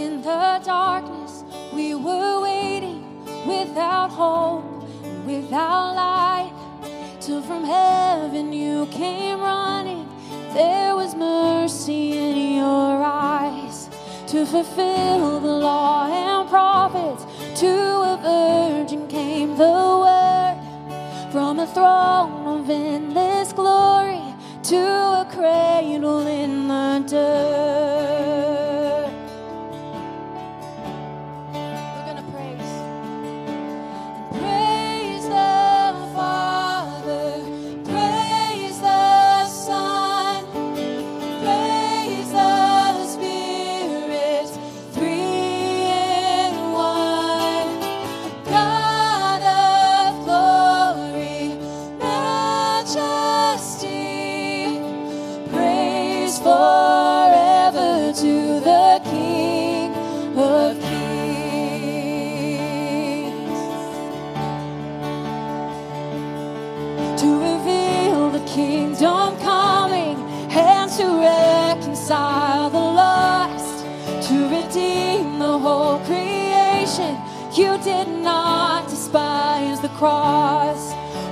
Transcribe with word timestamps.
in 0.00 0.22
the 0.22 0.60
darkness, 0.64 1.44
we 1.74 1.94
were 1.94 2.40
waiting 2.40 3.24
without 3.46 4.10
hope, 4.10 4.64
and 5.04 5.26
without 5.26 5.94
light. 5.94 6.52
Till 7.20 7.42
from 7.42 7.64
heaven 7.64 8.52
you 8.52 8.86
came 8.86 9.40
running. 9.40 10.08
There 10.54 10.96
was 10.96 11.14
mercy 11.14 12.12
in 12.12 12.56
your 12.56 13.02
eyes 13.02 13.88
to 14.28 14.46
fulfill 14.46 15.40
the 15.40 15.54
law 15.68 16.06
and 16.08 16.48
prophets. 16.48 17.24
To 17.60 17.72
a 18.12 18.16
virgin 18.22 19.06
came 19.06 19.56
the 19.56 19.78
word 20.04 21.30
from 21.30 21.58
a 21.60 21.66
throne 21.66 22.39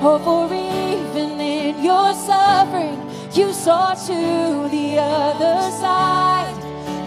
or 0.02 0.18
for 0.20 0.44
even 0.54 1.40
in 1.40 1.82
your 1.82 2.14
suffering, 2.14 2.98
you 3.32 3.52
saw 3.52 3.94
to 3.94 4.68
the 4.70 4.96
other 4.98 5.60
side, 5.72 6.54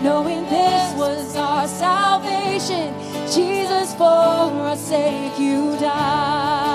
knowing 0.04 0.44
this 0.44 0.94
was 0.96 1.36
our 1.38 1.68
salvation. 1.68 2.94
Jesus, 3.32 3.96
for 3.96 4.04
our 4.04 4.76
sake, 4.76 5.40
you 5.40 5.78
died. 5.80 6.71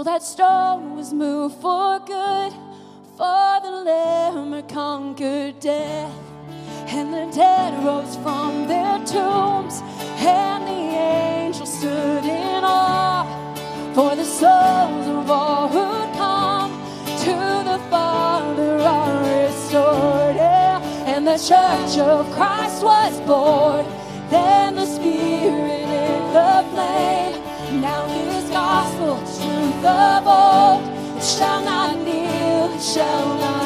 Till 0.00 0.04
that 0.04 0.22
stone 0.22 0.96
was 0.96 1.12
moved 1.12 1.56
for 1.56 1.98
good. 2.06 2.52
For 3.18 3.60
the 3.62 3.82
Lamb 3.84 4.66
conquered 4.66 5.60
death, 5.60 6.14
and 6.88 7.12
the 7.12 7.30
dead 7.36 7.84
rose 7.84 8.16
from 8.16 8.66
their 8.66 8.96
tombs, 9.04 9.82
and 10.16 10.66
the 10.66 10.82
angels 11.12 11.70
stood 11.78 12.24
in 12.24 12.64
awe. 12.64 13.26
For 13.94 14.16
the 14.16 14.24
souls 14.24 15.06
of 15.18 15.30
all 15.30 15.68
who'd 15.68 16.12
come 16.16 16.72
to 17.26 17.36
the 17.70 17.78
Father 17.90 18.78
are 18.78 19.18
restored, 19.28 20.36
yeah. 20.36 20.80
and 21.12 21.26
the 21.26 21.36
Church 21.36 21.98
of 21.98 22.24
Christ 22.32 22.82
was 22.82 23.20
born. 23.26 23.84
Then 24.30 24.76
the 24.76 24.86
of 29.84 30.26
old, 30.26 30.82
it 31.16 31.24
shall 31.24 31.64
not 31.64 31.96
kneel, 31.98 32.74
it 32.74 32.82
shall 32.82 33.38
not 33.38 33.59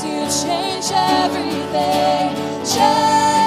you 0.00 0.24
change 0.26 0.90
everything. 0.90 2.34
Change 2.64 3.41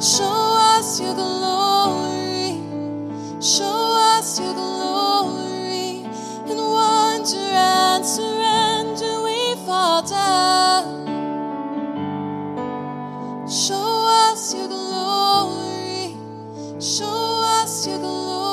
Show 0.00 0.24
us 0.76 1.00
your 1.00 1.14
glory. 1.14 2.60
Show 3.40 3.64
us 4.16 4.38
your 4.38 4.52
glory. 4.52 6.04
In 6.50 6.58
wonder 6.58 7.38
and 7.38 8.04
surrender, 8.04 9.22
we 9.24 9.54
fall 9.64 10.02
down. 10.02 11.06
Show 13.48 14.30
us 14.30 14.54
your 14.54 14.68
glory. 14.68 16.14
Show 16.78 17.40
us 17.62 17.86
your 17.86 17.98
glory. 17.98 18.45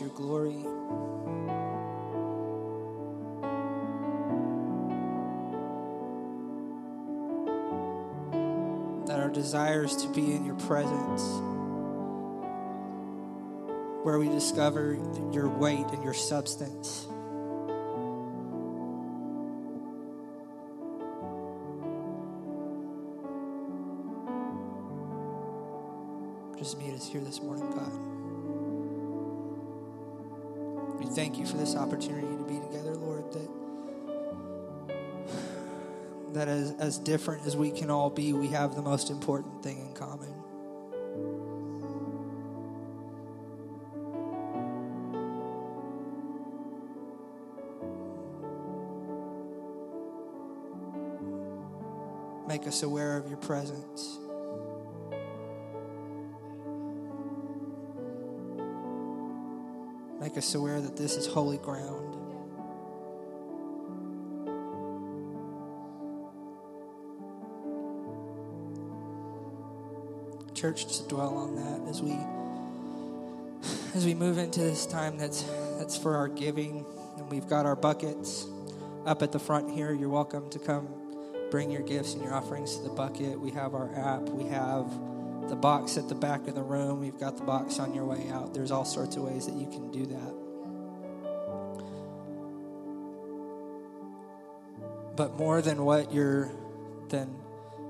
Your 0.00 0.10
glory. 0.10 0.64
That 9.06 9.18
our 9.20 9.30
desires 9.30 9.96
to 9.96 10.08
be 10.08 10.32
in 10.32 10.44
your 10.44 10.54
presence, 10.56 11.22
where 14.04 14.18
we 14.18 14.28
discover 14.28 14.98
your 15.32 15.48
weight 15.48 15.86
and 15.92 16.04
your 16.04 16.14
substance. 16.14 17.06
Just 26.58 26.78
meet 26.78 26.92
us 26.94 27.08
here 27.08 27.20
this 27.20 27.40
morning, 27.40 27.70
God. 27.70 28.27
Thank 31.18 31.36
you 31.36 31.46
for 31.46 31.56
this 31.56 31.74
opportunity 31.74 32.28
to 32.28 32.44
be 32.44 32.60
together, 32.60 32.94
Lord, 32.94 33.24
that 33.32 33.50
that 36.32 36.46
as, 36.46 36.76
as 36.78 36.96
different 36.98 37.44
as 37.44 37.56
we 37.56 37.72
can 37.72 37.90
all 37.90 38.08
be, 38.08 38.32
we 38.32 38.46
have 38.46 38.76
the 38.76 38.82
most 38.82 39.10
important 39.10 39.60
thing 39.60 39.80
in 39.80 39.92
common. 39.94 40.32
Make 52.46 52.68
us 52.68 52.84
aware 52.84 53.16
of 53.16 53.28
your 53.28 53.38
presence. 53.38 54.20
Make 60.28 60.36
us 60.36 60.54
aware 60.54 60.78
that 60.78 60.94
this 60.94 61.16
is 61.16 61.26
holy 61.26 61.56
ground. 61.56 62.14
Church, 70.54 70.98
to 70.98 71.08
dwell 71.08 71.34
on 71.34 71.56
that 71.56 71.88
as 71.88 72.02
we 72.02 72.14
as 73.94 74.04
we 74.04 74.12
move 74.12 74.36
into 74.36 74.60
this 74.60 74.84
time 74.84 75.16
that's 75.16 75.44
that's 75.78 75.96
for 75.96 76.14
our 76.14 76.28
giving, 76.28 76.84
and 77.16 77.30
we've 77.30 77.48
got 77.48 77.64
our 77.64 77.74
buckets 77.74 78.46
up 79.06 79.22
at 79.22 79.32
the 79.32 79.38
front 79.38 79.70
here. 79.70 79.94
You're 79.94 80.10
welcome 80.10 80.50
to 80.50 80.58
come 80.58 80.88
bring 81.50 81.70
your 81.70 81.80
gifts 81.80 82.12
and 82.12 82.22
your 82.22 82.34
offerings 82.34 82.76
to 82.76 82.82
the 82.82 82.90
bucket. 82.90 83.40
We 83.40 83.50
have 83.52 83.74
our 83.74 83.88
app. 83.94 84.28
We 84.28 84.46
have 84.50 84.92
the 85.48 85.56
box 85.56 85.96
at 85.96 86.08
the 86.08 86.14
back 86.14 86.46
of 86.46 86.54
the 86.54 86.62
room. 86.62 87.00
We've 87.00 87.18
got 87.18 87.36
the 87.36 87.44
box 87.44 87.78
on 87.78 87.94
your 87.94 88.04
way 88.04 88.28
out. 88.30 88.54
There's 88.54 88.70
all 88.70 88.84
sorts 88.84 89.16
of 89.16 89.22
ways 89.22 89.46
that 89.46 89.54
you 89.54 89.66
can 89.66 89.90
do 89.90 90.06
that. 90.06 90.34
But 95.16 95.36
more 95.36 95.60
than 95.62 95.84
what 95.84 96.12
you're 96.12 96.50
than 97.08 97.28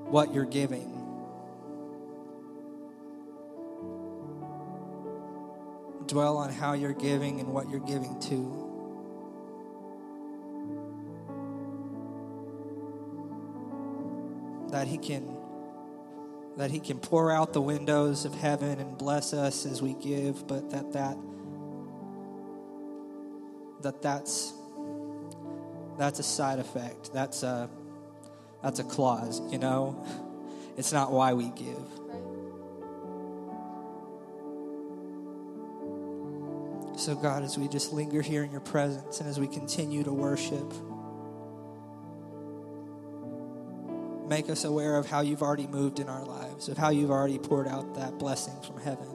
what 0.07 0.33
you're 0.33 0.47
giving. 0.47 0.95
Dwell 6.07 6.39
on 6.39 6.51
how 6.51 6.73
you're 6.73 6.95
giving 6.95 7.41
and 7.41 7.53
what 7.53 7.69
you're 7.69 7.81
giving 7.81 8.19
to. 8.21 8.65
That 14.71 14.87
he 14.87 14.97
can 14.97 15.38
that 16.59 16.73
he 16.73 16.81
can 16.81 16.99
pour 16.99 17.31
out 17.31 17.53
the 17.53 17.61
windows 17.61 18.25
of 18.25 18.35
heaven 18.35 18.81
and 18.81 18.99
bless 18.99 19.33
us 19.33 19.65
as 19.65 19.81
we 19.81 19.95
give, 19.95 20.47
but 20.49 20.71
that 20.71 20.93
that 20.93 21.17
that 23.83 24.03
that's 24.03 24.53
that's 25.97 26.19
a 26.19 26.25
side 26.25 26.59
effect. 26.59 27.13
That's 27.13 27.45
a 27.45 27.71
that's 28.61 28.81
a 28.81 28.85
clause, 28.85 29.41
you 29.53 29.59
know. 29.59 30.05
It's 30.77 30.93
not 30.93 31.13
why 31.13 31.33
we 31.33 31.51
give. 31.51 31.77
So 36.99 37.15
God, 37.15 37.45
as 37.45 37.57
we 37.57 37.69
just 37.69 37.93
linger 37.93 38.21
here 38.21 38.43
in 38.43 38.51
your 38.51 38.61
presence 38.61 39.21
and 39.21 39.29
as 39.29 39.39
we 39.39 39.47
continue 39.47 40.03
to 40.03 40.13
worship, 40.13 40.73
make 44.29 44.51
us 44.51 44.65
aware 44.65 44.97
of 44.97 45.07
how 45.07 45.21
you've 45.21 45.43
already 45.43 45.67
moved 45.67 46.01
in 46.01 46.09
our 46.09 46.25
lives, 46.25 46.69
of 46.69 46.77
how 46.77 46.91
you've 46.91 47.11
already 47.11 47.39
poured 47.39 47.67
out 47.67 47.95
that 47.95 48.19
blessing 48.19 48.55
from 48.63 48.79
heaven. 48.81 49.09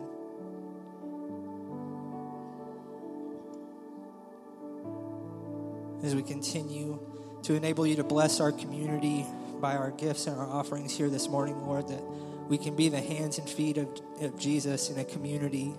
As 6.04 6.16
we 6.16 6.24
continue 6.24 7.00
to 7.44 7.54
enable 7.54 7.86
you 7.88 7.96
to 7.98 8.04
bless 8.04 8.40
our 8.40 8.52
community 8.52 9.26
by 9.62 9.76
our 9.76 9.92
gifts 9.92 10.28
and 10.28 10.38
our 10.38 10.48
offerings 10.48 10.96
here 10.96 11.10
this 11.10 11.30
morning, 11.30 11.62
Lord, 11.66 11.88
that 11.88 12.04
we 12.50 12.58
can 12.58 12.76
be 12.76 12.90
the 12.90 13.00
hands 13.00 13.38
and 13.38 13.50
feet 13.50 13.78
of, 13.78 13.88
of 14.20 14.38
Jesus 14.38 14.90
in 14.90 15.00
a 15.00 15.06
community. 15.06 15.74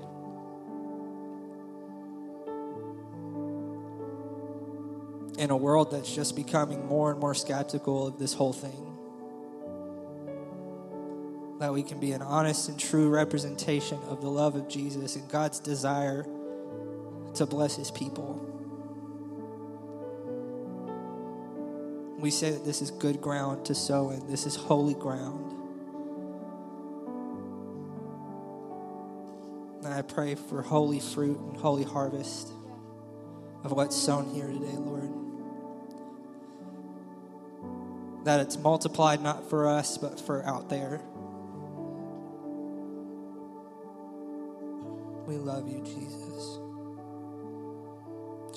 In 5.37 5.51
a 5.51 5.57
world 5.57 5.91
that's 5.91 6.15
just 6.15 6.37
becoming 6.37 6.87
more 6.87 7.11
and 7.11 7.21
more 7.21 7.35
skeptical 7.35 8.07
of 8.07 8.19
this 8.19 8.33
whole 8.33 8.53
thing 8.53 8.94
that 11.65 11.73
we 11.73 11.83
can 11.83 11.99
be 11.99 12.13
an 12.13 12.21
honest 12.21 12.69
and 12.69 12.79
true 12.79 13.09
representation 13.09 13.99
of 14.11 14.21
the 14.21 14.29
love 14.29 14.55
of 14.55 14.69
Jesus 14.69 15.17
and 15.17 15.27
God's 15.31 15.61
desire 15.61 16.27
to 17.37 17.47
bless 17.47 17.75
his 17.75 17.91
people. 17.91 18.35
We 22.19 22.31
say 22.31 22.51
that 22.51 22.67
this 22.67 22.83
is 22.83 22.91
good 22.91 23.23
ground 23.23 23.65
to 23.65 23.75
sow 23.75 24.11
in, 24.11 24.27
this 24.27 24.45
is 24.45 24.55
holy 24.55 24.93
ground. 24.93 25.53
And 29.87 29.95
I 29.95 30.03
pray 30.03 30.35
for 30.35 30.61
holy 30.61 31.01
fruit 31.01 31.39
and 31.39 31.57
holy 31.57 31.85
harvest 31.85 32.53
of 33.65 33.73
what's 33.73 33.97
sown 33.97 34.35
here 34.35 34.49
today, 34.49 34.77
Lord. 34.77 35.09
That 38.27 38.41
it's 38.41 38.59
multiplied 38.59 39.23
not 39.23 39.49
for 39.49 39.67
us, 39.67 39.97
but 39.97 40.21
for 40.21 40.45
out 40.45 40.69
there. 40.69 41.01
We 45.35 45.41
love 45.41 45.67
you, 45.67 45.83
Jesus. 45.83 46.61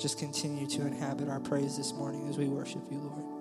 Just 0.00 0.16
continue 0.16 0.64
to 0.68 0.86
inhabit 0.86 1.28
our 1.28 1.40
praise 1.40 1.76
this 1.76 1.92
morning 1.92 2.28
as 2.28 2.38
we 2.38 2.46
worship 2.46 2.82
you, 2.88 2.98
Lord. 2.98 3.37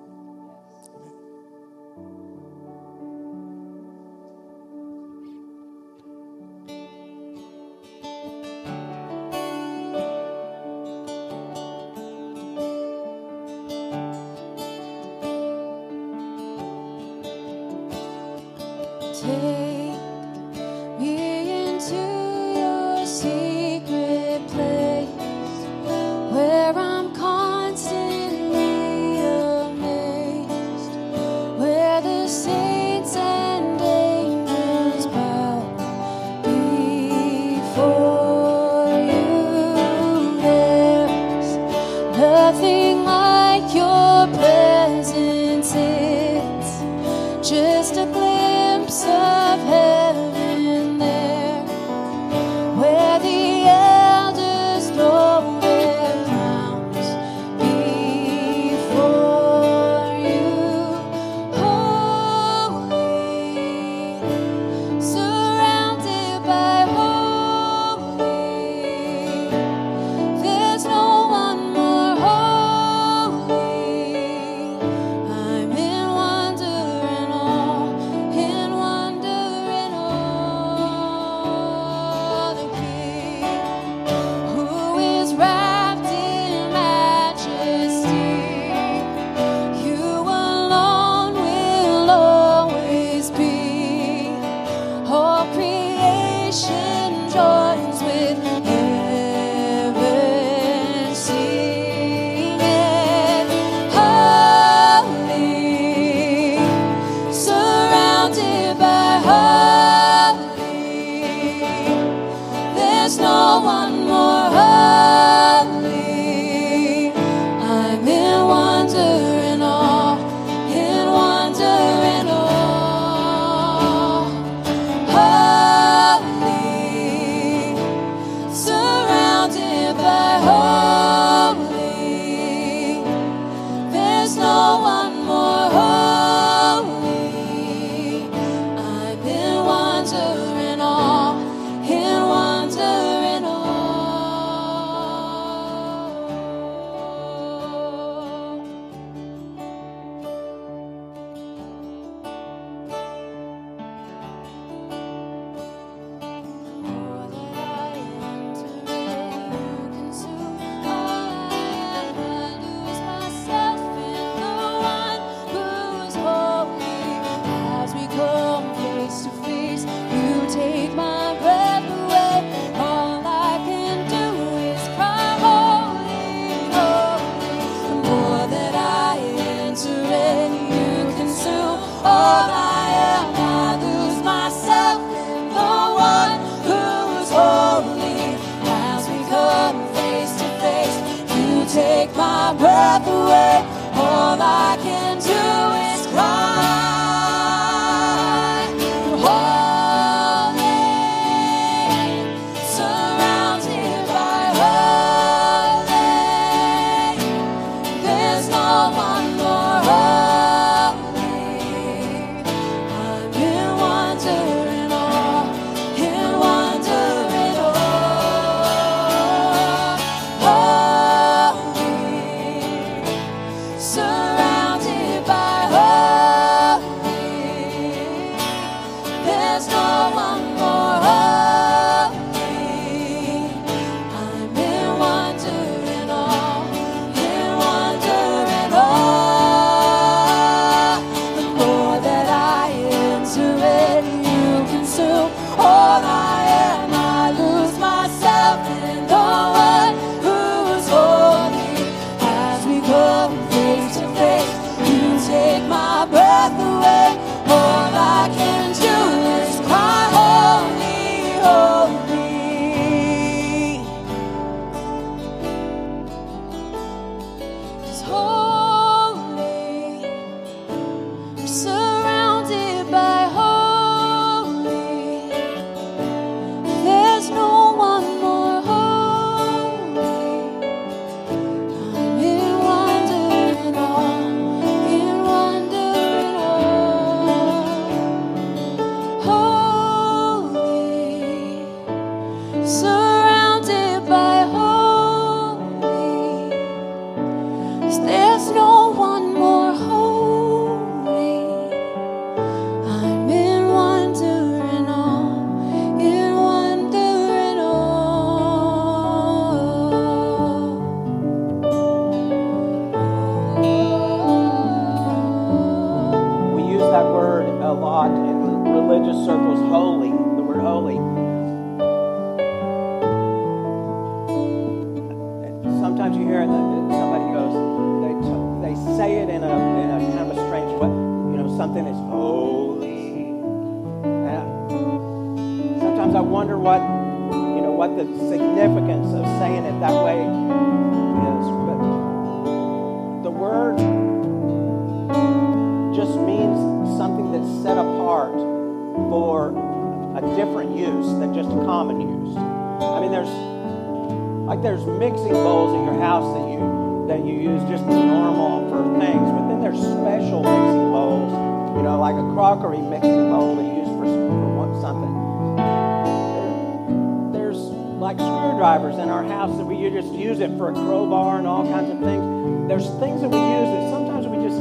That 369.57 369.65
we 369.65 369.89
just 369.89 370.13
use 370.13 370.39
it 370.39 370.55
for 370.57 370.69
a 370.69 370.73
crowbar 370.73 371.37
and 371.39 371.47
all 371.47 371.63
kinds 371.63 371.89
of 371.89 371.99
things. 371.99 372.67
There's 372.67 372.87
things 372.99 373.21
that 373.21 373.29
we 373.29 373.37
use 373.37 373.69
that 373.73 373.89
sometimes 373.89 374.27
we 374.27 374.37
just 374.37 374.59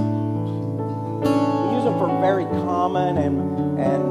we 1.20 1.76
use 1.76 1.84
them 1.84 1.98
for 1.98 2.08
very 2.20 2.44
common 2.64 3.18
and 3.18 3.78
and 3.78 4.02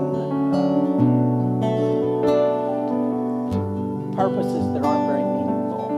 purposes 4.16 4.74
that 4.74 4.84
aren't 4.84 5.08
very 5.10 5.24
meaningful. 5.24 5.90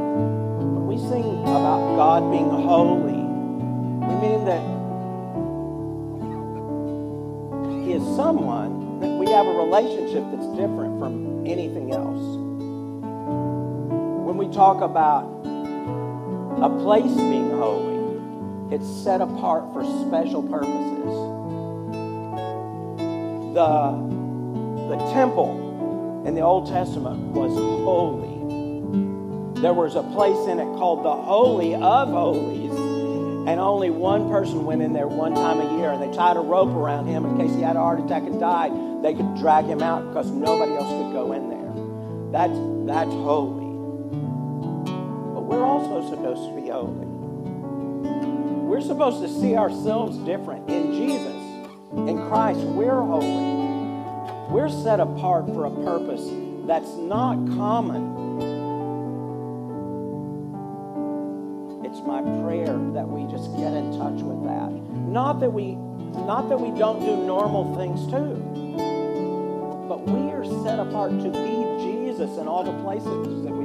When 0.73 0.87
we 0.87 0.97
sing 0.97 1.41
about 1.41 1.95
God 1.97 2.31
being 2.31 2.49
holy, 2.49 3.21
we 4.07 4.13
mean 4.23 4.45
that 4.45 4.63
He 7.83 7.93
is 7.93 8.03
someone 8.15 8.99
that 9.01 9.09
we 9.09 9.29
have 9.31 9.45
a 9.47 9.51
relationship 9.51 10.23
that's 10.31 10.47
different 10.55 10.99
from 10.99 11.45
anything 11.45 11.91
else. 11.91 12.36
When 14.37 14.49
we 14.49 14.53
talk 14.53 14.81
about 14.81 15.23
a 16.61 16.69
place 16.83 17.11
being 17.15 17.49
holy, 17.49 18.75
it's 18.75 18.85
set 18.85 19.19
apart 19.19 19.73
for 19.73 19.83
special 20.05 20.43
purposes. 20.43 21.09
The, 23.55 23.97
the 24.89 25.11
temple 25.11 26.21
in 26.27 26.35
the 26.35 26.41
Old 26.41 26.67
Testament 26.67 27.33
was 27.33 27.51
holy. 27.51 28.37
There 29.59 29.73
was 29.73 29.95
a 29.95 30.03
place 30.03 30.47
in 30.47 30.59
it 30.59 30.77
called 30.77 31.03
the 31.03 31.15
Holy 31.15 31.73
of 31.73 32.09
Holies, 32.09 32.77
and 33.49 33.59
only 33.59 33.89
one 33.89 34.29
person 34.29 34.65
went 34.65 34.83
in 34.83 34.93
there 34.93 35.07
one 35.07 35.33
time 35.33 35.59
a 35.61 35.79
year, 35.79 35.89
and 35.89 35.99
they 35.99 36.15
tied 36.15 36.37
a 36.37 36.41
rope 36.41 36.75
around 36.75 37.07
him 37.07 37.25
in 37.25 37.37
case 37.37 37.55
he 37.55 37.63
had 37.63 37.75
a 37.75 37.79
heart 37.79 37.99
attack 38.01 38.21
and 38.21 38.39
died. 38.39 38.71
They 39.01 39.15
could 39.15 39.35
drag 39.37 39.65
him 39.65 39.81
out 39.81 40.07
because 40.07 40.29
nobody 40.29 40.75
else 40.75 40.89
could 40.89 41.11
go 41.11 41.31
in 41.31 41.49
there. 41.49 41.73
That's, 42.31 42.53
that's 42.85 43.09
holy. 43.09 43.66
We're 45.47 45.63
also 45.63 46.09
supposed 46.09 46.49
to 46.49 46.61
be 46.61 46.67
holy. 46.67 47.07
We're 48.67 48.81
supposed 48.81 49.21
to 49.21 49.29
see 49.29 49.55
ourselves 49.55 50.17
different 50.17 50.69
in 50.69 50.91
Jesus. 50.91 51.33
In 51.93 52.27
Christ, 52.27 52.59
we're 52.59 52.99
holy. 52.99 54.51
We're 54.51 54.67
set 54.67 54.99
apart 54.99 55.45
for 55.45 55.67
a 55.67 55.71
purpose 55.71 56.27
that's 56.67 56.93
not 56.97 57.35
common. 57.55 58.11
It's 61.85 62.01
my 62.01 62.21
prayer 62.43 62.77
that 62.91 63.07
we 63.07 63.23
just 63.31 63.55
get 63.55 63.71
in 63.71 63.97
touch 63.97 64.19
with 64.21 64.43
that. 64.43 64.69
Not 65.07 65.39
that 65.39 65.53
we 65.53 65.75
not 66.25 66.49
that 66.49 66.59
we 66.59 66.77
don't 66.77 66.99
do 66.99 67.15
normal 67.25 67.73
things 67.77 68.05
too. 68.11 68.35
But 69.87 70.03
we 70.03 70.29
are 70.33 70.43
set 70.65 70.77
apart 70.77 71.11
to 71.11 71.29
be 71.29 71.87
Jesus 71.87 72.37
in 72.37 72.49
all 72.49 72.65
the 72.65 72.83
places 72.83 73.43
that. 73.45 73.56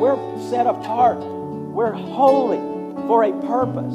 We're 0.00 0.16
set 0.48 0.66
apart. 0.66 1.18
We're 1.18 1.92
holy 1.92 2.58
for 3.06 3.24
a 3.24 3.32
purpose. 3.42 3.94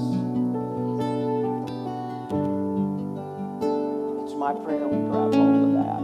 It's 4.24 4.36
my 4.36 4.54
prayer 4.54 4.88
we 4.88 4.98
grab 5.10 5.34
hold 5.34 5.64
of 5.64 5.74
that. 5.74 6.02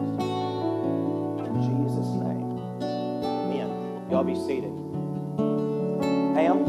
In 1.46 1.56
Jesus' 1.62 2.12
name. 2.22 2.60
Amen. 2.82 3.70
Y'all 4.12 4.24
be 4.24 4.36
seated. 4.36 4.74
Pam? 6.36 6.64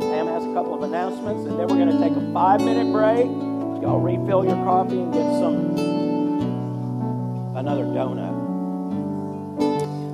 Pam 0.00 0.26
has 0.26 0.44
a 0.44 0.52
couple 0.54 0.74
of 0.74 0.82
announcements, 0.82 1.44
and 1.46 1.58
then 1.58 1.68
we're 1.68 1.76
going 1.76 1.90
to 1.90 1.98
take 1.98 2.16
a 2.16 2.32
five 2.32 2.60
minute 2.60 2.92
break. 2.92 3.26
Y'all 3.82 4.00
refill 4.00 4.44
your 4.44 4.56
coffee 4.64 5.00
and 5.00 5.12
get 5.12 5.24
some 5.40 5.76
another 7.56 7.84
donut. 7.84 8.41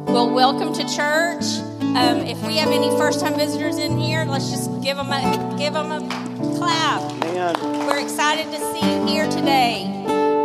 Well, 0.09 0.31
welcome 0.31 0.73
to 0.73 0.83
church. 0.85 1.45
Um, 1.83 2.23
if 2.25 2.43
we 2.43 2.57
have 2.57 2.71
any 2.71 2.89
first-time 2.97 3.35
visitors 3.35 3.77
in 3.77 3.99
here, 3.99 4.25
let's 4.25 4.49
just 4.51 4.81
give 4.83 4.97
them 4.97 5.13
a 5.13 5.55
give 5.59 5.75
them 5.75 5.93
a 5.93 6.01
clap. 6.57 7.03
Man, 7.21 7.87
We're 7.87 8.01
excited 8.01 8.47
to 8.47 8.59
see 8.73 8.91
you 8.91 9.07
here 9.07 9.29
today. 9.29 9.85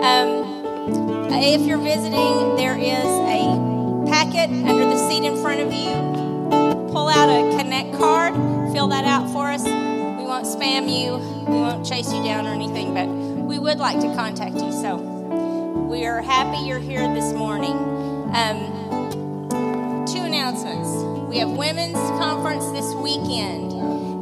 Um, 0.04 1.32
if 1.32 1.62
you're 1.62 1.78
visiting, 1.78 2.58
there 2.58 2.78
is 2.78 3.06
a 3.06 4.06
packet 4.12 4.50
under 4.52 4.84
the 4.84 4.98
seat 5.08 5.26
in 5.26 5.42
front 5.42 5.62
of 5.62 5.72
you. 5.72 6.92
Pull 6.92 7.08
out 7.08 7.30
a 7.30 7.58
Connect 7.58 7.98
card, 7.98 8.34
fill 8.74 8.90
that 8.90 9.06
out 9.06 9.32
for 9.32 9.50
us. 9.50 9.64
We 9.64 10.26
won't 10.26 10.46
spam 10.46 10.92
you, 10.92 11.16
we 11.50 11.56
won't 11.56 11.86
chase 11.86 12.12
you 12.12 12.22
down 12.22 12.46
or 12.46 12.50
anything, 12.50 12.94
but 12.94 13.08
we 13.08 13.60
would 13.60 13.78
like 13.78 14.02
to 14.02 14.14
contact 14.14 14.56
you. 14.56 14.74
So 14.74 14.98
we 15.90 16.06
are 16.06 16.22
happy 16.22 16.68
you're 16.68 16.80
here 16.80 17.02
this 17.14 17.32
morning. 17.32 17.78
Um, 18.36 18.83
two 20.06 20.22
announcements. 20.22 20.90
We 21.30 21.38
have 21.38 21.50
women's 21.50 21.98
conference 22.20 22.66
this 22.72 22.94
weekend, 22.96 23.72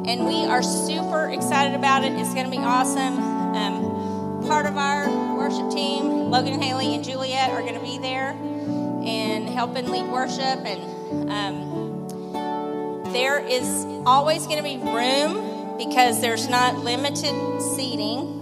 and 0.08 0.26
we 0.26 0.46
are 0.46 0.62
super 0.62 1.30
excited 1.30 1.76
about 1.76 2.04
it. 2.04 2.13
It's 2.13 2.34
going 2.34 2.46
to 2.46 2.52
be 2.52 2.60
awesome. 2.60 3.20
Um, 3.20 4.46
part 4.48 4.65
of 4.65 4.78
our 4.78 5.10
worship 5.36 5.72
team, 5.72 6.30
Logan 6.30 6.62
Haley 6.62 6.94
and 6.94 7.04
Juliet, 7.04 7.50
are 7.50 7.62
going 7.62 7.74
to 7.74 7.82
be 7.82 7.98
there 7.98 8.32
and 8.32 9.50
helping 9.50 9.89
lead 9.89 10.08
worship. 10.12 10.39
And 10.39 11.32
um, 11.32 13.12
there 13.12 13.39
is 13.39 13.86
always 14.06 14.46
going 14.46 14.58
to 14.58 14.63
be 14.63 14.78
room 14.78 15.78
because 15.78 16.22
there's 16.22 16.48
not 16.48 16.78
limited 16.78 17.62
seating. 17.76 18.39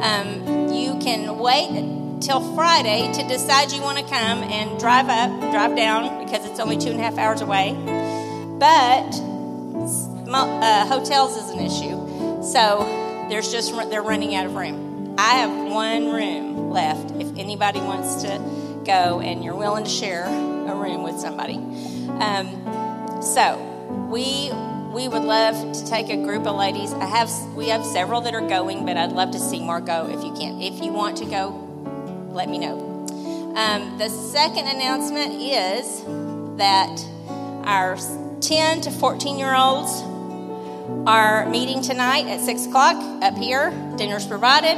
Um, 0.00 0.72
you 0.72 0.98
can 1.00 1.38
wait 1.38 1.70
till 2.20 2.54
Friday 2.54 3.12
to 3.12 3.28
decide 3.28 3.72
you 3.72 3.82
want 3.82 3.98
to 3.98 4.04
come 4.04 4.42
and 4.44 4.78
drive 4.78 5.08
up, 5.08 5.30
drive 5.52 5.76
down 5.76 6.24
because 6.24 6.44
it's 6.46 6.60
only 6.60 6.76
two 6.76 6.90
and 6.90 7.00
a 7.00 7.02
half 7.02 7.18
hours 7.18 7.40
away. 7.40 7.72
But 8.58 9.14
uh, 10.32 10.86
hotels 10.86 11.36
is 11.36 11.50
an 11.50 11.60
issue, 11.60 12.42
so 12.42 13.26
there's 13.28 13.50
just 13.50 13.74
they're 13.90 14.02
running 14.02 14.34
out 14.34 14.46
of 14.46 14.54
room. 14.54 15.14
I 15.18 15.34
have 15.34 15.72
one 15.72 16.10
room 16.10 16.70
left 16.70 17.10
if 17.12 17.28
anybody 17.38 17.80
wants 17.80 18.22
to 18.22 18.38
go 18.84 19.20
and 19.20 19.42
you're 19.42 19.56
willing 19.56 19.84
to 19.84 19.90
share 19.90 20.24
a 20.24 20.74
room 20.74 21.02
with 21.02 21.18
somebody. 21.18 21.56
Um, 22.20 23.22
so 23.22 23.58
we 24.10 24.50
we 24.92 25.08
would 25.08 25.24
love 25.24 25.72
to 25.72 25.86
take 25.86 26.08
a 26.08 26.16
group 26.16 26.46
of 26.46 26.56
ladies. 26.56 26.92
I 26.94 27.04
have 27.04 27.30
we 27.54 27.68
have 27.68 27.84
several 27.84 28.22
that 28.22 28.34
are 28.34 28.46
going, 28.46 28.86
but 28.86 28.96
I'd 28.96 29.12
love 29.12 29.32
to 29.32 29.38
see 29.38 29.60
more 29.60 29.80
go 29.80 30.08
if 30.08 30.24
you 30.24 30.32
can. 30.32 30.60
If 30.62 30.82
you 30.82 30.92
want 30.92 31.18
to 31.18 31.26
go, 31.26 31.65
let 32.36 32.48
me 32.48 32.58
know. 32.58 32.78
Um, 33.56 33.96
the 33.98 34.10
second 34.10 34.68
announcement 34.68 35.40
is 35.40 36.04
that 36.58 37.04
our 37.64 37.96
10 38.40 38.82
to 38.82 38.90
14 38.90 39.38
year 39.38 39.54
olds 39.54 40.02
are 41.06 41.48
meeting 41.48 41.82
tonight 41.82 42.26
at 42.26 42.40
6 42.40 42.66
o'clock 42.66 42.96
up 43.22 43.36
here. 43.36 43.70
Dinner's 43.96 44.26
provided. 44.26 44.76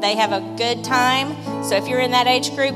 They 0.00 0.14
have 0.14 0.32
a 0.32 0.40
good 0.56 0.84
time. 0.84 1.34
So 1.64 1.76
if 1.76 1.88
you're 1.88 2.00
in 2.00 2.12
that 2.12 2.26
age 2.26 2.54
group, 2.54 2.74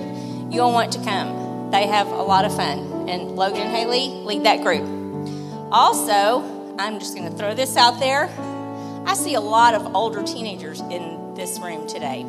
you'll 0.50 0.72
want 0.72 0.92
to 0.94 1.04
come. 1.04 1.70
They 1.70 1.86
have 1.86 2.08
a 2.08 2.22
lot 2.22 2.44
of 2.44 2.54
fun. 2.54 3.08
And 3.08 3.36
Logan 3.36 3.62
and 3.62 3.70
Haley 3.70 4.08
lead 4.08 4.44
that 4.44 4.62
group. 4.62 4.82
Also, 5.70 6.74
I'm 6.78 6.98
just 6.98 7.14
going 7.14 7.30
to 7.30 7.36
throw 7.36 7.54
this 7.54 7.76
out 7.76 8.00
there. 8.00 8.28
I 9.06 9.14
see 9.14 9.34
a 9.34 9.40
lot 9.40 9.74
of 9.74 9.94
older 9.94 10.22
teenagers 10.22 10.80
in 10.80 11.34
this 11.34 11.58
room 11.60 11.86
today. 11.86 12.24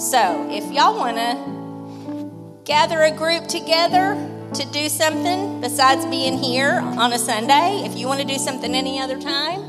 So 0.00 0.48
if 0.50 0.64
y'all 0.72 0.96
want 0.96 1.18
to 1.18 2.62
gather 2.64 3.02
a 3.02 3.10
group 3.10 3.46
together 3.46 4.16
to 4.54 4.72
do 4.72 4.88
something 4.88 5.60
besides 5.60 6.06
being 6.06 6.38
here 6.38 6.80
on 6.80 7.12
a 7.12 7.18
Sunday, 7.18 7.82
if 7.84 7.98
you 7.98 8.06
want 8.06 8.20
to 8.20 8.26
do 8.26 8.38
something 8.38 8.74
any 8.74 8.98
other 8.98 9.20
time, 9.20 9.60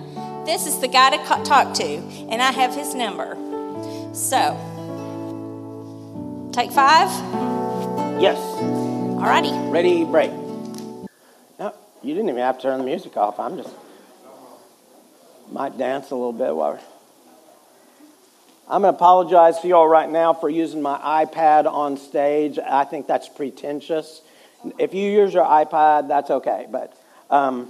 this 0.45 0.65
is 0.65 0.79
the 0.79 0.87
guy 0.87 1.09
to 1.09 1.17
co- 1.25 1.43
talk 1.43 1.73
to, 1.75 1.83
and 1.83 2.41
I 2.41 2.51
have 2.51 2.73
his 2.73 2.95
number. 2.95 3.35
So, 4.13 4.57
Take 6.53 6.71
five. 6.71 7.09
Yes. 8.21 8.37
Alrighty. 8.37 9.71
Ready, 9.71 10.03
break. 10.03 10.31
No, 11.59 11.73
you 12.03 12.13
didn't 12.13 12.27
even 12.29 12.41
have 12.41 12.57
to 12.57 12.63
turn 12.63 12.79
the 12.79 12.85
music 12.85 13.15
off. 13.15 13.39
I'm 13.39 13.57
just 13.57 13.73
might 15.49 15.77
dance 15.77 16.11
a 16.11 16.15
little 16.15 16.33
bit 16.33 16.53
while. 16.53 16.79
I'm 18.71 18.83
going 18.83 18.93
to 18.93 18.95
apologize 18.95 19.59
to 19.59 19.67
you 19.67 19.75
all 19.75 19.89
right 19.89 20.09
now 20.09 20.31
for 20.33 20.49
using 20.49 20.81
my 20.81 20.97
iPad 20.97 21.65
on 21.65 21.97
stage. 21.97 22.57
I 22.57 22.85
think 22.85 23.05
that's 23.05 23.27
pretentious. 23.27 24.21
If 24.79 24.93
you 24.93 25.11
use 25.11 25.33
your 25.33 25.43
iPad, 25.43 26.07
that's 26.07 26.31
okay. 26.31 26.67
But 26.71 26.97
um, 27.29 27.69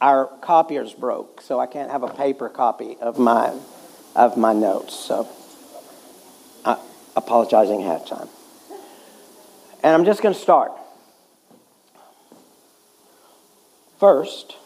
our 0.00 0.28
copier's 0.40 0.94
broke, 0.94 1.42
so 1.42 1.60
I 1.60 1.66
can't 1.66 1.90
have 1.90 2.02
a 2.04 2.08
paper 2.08 2.48
copy 2.48 2.96
of 3.02 3.18
my 3.18 3.54
of 4.16 4.38
my 4.38 4.54
notes. 4.54 4.94
So, 4.94 5.28
uh, 6.64 6.76
apologizing 7.14 7.82
ahead 7.82 8.00
of 8.00 8.08
time. 8.08 8.28
And 9.82 9.94
I'm 9.94 10.06
just 10.06 10.22
going 10.22 10.34
to 10.34 10.40
start. 10.40 10.72
First, 14.00 14.56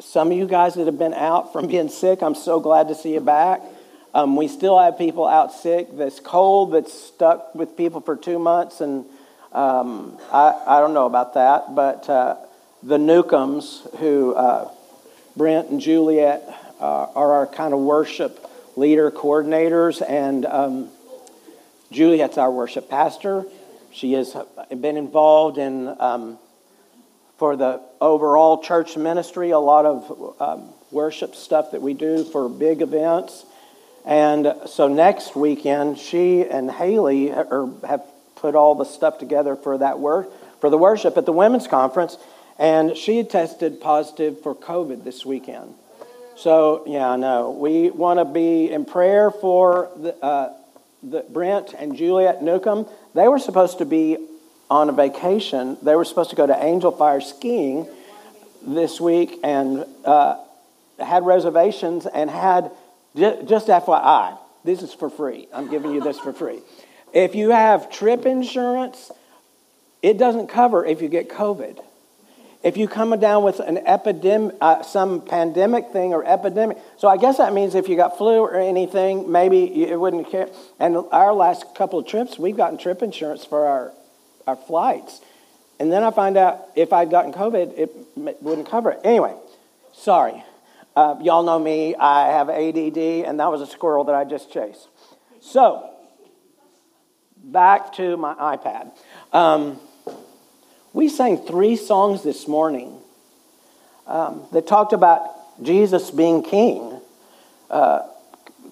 some 0.00 0.32
of 0.32 0.36
you 0.36 0.48
guys 0.48 0.74
that 0.74 0.86
have 0.86 0.98
been 0.98 1.14
out 1.14 1.52
from 1.52 1.68
being 1.68 1.88
sick, 1.88 2.20
I'm 2.20 2.34
so 2.34 2.58
glad 2.58 2.88
to 2.88 2.96
see 2.96 3.14
you 3.14 3.20
back. 3.20 3.62
Um, 4.14 4.36
we 4.36 4.46
still 4.46 4.78
have 4.78 4.98
people 4.98 5.26
out 5.26 5.52
sick. 5.52 5.96
This 5.96 6.20
cold 6.20 6.72
that's 6.72 6.92
stuck 6.92 7.54
with 7.54 7.76
people 7.76 8.02
for 8.02 8.14
two 8.14 8.38
months, 8.38 8.82
and 8.82 9.06
um, 9.52 10.18
I, 10.30 10.60
I 10.66 10.80
don't 10.80 10.92
know 10.92 11.06
about 11.06 11.34
that, 11.34 11.74
but 11.74 12.08
uh, 12.10 12.36
the 12.82 12.98
Newcombs, 12.98 13.86
who 13.98 14.34
uh, 14.34 14.70
Brent 15.34 15.70
and 15.70 15.80
Juliet 15.80 16.42
uh, 16.78 17.06
are 17.14 17.32
our 17.32 17.46
kind 17.46 17.72
of 17.72 17.80
worship 17.80 18.50
leader 18.76 19.10
coordinators, 19.10 20.02
and 20.06 20.44
um, 20.44 20.90
Juliet's 21.90 22.36
our 22.36 22.50
worship 22.50 22.90
pastor. 22.90 23.46
She 23.92 24.12
has 24.12 24.36
been 24.68 24.96
involved 24.96 25.56
in, 25.56 25.94
um, 26.00 26.38
for 27.38 27.56
the 27.56 27.80
overall 28.00 28.62
church 28.62 28.96
ministry, 28.96 29.50
a 29.50 29.58
lot 29.58 29.86
of 29.86 30.40
um, 30.40 30.68
worship 30.90 31.34
stuff 31.34 31.70
that 31.70 31.80
we 31.80 31.94
do 31.94 32.24
for 32.24 32.48
big 32.48 32.82
events. 32.82 33.46
And 34.04 34.54
so 34.66 34.88
next 34.88 35.36
weekend, 35.36 35.98
she 35.98 36.42
and 36.42 36.70
Haley 36.70 37.28
have 37.28 38.02
put 38.36 38.54
all 38.54 38.74
the 38.74 38.84
stuff 38.84 39.18
together 39.18 39.54
for 39.54 39.78
that 39.78 40.00
work 40.00 40.28
for 40.62 40.70
the 40.70 40.78
worship 40.78 41.16
at 41.16 41.26
the 41.26 41.32
women's 41.32 41.66
conference, 41.66 42.16
and 42.56 42.96
she 42.96 43.24
tested 43.24 43.80
positive 43.80 44.40
for 44.42 44.54
COVID 44.54 45.02
this 45.02 45.26
weekend. 45.26 45.74
So 46.36 46.84
yeah, 46.86 47.10
I 47.10 47.16
know 47.16 47.50
we 47.50 47.90
want 47.90 48.20
to 48.20 48.24
be 48.24 48.70
in 48.70 48.84
prayer 48.84 49.32
for 49.32 49.90
the, 49.96 50.14
uh, 50.24 50.52
the 51.02 51.26
Brent 51.28 51.74
and 51.76 51.96
Juliet 51.96 52.44
Newcomb. 52.44 52.86
They 53.12 53.26
were 53.26 53.40
supposed 53.40 53.78
to 53.78 53.84
be 53.84 54.16
on 54.70 54.88
a 54.88 54.92
vacation. 54.92 55.76
They 55.82 55.96
were 55.96 56.04
supposed 56.04 56.30
to 56.30 56.36
go 56.36 56.46
to 56.46 56.64
Angel 56.64 56.92
Fire 56.92 57.20
skiing 57.20 57.88
this 58.64 59.00
week 59.00 59.40
and 59.42 59.84
uh, 60.04 60.36
had 61.00 61.26
reservations 61.26 62.06
and 62.06 62.30
had 62.30 62.70
just 63.14 63.68
FYI, 63.68 64.38
this 64.64 64.82
is 64.82 64.94
for 64.94 65.10
free. 65.10 65.48
I'm 65.52 65.70
giving 65.70 65.92
you 65.92 66.00
this 66.00 66.18
for 66.18 66.32
free. 66.32 66.60
If 67.12 67.34
you 67.34 67.50
have 67.50 67.90
trip 67.90 68.24
insurance, 68.24 69.10
it 70.02 70.18
doesn't 70.18 70.48
cover 70.48 70.84
if 70.84 71.02
you 71.02 71.08
get 71.08 71.28
COVID. 71.28 71.82
If 72.62 72.76
you 72.76 72.86
come 72.86 73.18
down 73.18 73.42
with 73.42 73.58
an 73.58 73.78
epidemic, 73.78 74.54
uh, 74.60 74.82
some 74.82 75.20
pandemic 75.20 75.88
thing 75.88 76.14
or 76.14 76.24
epidemic, 76.24 76.78
so 76.96 77.08
I 77.08 77.16
guess 77.16 77.38
that 77.38 77.52
means 77.52 77.74
if 77.74 77.88
you 77.88 77.96
got 77.96 78.16
flu 78.16 78.38
or 78.38 78.54
anything, 78.54 79.30
maybe 79.30 79.84
it 79.84 79.98
wouldn't 79.98 80.30
care. 80.30 80.48
And 80.78 80.96
our 81.10 81.32
last 81.32 81.74
couple 81.74 81.98
of 81.98 82.06
trips, 82.06 82.38
we've 82.38 82.56
gotten 82.56 82.78
trip 82.78 83.02
insurance 83.02 83.44
for 83.44 83.66
our, 83.66 83.92
our 84.46 84.56
flights. 84.56 85.20
And 85.80 85.92
then 85.92 86.04
I 86.04 86.12
find 86.12 86.36
out 86.36 86.60
if 86.76 86.92
I'd 86.92 87.10
gotten 87.10 87.32
COVID, 87.32 87.76
it 87.76 87.90
wouldn't 88.16 88.70
cover 88.70 88.92
it. 88.92 89.00
Anyway, 89.02 89.34
sorry. 89.92 90.44
Uh, 90.94 91.16
y'all 91.22 91.42
know 91.42 91.58
me, 91.58 91.94
I 91.94 92.28
have 92.28 92.50
ADD, 92.50 92.98
and 92.98 93.40
that 93.40 93.50
was 93.50 93.62
a 93.62 93.66
squirrel 93.66 94.04
that 94.04 94.14
I 94.14 94.24
just 94.24 94.52
chased. 94.52 94.88
So, 95.40 95.90
back 97.42 97.94
to 97.94 98.16
my 98.16 98.34
iPad. 98.34 98.90
Um, 99.32 99.80
we 100.92 101.08
sang 101.08 101.38
three 101.46 101.76
songs 101.76 102.22
this 102.22 102.46
morning 102.46 102.98
um, 104.06 104.46
that 104.52 104.66
talked 104.66 104.92
about 104.92 105.62
Jesus 105.62 106.10
being 106.10 106.42
king. 106.42 107.00
Uh, 107.70 108.02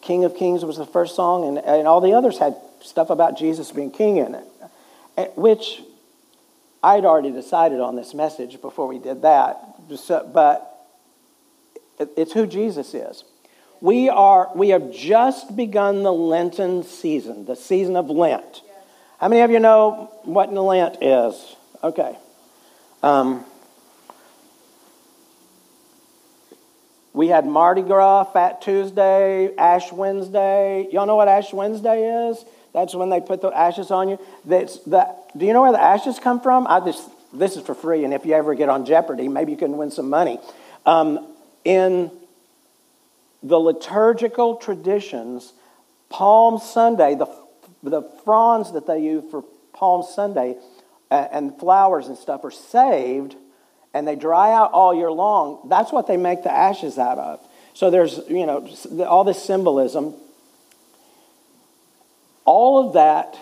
king 0.03 0.25
of 0.25 0.37
Kings 0.37 0.65
was 0.65 0.77
the 0.77 0.87
first 0.87 1.17
song, 1.17 1.49
and, 1.49 1.59
and 1.59 1.89
all 1.89 2.01
the 2.01 2.13
others 2.13 2.39
had 2.39 2.55
stuff 2.83 3.11
about 3.11 3.39
Jesus 3.39 3.73
being 3.73 3.91
king 3.91 4.19
in 4.19 4.35
it, 4.35 4.45
eh, 5.17 5.27
which 5.37 5.83
I'd 6.83 7.05
already 7.05 7.31
decided 7.31 7.81
on 7.81 7.97
this 7.97 8.15
message 8.15 8.61
before 8.61 8.87
we 8.87 8.99
did 8.99 9.23
that. 9.23 9.59
But 10.33 10.70
it's 12.17 12.33
who 12.33 12.47
Jesus 12.47 12.95
is. 12.95 13.25
We, 13.81 14.09
are, 14.09 14.51
we 14.55 14.71
have 14.71 14.93
just 14.93 15.57
begun 15.57 16.03
the 16.03 16.13
Lenten 16.13 16.83
season, 16.83 17.47
the 17.47 17.57
season 17.57 17.97
of 17.97 18.11
Lent. 18.11 18.63
How 19.19 19.29
many 19.29 19.43
of 19.43 19.51
you 19.51 19.59
know 19.59 20.11
what 20.25 20.53
Lent 20.53 21.03
is? 21.03 21.57
Okay. 21.83 22.17
Um, 23.03 23.45
we 27.13 27.29
had 27.29 27.47
Mardi 27.47 27.83
Gras, 27.83 28.25
Fat 28.25 28.61
Tuesday, 28.61 29.55
Ash 29.57 29.91
Wednesday. 29.93 30.89
Y'all 30.93 31.07
know 31.07 31.17
what 31.17 31.29
Ash 31.29 31.53
Wednesday 31.53 32.29
is? 32.29 32.45
That's 32.73 32.95
when 32.95 33.11
they 33.11 33.21
put 33.21 33.41
the 33.41 33.49
ashes 33.49 33.91
on 33.91 34.09
you. 34.09 34.19
That's 34.45 34.79
the, 34.81 35.15
do 35.37 35.45
you 35.45 35.53
know 35.53 35.63
where 35.63 35.73
the 35.73 35.83
ashes 35.83 36.19
come 36.19 36.41
from? 36.41 36.67
I 36.69 36.81
just, 36.81 37.09
this 37.33 37.57
is 37.57 37.65
for 37.65 37.75
free, 37.75 38.05
and 38.05 38.15
if 38.15 38.25
you 38.25 38.35
ever 38.35 38.55
get 38.55 38.69
on 38.69 38.85
Jeopardy, 38.87 39.29
maybe 39.29 39.53
you 39.53 39.59
can 39.59 39.77
win 39.77 39.91
some 39.91 40.09
money. 40.09 40.39
Um, 40.87 41.30
in 41.65 42.11
the 43.43 43.59
liturgical 43.59 44.57
traditions, 44.57 45.53
Palm 46.09 46.59
Sunday, 46.59 47.15
the, 47.15 47.27
the 47.83 48.03
fronds 48.25 48.73
that 48.73 48.87
they 48.87 49.01
use 49.01 49.25
for 49.31 49.43
Palm 49.73 50.03
Sunday 50.03 50.57
uh, 51.11 51.27
and 51.33 51.59
flowers 51.59 52.09
and 52.09 52.17
stuff 52.17 52.45
are 52.45 52.51
saved 52.51 53.35
and 53.93 54.07
they 54.07 54.17
dry 54.17 54.53
out 54.53 54.73
all 54.73 54.95
year 54.95 55.11
long. 55.11 55.67
That's 55.69 55.93
what 55.93 56.07
they 56.07 56.17
make 56.17 56.43
the 56.43 56.53
ashes 56.53 56.99
out 56.99 57.19
of. 57.19 57.41
So 57.75 57.91
there's, 57.91 58.21
you 58.29 58.47
know, 58.47 58.69
all 59.07 59.25
this 59.25 59.43
symbolism. 59.43 60.15
All 62.45 62.87
of 62.87 62.95
that 62.95 63.37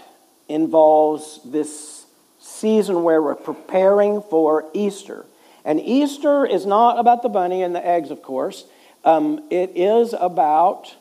involves 0.49 1.41
this 1.45 2.07
season 2.39 3.03
where 3.03 3.21
we're 3.21 3.35
preparing 3.35 4.23
for 4.23 4.65
Easter. 4.73 5.27
And 5.65 5.81
Easter 5.81 6.47
is 6.47 6.67
not 6.67 6.99
about 6.99 7.23
the 7.23 7.29
bunny 7.29 7.63
and 7.63 7.75
the 7.75 7.85
eggs, 7.87 8.11
of 8.11 8.23
course. 8.23 8.65
Um, 9.05 9.47
it 9.51 9.73
is 9.75 10.15
about 10.19 10.95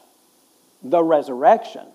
the 0.84 1.04
resurrection, 1.04 1.86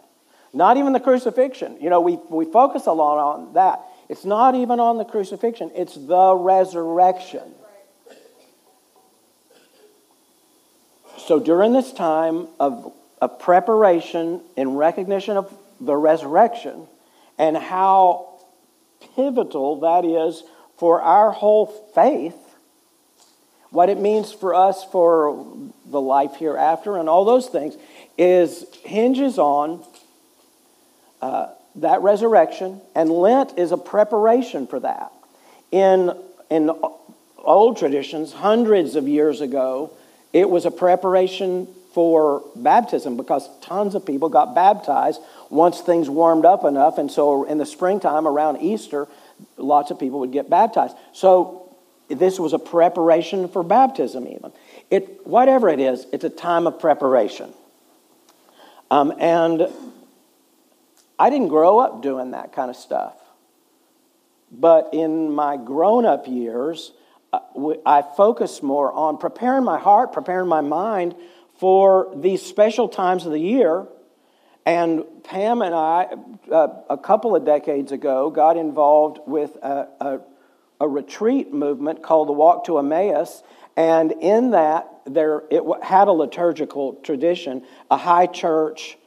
not 0.52 0.76
even 0.76 0.92
the 0.92 1.00
crucifixion. 1.00 1.78
You 1.80 1.90
know, 1.90 2.00
we, 2.00 2.18
we 2.28 2.44
focus 2.44 2.86
a 2.86 2.92
lot 2.92 3.18
on 3.18 3.54
that. 3.54 3.80
It's 4.08 4.24
not 4.24 4.54
even 4.54 4.80
on 4.80 4.98
the 4.98 5.04
crucifixion, 5.04 5.70
it's 5.74 5.94
the 5.94 6.34
resurrection. 6.34 7.54
So 11.18 11.38
during 11.38 11.72
this 11.72 11.92
time 11.92 12.48
of, 12.58 12.92
of 13.20 13.38
preparation 13.38 14.42
in 14.56 14.74
recognition 14.74 15.36
of 15.36 15.54
the 15.80 15.96
resurrection 15.96 16.88
and 17.38 17.56
how 17.56 18.40
pivotal 19.14 19.80
that 19.80 20.04
is 20.04 20.42
for 20.76 21.00
our 21.00 21.30
whole 21.30 21.66
faith, 21.94 22.36
what 23.72 23.88
it 23.88 23.98
means 23.98 24.32
for 24.32 24.54
us 24.54 24.84
for 24.84 25.46
the 25.86 26.00
life 26.00 26.36
hereafter 26.36 26.96
and 26.96 27.08
all 27.08 27.24
those 27.24 27.48
things 27.48 27.76
is 28.16 28.64
hinges 28.84 29.38
on 29.38 29.84
uh, 31.20 31.48
that 31.76 32.02
resurrection, 32.02 32.80
and 32.94 33.10
Lent 33.10 33.58
is 33.58 33.72
a 33.72 33.78
preparation 33.78 34.66
for 34.66 34.80
that. 34.80 35.12
In, 35.70 36.12
in 36.50 36.70
old 37.38 37.78
traditions, 37.78 38.32
hundreds 38.32 38.94
of 38.94 39.08
years 39.08 39.40
ago, 39.40 39.92
it 40.32 40.48
was 40.50 40.66
a 40.66 40.70
preparation 40.70 41.66
for 41.94 42.42
baptism 42.56 43.16
because 43.16 43.48
tons 43.60 43.94
of 43.94 44.04
people 44.04 44.28
got 44.28 44.54
baptized 44.54 45.20
once 45.50 45.80
things 45.80 46.08
warmed 46.08 46.44
up 46.44 46.64
enough. 46.64 46.98
And 46.98 47.10
so 47.10 47.44
in 47.44 47.58
the 47.58 47.66
springtime 47.66 48.26
around 48.26 48.60
Easter, 48.60 49.06
lots 49.56 49.90
of 49.90 49.98
people 49.98 50.20
would 50.20 50.32
get 50.32 50.48
baptized. 50.48 50.96
So 51.12 51.61
this 52.14 52.38
was 52.38 52.52
a 52.52 52.58
preparation 52.58 53.48
for 53.48 53.62
baptism, 53.62 54.26
even. 54.26 54.52
It, 54.90 55.26
whatever 55.26 55.68
it 55.68 55.80
is, 55.80 56.06
it's 56.12 56.24
a 56.24 56.30
time 56.30 56.66
of 56.66 56.78
preparation. 56.78 57.52
Um, 58.90 59.12
and 59.18 59.68
I 61.18 61.30
didn't 61.30 61.48
grow 61.48 61.78
up 61.78 62.02
doing 62.02 62.32
that 62.32 62.52
kind 62.52 62.70
of 62.70 62.76
stuff. 62.76 63.14
But 64.50 64.90
in 64.92 65.32
my 65.32 65.56
grown 65.56 66.04
up 66.04 66.28
years, 66.28 66.92
uh, 67.32 67.40
I 67.86 68.02
focused 68.02 68.62
more 68.62 68.92
on 68.92 69.16
preparing 69.16 69.64
my 69.64 69.78
heart, 69.78 70.12
preparing 70.12 70.48
my 70.48 70.60
mind 70.60 71.14
for 71.58 72.12
these 72.16 72.42
special 72.42 72.88
times 72.88 73.24
of 73.24 73.32
the 73.32 73.38
year 73.38 73.86
And 74.64 75.04
Pam 75.24 75.62
and 75.62 75.74
I, 75.74 76.08
uh, 76.50 76.68
a 76.88 76.98
couple 76.98 77.34
of 77.34 77.44
decades 77.44 77.90
ago, 77.90 78.30
got 78.30 78.56
involved 78.56 79.18
with 79.26 79.56
a, 79.56 79.88
a, 80.00 80.20
a 80.82 80.88
retreat 80.88 81.52
movement 81.54 82.02
called 82.02 82.28
the 82.28 82.32
Walk 82.32 82.64
to 82.64 82.76
Emmaus. 82.78 83.44
And 83.76 84.12
in 84.20 84.50
that, 84.50 84.88
there, 85.06 85.44
it 85.48 85.62
had 85.82 86.08
a 86.08 86.12
liturgical 86.12 86.94
tradition, 87.04 87.64
a 87.88 87.96
high 87.96 88.26
church 88.26 88.98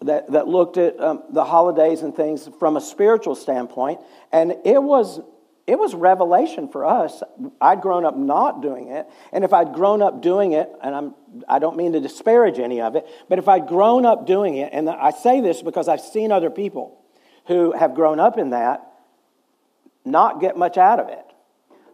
that, 0.00 0.32
that 0.32 0.48
looked 0.48 0.78
at 0.78 0.98
um, 0.98 1.22
the 1.30 1.44
holidays 1.44 2.00
and 2.00 2.16
things 2.16 2.48
from 2.58 2.78
a 2.78 2.80
spiritual 2.80 3.34
standpoint. 3.34 4.00
And 4.32 4.56
it 4.64 4.82
was, 4.82 5.20
it 5.66 5.78
was 5.78 5.94
revelation 5.94 6.66
for 6.66 6.86
us. 6.86 7.22
I'd 7.60 7.82
grown 7.82 8.06
up 8.06 8.16
not 8.16 8.62
doing 8.62 8.88
it. 8.88 9.06
And 9.30 9.44
if 9.44 9.52
I'd 9.52 9.74
grown 9.74 10.00
up 10.00 10.22
doing 10.22 10.52
it, 10.52 10.70
and 10.82 10.94
I'm, 10.94 11.14
I 11.46 11.58
don't 11.58 11.76
mean 11.76 11.92
to 11.92 12.00
disparage 12.00 12.58
any 12.58 12.80
of 12.80 12.96
it, 12.96 13.06
but 13.28 13.38
if 13.38 13.48
I'd 13.48 13.66
grown 13.66 14.06
up 14.06 14.26
doing 14.26 14.56
it, 14.56 14.70
and 14.72 14.88
I 14.88 15.10
say 15.10 15.42
this 15.42 15.60
because 15.60 15.88
I've 15.88 16.00
seen 16.00 16.32
other 16.32 16.48
people 16.48 17.04
who 17.48 17.72
have 17.72 17.94
grown 17.94 18.18
up 18.18 18.38
in 18.38 18.50
that 18.50 18.87
not 20.08 20.40
get 20.40 20.56
much 20.56 20.76
out 20.76 20.98
of 20.98 21.08
it. 21.08 21.24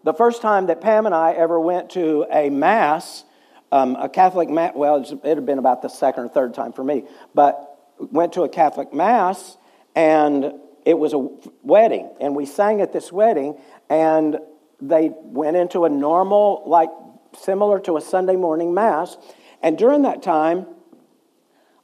The 0.05 0.15
first 0.15 0.43
time 0.43 0.67
that 0.67 0.81
Pam 0.81 1.07
and 1.07 1.15
I 1.15 1.33
ever 1.33 1.59
went 1.59 1.91
to 1.91 2.27
a 2.31 2.51
Mass, 2.51 3.25
um, 3.73 3.97
a 3.97 4.09
Catholic 4.09 4.51
Mass, 4.51 4.73
well, 4.75 4.97
it 4.97 5.25
had 5.25 5.47
been 5.47 5.59
about 5.59 5.83
the 5.83 5.89
second 5.89 6.25
or 6.25 6.29
third 6.29 6.55
time 6.55 6.73
for 6.73 6.85
me, 6.85 7.05
but 7.35 7.75
went 7.99 8.35
to 8.35 8.43
a 8.43 8.49
Catholic 8.49 8.93
Mass 8.93 9.57
and 9.95 10.53
it 10.85 10.99
was 10.99 11.15
a 11.15 11.29
wedding. 11.63 12.11
And 12.21 12.37
we 12.37 12.47
sang 12.47 12.81
at 12.81 12.93
this 12.93 13.11
wedding 13.11 13.59
and 13.89 14.39
they 14.81 15.11
went 15.23 15.57
into 15.57 15.85
a 15.85 15.89
normal, 15.89 16.63
like 16.67 16.91
similar 17.39 17.81
to 17.81 17.97
a 17.97 18.01
Sunday 18.01 18.37
morning 18.37 18.75
Mass. 18.75 19.17
And 19.63 19.79
during 19.79 20.03
that 20.03 20.23
time, 20.23 20.67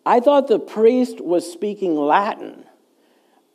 I 0.05 0.21
thought 0.21 0.49
the 0.49 0.59
priest 0.59 1.21
was 1.21 1.51
speaking 1.51 1.97
Latin. 1.97 2.65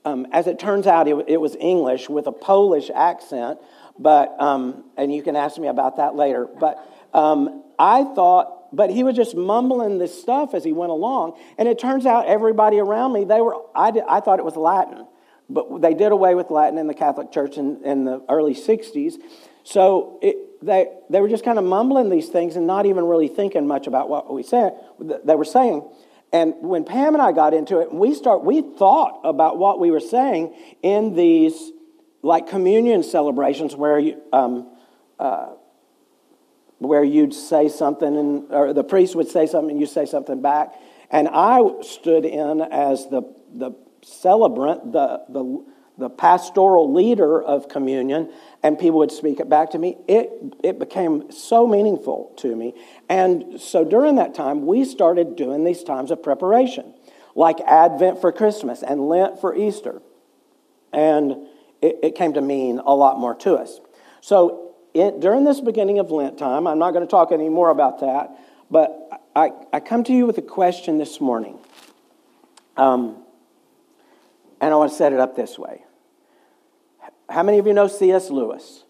Um, 0.06 0.28
as 0.32 0.46
it 0.46 0.60
turns 0.60 0.86
out, 0.86 1.08
it, 1.08 1.16
it, 1.28 1.42
was 1.42 1.56
English 1.60 2.10
with 2.10 2.28
a 2.28 2.32
Polish 2.32 2.92
accent, 2.94 3.60
but, 3.98 4.40
um, 4.40 4.84
and 4.96 5.14
you 5.14 5.24
can 5.24 5.36
ask 5.36 5.58
me 5.58 5.68
about 5.68 5.98
that 5.98 6.16
later. 6.16 6.48
But 6.60 6.78
um, 7.12 7.64
I 7.80 8.04
thought, 8.04 8.76
but 8.76 8.92
he 8.92 9.04
was 9.04 9.16
just 9.16 9.36
mumbling 9.36 9.98
this 9.98 10.22
stuff 10.22 10.54
as 10.54 10.64
he 10.64 10.74
went 10.74 10.92
along. 10.92 11.40
And 11.58 11.68
it 11.68 11.80
turns 11.80 12.06
out 12.06 12.28
everybody 12.28 12.80
around 12.80 13.14
me, 13.14 13.26
they 13.26 13.42
were, 13.42 13.56
I, 13.74 13.92
did, 13.92 14.04
I 14.08 14.20
thought 14.20 14.38
it 14.38 14.46
was 14.46 14.56
Latin. 14.56 15.08
But 15.50 15.82
they 15.82 15.94
did 15.94 16.12
away 16.12 16.36
with 16.36 16.52
Latin 16.52 16.78
in 16.78 16.88
the 16.88 16.94
Catholic 16.94 17.32
Church 17.32 17.58
in, 17.58 17.84
in 17.84 18.06
the 18.06 18.24
early 18.30 18.54
60s. 18.54 19.16
So 19.64 20.20
it, 20.22 20.38
they, 20.62 20.88
they 21.10 21.22
were 21.22 21.30
just 21.30 21.46
kind 21.46 21.58
of 21.58 21.66
mumbling 21.66 22.10
these 22.10 22.30
things 22.30 22.56
and 22.56 22.68
not 22.68 22.86
even 22.86 23.06
really 23.06 23.28
thinking 23.28 23.68
much 23.68 23.88
about 23.88 24.10
what 24.10 24.32
we 24.32 24.44
said, 24.44 24.74
they 25.00 25.36
were 25.36 25.46
saying. 25.46 25.88
And 26.32 26.56
when 26.60 26.84
Pam 26.84 27.14
and 27.14 27.22
I 27.22 27.32
got 27.32 27.54
into 27.54 27.80
it, 27.80 27.94
we 27.94 28.14
start 28.14 28.44
we 28.44 28.62
thought 28.62 29.22
about 29.24 29.58
what 29.58 29.80
we 29.80 29.92
were 29.92 30.00
saying 30.00 30.54
in 30.82 31.16
these 31.16 31.72
like 32.22 32.48
communion 32.48 33.04
celebrations 33.04 33.76
where 33.76 34.00
you, 34.00 34.22
um, 34.34 34.68
uh, 35.20 35.54
where 36.80 37.04
you'd 37.04 37.34
say 37.34 37.70
something 37.70 38.18
and 38.18 38.52
or 38.52 38.74
the 38.74 38.84
priest 38.84 39.16
would 39.16 39.28
say 39.30 39.46
something 39.46 39.72
and 39.72 39.80
you 39.80 39.86
say 39.86 40.06
something 40.06 40.42
back. 40.42 40.74
And 41.10 41.30
I 41.32 41.62
stood 41.82 42.26
in 42.26 42.62
as 42.62 43.08
the 43.08 43.22
the 43.54 43.72
celebrant, 44.02 44.92
the 44.92 45.24
the 45.30 45.66
the 45.98 46.10
pastoral 46.10 46.94
leader 46.94 47.42
of 47.42 47.70
communion, 47.70 48.30
and 48.62 48.78
people 48.78 49.00
would 49.00 49.12
speak 49.12 49.40
it 49.40 49.50
back 49.50 49.72
to 49.72 49.78
me. 49.78 49.98
It, 50.08 50.30
it 50.64 50.80
became 50.80 51.32
so 51.32 51.66
meaningful 51.66 52.34
to 52.38 52.56
me. 52.56 52.74
And 53.08 53.60
so 53.62 53.86
during 53.86 54.16
that 54.16 54.36
time, 54.36 54.66
we 54.66 54.84
started 54.84 55.36
doing 55.36 55.64
these 55.64 55.84
times 55.84 56.12
of 56.12 56.22
preparation, 56.22 56.94
like 57.34 57.62
Advent 57.62 58.20
for 58.20 58.32
Christmas 58.32 58.84
and 58.84 59.08
Lent 59.08 59.40
for 59.40 59.56
Easter. 59.56 60.02
And 60.92 61.48
it, 61.82 62.00
it 62.04 62.16
came 62.16 62.34
to 62.34 62.42
mean 62.42 62.80
a 62.80 62.94
lot 62.94 63.20
more 63.20 63.36
to 63.36 63.56
us. 63.56 63.80
So 64.22 64.76
it, 64.94 65.20
during 65.22 65.46
this 65.46 65.62
beginning 65.62 66.00
of 66.00 66.12
Lent 66.12 66.38
time, 66.38 66.68
I'm 66.68 66.80
not 66.80 66.92
going 66.92 67.06
to 67.06 67.12
talk 67.12 67.32
any 67.32 67.50
more 67.50 67.70
about 67.70 68.00
that, 68.02 68.38
but 68.70 69.24
I, 69.36 69.52
I 69.72 69.80
come 69.80 70.04
to 70.06 70.14
you 70.14 70.26
with 70.26 70.38
a 70.38 70.42
question 70.42 70.98
this 70.98 71.22
morning. 71.22 71.58
Um, 72.76 73.24
and 74.60 74.74
I 74.74 74.78
want 74.78 74.92
to 74.92 74.98
set 74.98 75.14
it 75.14 75.20
up 75.20 75.36
this 75.36 75.58
way. 75.58 75.85
How 77.30 77.44
many 77.44 77.60
of 77.60 77.68
you 77.68 77.74
know 77.74 77.88
C.S. 77.88 78.30
Lewis? 78.30 78.84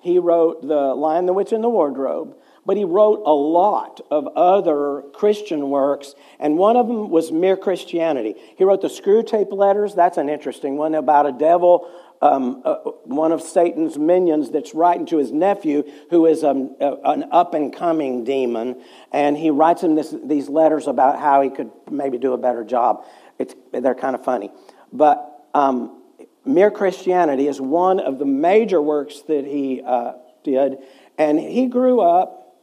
He 0.00 0.18
wrote 0.18 0.62
The 0.62 0.94
Lion, 0.94 1.26
the 1.26 1.32
Witch, 1.32 1.52
and 1.52 1.62
the 1.62 1.68
Wardrobe, 1.68 2.36
but 2.64 2.76
he 2.76 2.84
wrote 2.84 3.22
a 3.24 3.32
lot 3.32 4.00
of 4.10 4.26
other 4.28 5.02
Christian 5.12 5.68
works, 5.68 6.14
and 6.38 6.56
one 6.56 6.76
of 6.76 6.88
them 6.88 7.10
was 7.10 7.30
Mere 7.30 7.56
Christianity. 7.56 8.34
He 8.56 8.64
wrote 8.64 8.80
the 8.80 8.88
Screwtape 8.88 9.52
Letters. 9.52 9.94
That's 9.94 10.16
an 10.16 10.28
interesting 10.28 10.76
one 10.76 10.94
about 10.94 11.26
a 11.26 11.32
devil, 11.32 11.90
um, 12.22 12.62
uh, 12.64 12.76
one 13.04 13.32
of 13.32 13.42
Satan's 13.42 13.98
minions 13.98 14.50
that's 14.50 14.74
writing 14.74 15.04
to 15.06 15.18
his 15.18 15.32
nephew, 15.32 15.84
who 16.08 16.26
is 16.26 16.42
um, 16.44 16.76
an 16.80 17.26
up 17.30 17.52
and 17.52 17.74
coming 17.74 18.24
demon, 18.24 18.82
and 19.12 19.36
he 19.36 19.50
writes 19.50 19.82
him 19.82 19.94
this, 19.94 20.14
these 20.24 20.48
letters 20.48 20.86
about 20.86 21.18
how 21.18 21.42
he 21.42 21.50
could 21.50 21.70
maybe 21.90 22.16
do 22.16 22.32
a 22.32 22.38
better 22.38 22.64
job. 22.64 23.04
It's, 23.38 23.54
they're 23.72 23.94
kind 23.94 24.14
of 24.14 24.24
funny. 24.24 24.50
But 24.92 25.46
um, 25.54 25.99
Mere 26.44 26.70
Christianity 26.70 27.46
is 27.48 27.60
one 27.60 28.00
of 28.00 28.18
the 28.18 28.24
major 28.24 28.80
works 28.80 29.20
that 29.28 29.44
he 29.44 29.82
uh, 29.84 30.12
did. 30.42 30.78
And 31.18 31.38
he 31.38 31.66
grew 31.66 32.00
up 32.00 32.56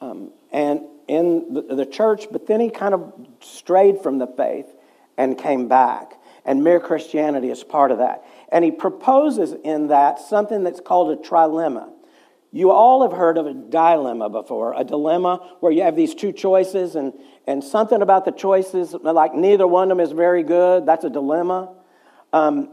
um, 0.00 0.32
and 0.52 0.80
in 1.08 1.54
the, 1.54 1.74
the 1.74 1.86
church, 1.86 2.26
but 2.30 2.46
then 2.46 2.60
he 2.60 2.70
kind 2.70 2.94
of 2.94 3.12
strayed 3.40 4.00
from 4.02 4.18
the 4.18 4.26
faith 4.26 4.66
and 5.16 5.38
came 5.38 5.68
back. 5.68 6.14
And 6.44 6.62
Mere 6.62 6.80
Christianity 6.80 7.50
is 7.50 7.62
part 7.64 7.90
of 7.90 7.98
that. 7.98 8.24
And 8.50 8.64
he 8.64 8.70
proposes 8.70 9.54
in 9.64 9.88
that 9.88 10.18
something 10.18 10.64
that's 10.64 10.80
called 10.80 11.18
a 11.18 11.22
trilemma. 11.22 11.90
You 12.52 12.70
all 12.70 13.02
have 13.02 13.16
heard 13.16 13.38
of 13.38 13.46
a 13.46 13.52
dilemma 13.52 14.30
before, 14.30 14.74
a 14.76 14.84
dilemma 14.84 15.56
where 15.60 15.72
you 15.72 15.82
have 15.82 15.96
these 15.96 16.14
two 16.14 16.32
choices, 16.32 16.94
and, 16.94 17.12
and 17.46 17.62
something 17.62 18.00
about 18.00 18.24
the 18.24 18.30
choices, 18.30 18.94
like 18.94 19.34
neither 19.34 19.66
one 19.66 19.90
of 19.90 19.98
them 19.98 20.04
is 20.04 20.12
very 20.12 20.42
good, 20.42 20.86
that's 20.86 21.04
a 21.04 21.10
dilemma. 21.10 21.74
Um, 22.32 22.70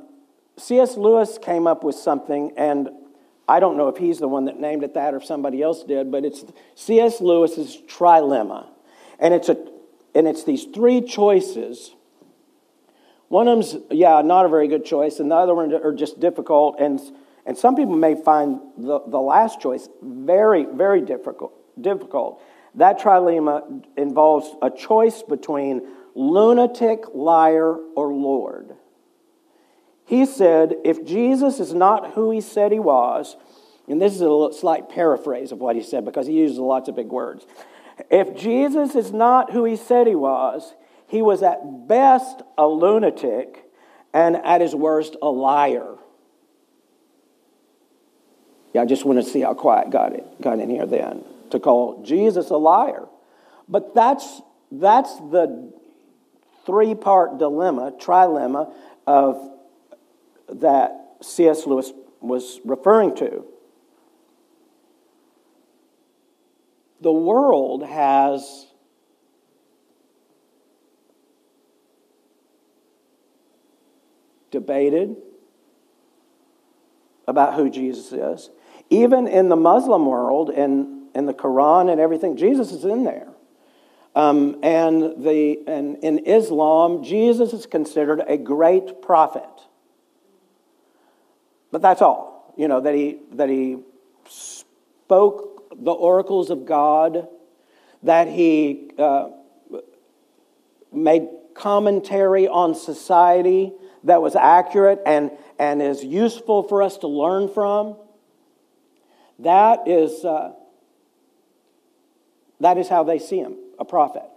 C.S. 0.57 0.97
Lewis 0.97 1.37
came 1.41 1.67
up 1.67 1.83
with 1.83 1.95
something, 1.95 2.53
and 2.57 2.89
I 3.47 3.59
don't 3.59 3.77
know 3.77 3.87
if 3.87 3.97
he's 3.97 4.19
the 4.19 4.27
one 4.27 4.45
that 4.45 4.59
named 4.59 4.83
it 4.83 4.93
that 4.93 5.13
or 5.13 5.17
if 5.17 5.25
somebody 5.25 5.61
else 5.61 5.83
did, 5.83 6.11
but 6.11 6.23
it's 6.23 6.45
C.S. 6.75 7.21
Lewis's 7.21 7.77
trilemma. 7.87 8.67
And 9.19 9.33
it's, 9.33 9.49
a, 9.49 9.57
and 10.15 10.27
it's 10.27 10.43
these 10.43 10.65
three 10.65 11.01
choices. 11.01 11.95
One 13.29 13.47
of 13.47 13.57
them's, 13.57 13.83
yeah, 13.89 14.21
not 14.21 14.45
a 14.45 14.49
very 14.49 14.67
good 14.67 14.85
choice, 14.85 15.19
and 15.19 15.31
the 15.31 15.35
other 15.35 15.55
one 15.55 15.73
are 15.73 15.93
just 15.93 16.19
difficult. 16.19 16.79
And, 16.79 17.01
and 17.45 17.57
some 17.57 17.75
people 17.75 17.95
may 17.95 18.15
find 18.15 18.59
the, 18.77 18.99
the 19.07 19.19
last 19.19 19.59
choice 19.59 19.89
very, 20.01 20.65
very 20.65 21.01
difficult. 21.01 21.53
difficult. 21.81 22.41
That 22.75 22.99
trilemma 22.99 23.85
involves 23.97 24.49
a 24.61 24.69
choice 24.69 25.23
between 25.23 25.87
lunatic, 26.15 27.05
liar, 27.13 27.75
or 27.95 28.13
Lord. 28.13 28.75
He 30.05 30.25
said, 30.25 30.75
if 30.83 31.05
Jesus 31.05 31.59
is 31.59 31.73
not 31.73 32.13
who 32.13 32.31
he 32.31 32.41
said 32.41 32.71
he 32.71 32.79
was, 32.79 33.35
and 33.87 34.01
this 34.01 34.13
is 34.13 34.21
a 34.21 34.49
slight 34.53 34.89
paraphrase 34.89 35.51
of 35.51 35.59
what 35.59 35.75
he 35.75 35.81
said 35.81 36.05
because 36.05 36.27
he 36.27 36.33
uses 36.33 36.57
lots 36.57 36.89
of 36.89 36.95
big 36.95 37.07
words. 37.07 37.45
If 38.09 38.35
Jesus 38.35 38.95
is 38.95 39.11
not 39.11 39.51
who 39.51 39.65
he 39.65 39.75
said 39.75 40.07
he 40.07 40.15
was, 40.15 40.73
he 41.07 41.21
was 41.21 41.43
at 41.43 41.87
best 41.87 42.41
a 42.57 42.67
lunatic 42.67 43.65
and 44.13 44.37
at 44.37 44.61
his 44.61 44.73
worst 44.73 45.15
a 45.21 45.29
liar. 45.29 45.95
Yeah, 48.73 48.81
I 48.81 48.85
just 48.85 49.05
want 49.05 49.23
to 49.23 49.29
see 49.29 49.41
how 49.41 49.53
quiet 49.53 49.91
got 49.91 50.13
it 50.13 50.25
got 50.41 50.59
in 50.59 50.69
here 50.69 50.87
then 50.87 51.23
to 51.51 51.59
call 51.59 52.03
Jesus 52.03 52.49
a 52.49 52.57
liar. 52.57 53.07
But 53.69 53.93
that's 53.93 54.41
that's 54.71 55.15
the 55.17 55.71
three-part 56.65 57.37
dilemma, 57.37 57.91
trilemma 57.99 58.73
of 59.05 59.52
that 60.49 61.17
C.S. 61.21 61.65
Lewis 61.65 61.91
was 62.21 62.59
referring 62.63 63.15
to. 63.15 63.45
The 67.01 67.11
world 67.11 67.83
has 67.83 68.67
debated 74.51 75.17
about 77.27 77.55
who 77.55 77.69
Jesus 77.69 78.11
is. 78.13 78.49
Even 78.89 79.27
in 79.27 79.49
the 79.49 79.55
Muslim 79.55 80.05
world 80.05 80.49
and 80.49 81.09
in 81.15 81.25
the 81.25 81.33
Quran 81.33 81.91
and 81.91 81.99
everything, 81.99 82.37
Jesus 82.37 82.71
is 82.71 82.85
in 82.85 83.03
there. 83.03 83.29
Um, 84.15 84.59
and, 84.61 85.23
the, 85.23 85.59
and 85.67 85.97
in 86.03 86.19
Islam, 86.19 87.03
Jesus 87.03 87.51
is 87.51 87.65
considered 87.65 88.21
a 88.27 88.37
great 88.37 89.01
prophet. 89.01 89.49
But 91.73 91.81
that's 91.81 92.03
all. 92.03 92.53
You 92.55 92.67
know, 92.67 92.81
that 92.81 92.93
he, 92.93 93.17
that 93.31 93.49
he 93.49 93.79
spoke 94.29 95.75
the 95.75 95.91
oracles 95.91 96.51
of 96.51 96.67
God, 96.67 97.27
that 98.03 98.27
he 98.27 98.91
uh, 98.99 99.31
made 100.93 101.27
commentary 101.55 102.47
on 102.47 102.75
society 102.75 103.73
that 104.03 104.21
was 104.21 104.35
accurate 104.35 105.01
and, 105.03 105.31
and 105.57 105.81
is 105.81 106.03
useful 106.03 106.61
for 106.61 106.83
us 106.83 106.99
to 106.99 107.07
learn 107.07 107.49
from. 107.49 107.95
That 109.39 109.87
is, 109.87 110.23
uh, 110.23 110.51
that 112.59 112.77
is 112.77 112.87
how 112.87 113.03
they 113.03 113.17
see 113.17 113.39
him, 113.39 113.55
a 113.79 113.85
prophet. 113.85 114.29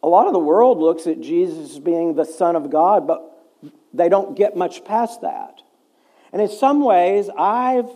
A 0.00 0.06
lot 0.06 0.28
of 0.28 0.32
the 0.32 0.38
world 0.38 0.78
looks 0.78 1.08
at 1.08 1.20
Jesus 1.20 1.72
as 1.72 1.78
being 1.80 2.14
the 2.14 2.24
Son 2.24 2.54
of 2.54 2.70
God, 2.70 3.04
but 3.04 3.34
they 3.98 4.08
don't 4.08 4.36
get 4.36 4.56
much 4.56 4.84
past 4.84 5.20
that. 5.20 5.60
And 6.32 6.40
in 6.40 6.48
some 6.48 6.82
ways, 6.82 7.28
I've 7.36 7.90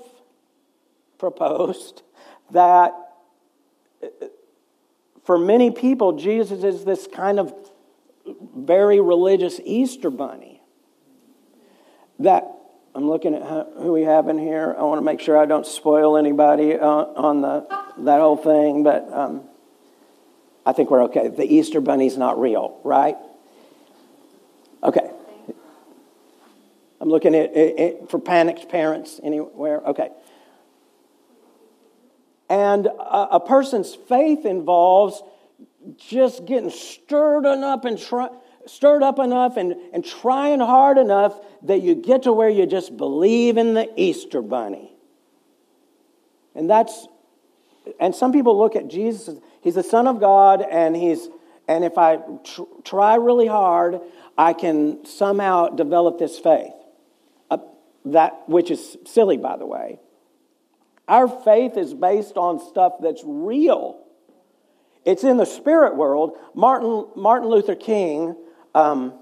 proposed 1.18 2.02
that 2.50 2.92
for 5.24 5.38
many 5.38 5.70
people, 5.70 6.12
Jesus 6.12 6.64
is 6.64 6.84
this 6.84 7.06
kind 7.06 7.38
of 7.38 7.54
very 8.56 9.00
religious 9.00 9.60
Easter 9.64 10.10
bunny. 10.10 10.60
That 12.18 12.50
I'm 12.94 13.08
looking 13.08 13.34
at 13.34 13.42
who 13.42 13.92
we 13.92 14.02
have 14.02 14.28
in 14.28 14.38
here. 14.38 14.74
I 14.78 14.82
want 14.82 14.98
to 14.98 15.04
make 15.04 15.20
sure 15.20 15.38
I 15.38 15.46
don't 15.46 15.66
spoil 15.66 16.16
anybody 16.16 16.78
on 16.78 17.40
the 17.40 17.66
that 17.98 18.20
whole 18.20 18.36
thing, 18.36 18.82
but 18.82 19.12
um, 19.12 19.42
I 20.64 20.72
think 20.72 20.90
we're 20.90 21.04
okay. 21.04 21.28
The 21.28 21.44
Easter 21.44 21.80
bunny's 21.80 22.16
not 22.16 22.40
real, 22.40 22.80
right? 22.84 23.16
Okay. 24.82 25.10
I'm 27.02 27.08
looking 27.08 27.34
at 27.34 27.50
it 27.56 28.08
for 28.10 28.20
panicked 28.20 28.68
parents 28.68 29.20
anywhere. 29.24 29.80
Okay. 29.80 30.10
And 32.48 32.86
a, 32.86 33.28
a 33.32 33.40
person's 33.40 33.92
faith 33.92 34.46
involves 34.46 35.20
just 35.96 36.46
getting 36.46 36.70
stirred 36.70 37.44
up 37.44 37.84
and 37.84 37.98
try, 37.98 38.28
stirred 38.66 39.02
up 39.02 39.18
enough 39.18 39.56
and, 39.56 39.74
and 39.92 40.04
trying 40.04 40.60
hard 40.60 40.96
enough 40.96 41.40
that 41.64 41.82
you 41.82 41.96
get 41.96 42.22
to 42.22 42.32
where 42.32 42.48
you 42.48 42.66
just 42.66 42.96
believe 42.96 43.56
in 43.56 43.74
the 43.74 43.90
Easter 43.96 44.40
bunny. 44.40 44.94
And 46.54 46.70
that's 46.70 47.08
and 47.98 48.14
some 48.14 48.30
people 48.30 48.56
look 48.56 48.76
at 48.76 48.86
Jesus, 48.86 49.40
he's 49.60 49.74
the 49.74 49.82
Son 49.82 50.06
of 50.06 50.20
God, 50.20 50.62
and 50.62 50.94
he's 50.94 51.28
and 51.66 51.82
if 51.84 51.98
I 51.98 52.18
tr- 52.44 52.62
try 52.84 53.16
really 53.16 53.48
hard, 53.48 53.98
I 54.38 54.52
can 54.52 55.04
somehow 55.04 55.66
develop 55.70 56.20
this 56.20 56.38
faith. 56.38 56.74
That 58.04 58.48
which 58.48 58.70
is 58.70 58.96
silly, 59.06 59.36
by 59.36 59.56
the 59.56 59.66
way. 59.66 60.00
Our 61.08 61.28
faith 61.28 61.76
is 61.76 61.94
based 61.94 62.36
on 62.36 62.60
stuff 62.60 62.94
that's 63.00 63.22
real. 63.24 64.02
It's 65.04 65.24
in 65.24 65.36
the 65.36 65.46
spirit 65.46 65.96
world. 65.96 66.36
Martin, 66.54 67.06
Martin 67.16 67.48
Luther 67.48 67.74
King 67.74 68.36
um, 68.74 69.14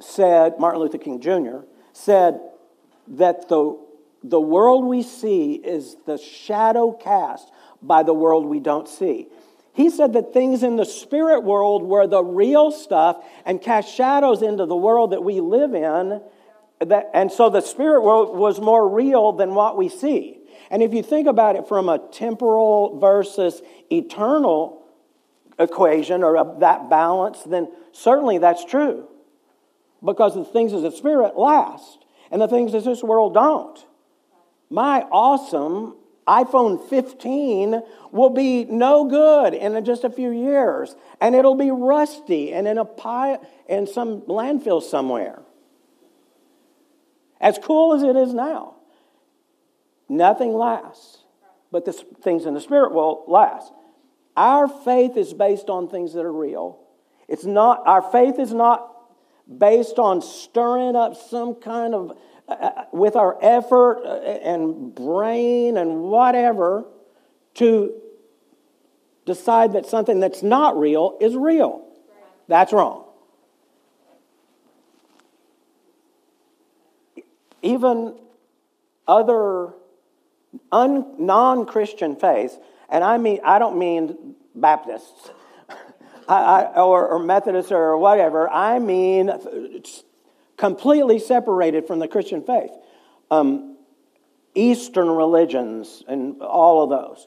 said, 0.00 0.58
Martin 0.58 0.80
Luther 0.80 0.98
King 0.98 1.20
Jr. 1.20 1.66
said 1.92 2.40
that 3.08 3.48
the, 3.48 3.78
the 4.24 4.40
world 4.40 4.84
we 4.84 5.02
see 5.02 5.54
is 5.54 5.96
the 6.06 6.18
shadow 6.18 6.92
cast 6.92 7.50
by 7.82 8.02
the 8.02 8.14
world 8.14 8.46
we 8.46 8.60
don't 8.60 8.88
see. 8.88 9.28
He 9.74 9.90
said 9.90 10.12
that 10.14 10.32
things 10.32 10.62
in 10.62 10.76
the 10.76 10.84
spirit 10.84 11.40
world 11.40 11.82
were 11.82 12.06
the 12.06 12.22
real 12.22 12.70
stuff 12.70 13.24
and 13.44 13.60
cast 13.60 13.94
shadows 13.94 14.42
into 14.42 14.66
the 14.66 14.76
world 14.76 15.12
that 15.12 15.24
we 15.24 15.40
live 15.40 15.74
in 15.74 16.20
that, 16.84 17.10
and 17.14 17.30
so 17.30 17.50
the 17.50 17.60
spirit 17.60 18.02
world 18.02 18.36
was 18.36 18.60
more 18.60 18.88
real 18.88 19.32
than 19.32 19.54
what 19.54 19.76
we 19.76 19.88
see. 19.88 20.38
And 20.70 20.82
if 20.82 20.94
you 20.94 21.02
think 21.02 21.26
about 21.26 21.56
it 21.56 21.68
from 21.68 21.88
a 21.88 21.98
temporal 21.98 22.98
versus 22.98 23.60
eternal 23.90 24.82
equation 25.58 26.22
or 26.22 26.36
a, 26.36 26.58
that 26.60 26.88
balance, 26.88 27.42
then 27.42 27.70
certainly 27.92 28.38
that's 28.38 28.64
true. 28.64 29.08
Because 30.04 30.34
the 30.34 30.44
things 30.44 30.72
of 30.72 30.82
the 30.82 30.90
spirit 30.90 31.36
last, 31.36 32.04
and 32.30 32.40
the 32.40 32.48
things 32.48 32.74
of 32.74 32.82
this 32.84 33.02
world 33.02 33.34
don't. 33.34 33.86
My 34.70 35.02
awesome 35.02 35.96
iPhone 36.26 36.88
15 36.88 37.82
will 38.10 38.30
be 38.30 38.64
no 38.64 39.04
good 39.04 39.54
in 39.54 39.84
just 39.84 40.04
a 40.04 40.10
few 40.10 40.30
years, 40.30 40.96
and 41.20 41.34
it'll 41.34 41.56
be 41.56 41.70
rusty 41.70 42.52
and 42.52 42.66
in 42.66 42.78
a 42.78 42.84
pile 42.84 43.46
in 43.68 43.86
some 43.86 44.22
landfill 44.22 44.82
somewhere 44.82 45.41
as 47.42 47.58
cool 47.58 47.92
as 47.92 48.02
it 48.02 48.16
is 48.16 48.32
now. 48.32 48.76
Nothing 50.08 50.54
lasts, 50.54 51.18
but 51.70 51.84
the 51.84 51.92
things 51.92 52.46
in 52.46 52.54
the 52.54 52.60
spirit 52.60 52.92
will 52.92 53.24
last. 53.26 53.72
Our 54.36 54.68
faith 54.68 55.16
is 55.16 55.34
based 55.34 55.68
on 55.68 55.88
things 55.88 56.14
that 56.14 56.24
are 56.24 56.32
real. 56.32 56.78
It's 57.28 57.44
not, 57.44 57.82
our 57.86 58.00
faith 58.00 58.38
is 58.38 58.54
not 58.54 58.88
based 59.58 59.98
on 59.98 60.22
stirring 60.22 60.96
up 60.96 61.16
some 61.16 61.56
kind 61.56 61.94
of, 61.94 62.18
uh, 62.48 62.52
uh 62.52 62.84
with 62.92 63.16
our 63.16 63.36
effort 63.42 64.02
uh, 64.04 64.20
and 64.20 64.94
brain 64.94 65.76
and 65.76 66.02
whatever 66.02 66.84
to 67.54 67.92
decide 69.26 69.72
that 69.72 69.86
something 69.86 70.20
that's 70.20 70.42
not 70.42 70.78
real 70.78 71.18
is 71.20 71.36
real. 71.36 71.86
That's 72.48 72.72
wrong. 72.72 73.11
Even 77.62 78.18
other 79.06 79.72
non 80.70 81.66
Christian 81.66 82.16
faiths, 82.16 82.58
and 82.88 83.02
I 83.02 83.18
mean, 83.18 83.40
I 83.44 83.58
don't 83.58 83.78
mean 83.78 84.34
Baptists 84.54 85.30
I, 86.28 86.34
I, 86.34 86.80
or, 86.80 87.08
or 87.08 87.18
Methodists 87.18 87.72
or 87.72 87.96
whatever, 87.96 88.48
I 88.48 88.78
mean 88.78 89.32
completely 90.56 91.18
separated 91.18 91.86
from 91.86 91.98
the 91.98 92.08
Christian 92.08 92.42
faith. 92.42 92.70
Um, 93.30 93.76
Eastern 94.54 95.08
religions 95.08 96.04
and 96.06 96.42
all 96.42 96.84
of 96.84 96.90
those. 96.90 97.26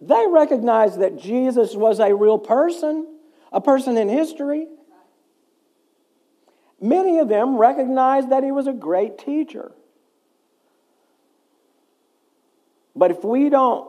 They 0.00 0.26
recognize 0.28 0.98
that 0.98 1.18
Jesus 1.18 1.74
was 1.74 1.98
a 1.98 2.14
real 2.14 2.38
person, 2.38 3.06
a 3.50 3.60
person 3.60 3.96
in 3.96 4.08
history. 4.08 4.66
Many 6.84 7.18
of 7.18 7.28
them 7.28 7.56
recognized 7.56 8.28
that 8.28 8.44
he 8.44 8.52
was 8.52 8.66
a 8.66 8.72
great 8.74 9.16
teacher. 9.16 9.72
But 12.94 13.10
if 13.10 13.24
we 13.24 13.48
don't 13.48 13.88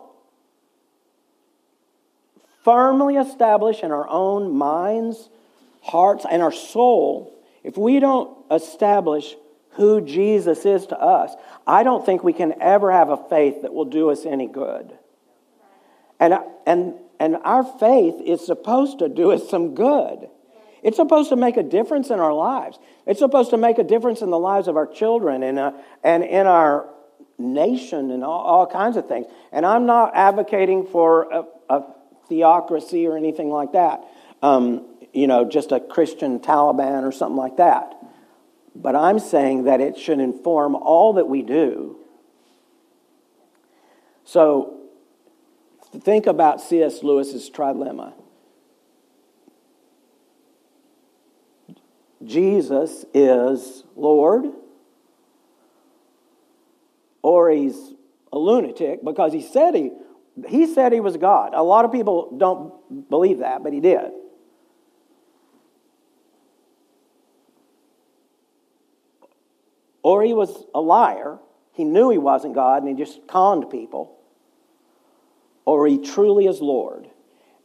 firmly 2.63 3.17
establish 3.17 3.83
in 3.83 3.91
our 3.91 4.07
own 4.07 4.55
minds, 4.55 5.29
hearts, 5.81 6.25
and 6.31 6.41
our 6.41 6.53
soul, 6.53 7.37
if 7.65 7.77
we 7.77 7.99
don't 7.99 8.33
establish 8.49 9.35
who 9.71 9.99
Jesus 9.99 10.65
is 10.65 10.85
to 10.85 10.97
us, 10.97 11.35
I 11.67 11.83
don't 11.83 12.05
think 12.05 12.23
we 12.23 12.31
can 12.31 12.53
ever 12.61 12.93
have 12.93 13.09
a 13.09 13.17
faith 13.27 13.63
that 13.63 13.73
will 13.73 13.83
do 13.83 14.09
us 14.09 14.25
any 14.25 14.47
good. 14.47 14.97
And, 16.17 16.35
and, 16.65 16.93
and 17.19 17.35
our 17.43 17.65
faith 17.65 18.21
is 18.23 18.45
supposed 18.45 18.99
to 18.99 19.09
do 19.09 19.33
us 19.33 19.49
some 19.49 19.75
good. 19.75 20.29
It's 20.85 20.97
supposed 20.97 21.29
to 21.29 21.35
make 21.35 21.57
a 21.57 21.63
difference 21.63 22.11
in 22.11 22.19
our 22.19 22.31
lives. 22.31 22.77
It's 23.07 23.19
supposed 23.19 23.49
to 23.49 23.57
make 23.57 23.79
a 23.79 23.83
difference 23.83 24.21
in 24.21 24.29
the 24.29 24.37
lives 24.37 24.67
of 24.67 24.77
our 24.77 24.85
children 24.85 25.41
and, 25.41 25.57
uh, 25.57 25.71
and 26.03 26.23
in 26.23 26.45
our 26.45 26.87
nation 27.39 28.11
and 28.11 28.23
all, 28.23 28.41
all, 28.41 28.67
kinds 28.67 28.95
of 28.95 29.07
things. 29.07 29.25
And 29.51 29.65
I'm 29.65 29.87
not 29.87 30.11
advocating 30.13 30.85
for 30.85 31.23
a, 31.31 31.43
a 31.71 31.83
theocracy 32.29 33.07
or 33.07 33.17
anything 33.17 33.49
like 33.49 33.71
that, 33.71 34.03
um, 34.43 34.85
you 35.11 35.25
know, 35.25 35.43
just 35.49 35.71
a 35.71 35.79
Christian 35.79 36.39
Taliban 36.39 37.01
or 37.01 37.11
something 37.11 37.35
like 37.35 37.57
that. 37.57 37.95
But 38.75 38.95
I'm 38.95 39.17
saying 39.17 39.63
that 39.63 39.81
it 39.81 39.97
should 39.97 40.19
inform 40.19 40.75
all 40.75 41.13
that 41.13 41.27
we 41.27 41.41
do. 41.41 41.97
So 44.23 44.81
think 45.99 46.27
about 46.27 46.61
C.S. 46.61 47.01
Lewis's 47.01 47.49
trilemma. 47.49 48.13
Jesus 52.25 53.05
is 53.13 53.83
Lord, 53.95 54.45
or 57.21 57.49
he's 57.49 57.93
a 58.33 58.37
lunatic 58.37 59.03
because 59.03 59.31
he 59.31 59.41
said 59.41 59.75
he, 59.75 59.91
he 60.47 60.73
said 60.73 60.91
he 60.91 60.99
was 60.99 61.17
God. 61.17 61.53
A 61.53 61.63
lot 61.63 61.85
of 61.85 61.91
people 61.91 62.35
don't 62.37 63.09
believe 63.09 63.39
that, 63.39 63.63
but 63.63 63.73
he 63.73 63.79
did. 63.79 64.11
Or 70.03 70.21
he 70.21 70.33
was 70.33 70.65
a 70.75 70.81
liar. 70.81 71.39
He 71.73 71.83
knew 71.83 72.11
he 72.11 72.19
wasn't 72.19 72.53
God 72.53 72.83
and 72.83 72.87
he 72.87 73.03
just 73.03 73.27
conned 73.27 73.69
people. 73.71 74.17
Or 75.65 75.87
he 75.87 75.97
truly 75.97 76.45
is 76.45 76.61
Lord. 76.61 77.07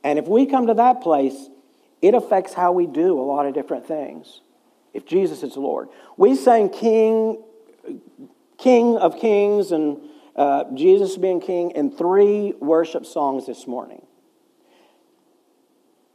And 0.02 0.18
if 0.18 0.26
we 0.26 0.46
come 0.46 0.68
to 0.68 0.74
that 0.74 1.02
place, 1.02 1.50
it 2.00 2.14
affects 2.14 2.54
how 2.54 2.72
we 2.72 2.86
do 2.86 3.20
a 3.20 3.22
lot 3.22 3.44
of 3.44 3.52
different 3.52 3.86
things 3.86 4.40
if 4.94 5.06
Jesus 5.06 5.42
is 5.42 5.56
Lord. 5.56 5.88
We 6.16 6.34
sang 6.34 6.68
King, 6.70 7.42
King 8.58 8.96
of 8.96 9.18
Kings 9.18 9.72
and 9.72 9.98
uh, 10.36 10.64
Jesus 10.74 11.16
being 11.16 11.40
King 11.40 11.72
in 11.72 11.90
three 11.90 12.54
worship 12.60 13.06
songs 13.06 13.46
this 13.46 13.66
morning. 13.66 14.06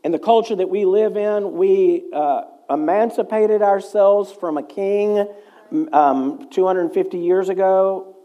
in 0.04 0.12
the 0.12 0.20
culture 0.20 0.56
that 0.56 0.70
we 0.70 0.86
live 0.86 1.18
in, 1.18 1.54
we 1.54 2.04
uh, 2.14 2.44
emancipated 2.70 3.64
ourselves 3.64 4.32
from 4.32 4.58
a 4.58 4.64
king 4.64 5.28
um, 5.92 6.48
250 6.52 7.18
years 7.18 7.50
ago. 7.50 8.16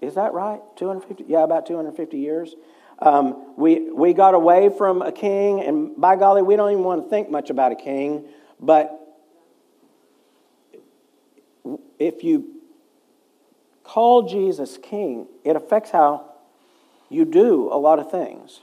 Is 0.00 0.14
that 0.14 0.32
right? 0.32 0.60
250? 0.76 1.24
Yeah, 1.26 1.42
about 1.42 1.66
250 1.66 2.18
years. 2.18 2.54
Um, 3.00 3.54
we, 3.56 3.90
we 3.90 4.12
got 4.12 4.34
away 4.34 4.70
from 4.76 5.02
a 5.02 5.10
king, 5.10 5.60
and 5.60 5.96
by 5.96 6.16
golly, 6.16 6.42
we 6.42 6.56
don't 6.56 6.70
even 6.70 6.84
want 6.84 7.04
to 7.04 7.10
think 7.10 7.30
much 7.30 7.50
about 7.50 7.72
a 7.72 7.76
king. 7.76 8.24
But 8.60 8.97
if 11.98 12.22
you 12.22 12.58
call 13.84 14.28
Jesus 14.28 14.78
king, 14.82 15.26
it 15.44 15.56
affects 15.56 15.90
how 15.90 16.24
you 17.08 17.24
do 17.24 17.68
a 17.72 17.78
lot 17.78 17.98
of 17.98 18.10
things. 18.10 18.60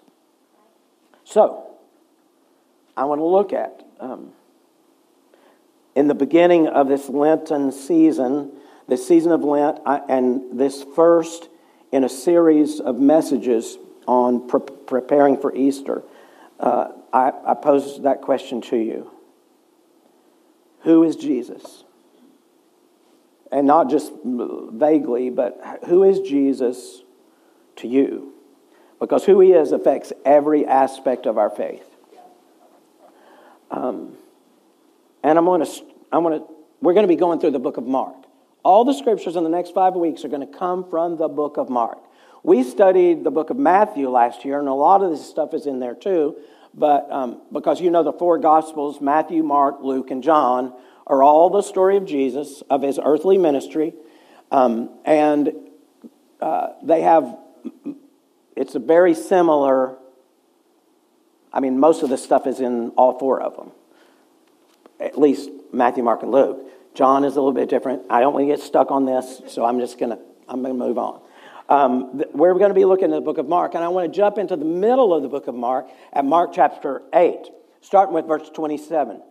So, 1.24 1.66
I 2.96 3.06
want 3.06 3.20
to 3.20 3.26
look 3.26 3.52
at 3.52 3.84
um, 4.00 4.32
in 5.96 6.08
the 6.08 6.14
beginning 6.14 6.68
of 6.68 6.88
this 6.88 7.10
Lenten 7.10 7.72
season, 7.72 8.52
this 8.88 9.08
season 9.08 9.32
of 9.32 9.44
Lent, 9.44 9.80
I, 9.86 10.02
and 10.08 10.60
this 10.60 10.86
first 10.96 11.50
in 11.92 12.04
a 12.04 12.10
series 12.10 12.80
of 12.80 13.00
messages 13.00 13.78
on 14.06 14.48
pre- 14.48 14.62
preparing 14.86 15.38
for 15.38 15.56
Easter, 15.56 16.04
uh, 16.60 16.90
I, 17.12 17.32
I 17.46 17.54
pose 17.56 18.02
that 18.04 18.22
question 18.22 18.62
to 18.62 18.78
you 18.78 19.10
Who 20.82 21.04
is 21.04 21.16
Jesus? 21.16 21.85
And 23.52 23.68
not 23.68 23.90
just 23.90 24.12
vaguely, 24.24 25.30
but 25.30 25.80
who 25.86 26.04
is 26.04 26.20
Jesus 26.22 27.04
to 27.78 27.88
you? 27.88 28.34
Because 29.00 29.24
who 29.26 29.40
he 29.40 29.52
is 29.52 29.72
affects 29.72 30.12
every 30.26 30.66
aspect 30.66 31.26
of 31.26 31.38
our 31.38 31.50
faith. 31.50 31.86
Um, 33.70 34.18
and 35.24 35.38
I'm 35.38 35.46
going 35.46 35.66
to, 35.66 35.72
I'm 36.12 36.24
going 36.24 36.40
to, 36.40 36.46
we're 36.82 36.94
going 36.94 37.04
to 37.04 37.14
be 37.14 37.16
going 37.16 37.40
through 37.40 37.52
the 37.52 37.60
book 37.60 37.78
of 37.78 37.86
Mark. 37.86 38.16
All 38.64 38.84
the 38.84 38.94
scriptures 38.94 39.36
in 39.36 39.44
the 39.44 39.50
next 39.50 39.74
five 39.74 39.94
weeks 39.94 40.26
are 40.26 40.28
going 40.28 40.46
to 40.46 40.58
come 40.58 40.90
from 40.90 41.18
the 41.18 41.28
book 41.28 41.58
of 41.58 41.70
Mark. 41.70 42.00
We 42.44 42.64
studied 42.64 43.24
the 43.24 43.32
book 43.32 43.50
of 43.50 43.58
Matthew 43.58 44.10
last 44.10 44.46
year, 44.46 44.60
and 44.60 44.68
a 44.68 44.74
lot 44.74 45.02
of 45.02 45.12
this 45.12 45.28
stuff 45.28 45.54
is 45.54 45.66
in 45.66 45.80
there 45.80 45.96
too. 45.96 46.36
But 46.74 47.12
um, 47.12 47.42
because 47.52 47.82
you 47.82 47.90
know 47.90 48.04
the 48.04 48.14
four 48.14 48.38
Gospels 48.38 49.02
Matthew, 49.02 49.44
Mark, 49.44 49.78
Luke, 49.82 50.12
and 50.12 50.22
John 50.22 50.74
are 51.08 51.22
all 51.22 51.50
the 51.50 51.62
story 51.62 51.98
of 51.98 52.06
Jesus, 52.06 52.64
of 52.70 52.82
his 52.82 53.00
earthly 53.04 53.38
ministry. 53.38 53.94
Um, 54.52 54.90
and 55.06 55.54
uh, 56.42 56.70
they 56.84 57.02
have, 57.02 57.38
it's 58.56 58.76
a 58.76 58.80
very 58.80 59.14
similar, 59.14 59.98
I 61.54 61.60
mean, 61.60 61.80
most 61.80 62.04
of 62.04 62.10
the 62.10 62.18
stuff 62.18 62.48
is 62.48 62.60
in 62.60 62.90
all 62.92 63.20
four 63.20 63.42
of 63.42 63.56
them, 63.56 63.72
at 65.00 65.20
least 65.20 65.50
Matthew, 65.72 66.04
Mark, 66.04 66.24
and 66.24 66.32
Luke. 66.32 66.60
John 66.96 67.26
is 67.26 67.34
a 67.34 67.42
little 67.42 67.52
bit 67.52 67.70
different. 67.70 68.04
I 68.10 68.22
don't 68.22 68.34
want 68.34 68.44
to 68.44 68.48
get 68.48 68.62
stuck 68.62 68.90
on 68.90 69.06
this, 69.06 69.42
so 69.48 69.66
I'm 69.66 69.80
just 69.80 70.00
going 70.00 70.12
to, 70.12 70.20
I'm 70.48 70.62
going 70.62 70.74
to 70.74 70.86
move 70.86 70.98
on. 70.98 71.22
Um, 71.68 72.24
we're 72.34 72.54
going 72.54 72.70
to 72.70 72.76
be 72.76 72.86
looking 72.86 73.06
at 73.06 73.16
the 73.16 73.22
book 73.22 73.38
of 73.38 73.48
Mark, 73.48 73.74
and 73.76 73.84
I 73.84 73.88
want 73.90 74.12
to 74.12 74.16
jump 74.16 74.38
into 74.38 74.56
the 74.56 74.66
middle 74.66 75.14
of 75.14 75.24
the 75.24 75.28
book 75.28 75.48
of 75.48 75.56
Mark 75.56 75.88
at 76.14 76.24
Mark 76.24 76.52
chapter 76.54 77.02
8, 77.14 77.50
starting 77.82 78.14
with 78.14 78.28
verse 78.28 78.50
27. 78.50 79.22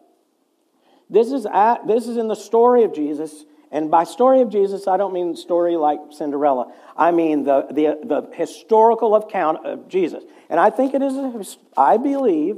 This 1.10 1.32
is, 1.32 1.46
at, 1.46 1.86
this 1.86 2.08
is 2.08 2.16
in 2.16 2.28
the 2.28 2.34
story 2.34 2.84
of 2.84 2.94
Jesus, 2.94 3.44
and 3.70 3.90
by 3.90 4.04
story 4.04 4.40
of 4.40 4.50
Jesus, 4.50 4.86
I 4.86 4.96
don't 4.96 5.12
mean 5.12 5.34
story 5.36 5.76
like 5.76 5.98
Cinderella. 6.12 6.72
I 6.96 7.10
mean 7.10 7.42
the, 7.42 7.66
the, 7.70 7.98
the 8.04 8.30
historical 8.34 9.16
account 9.16 9.66
of 9.66 9.88
Jesus. 9.88 10.22
And 10.48 10.60
I 10.60 10.70
think 10.70 10.94
it 10.94 11.02
is, 11.02 11.58
I 11.76 11.96
believe, 11.96 12.56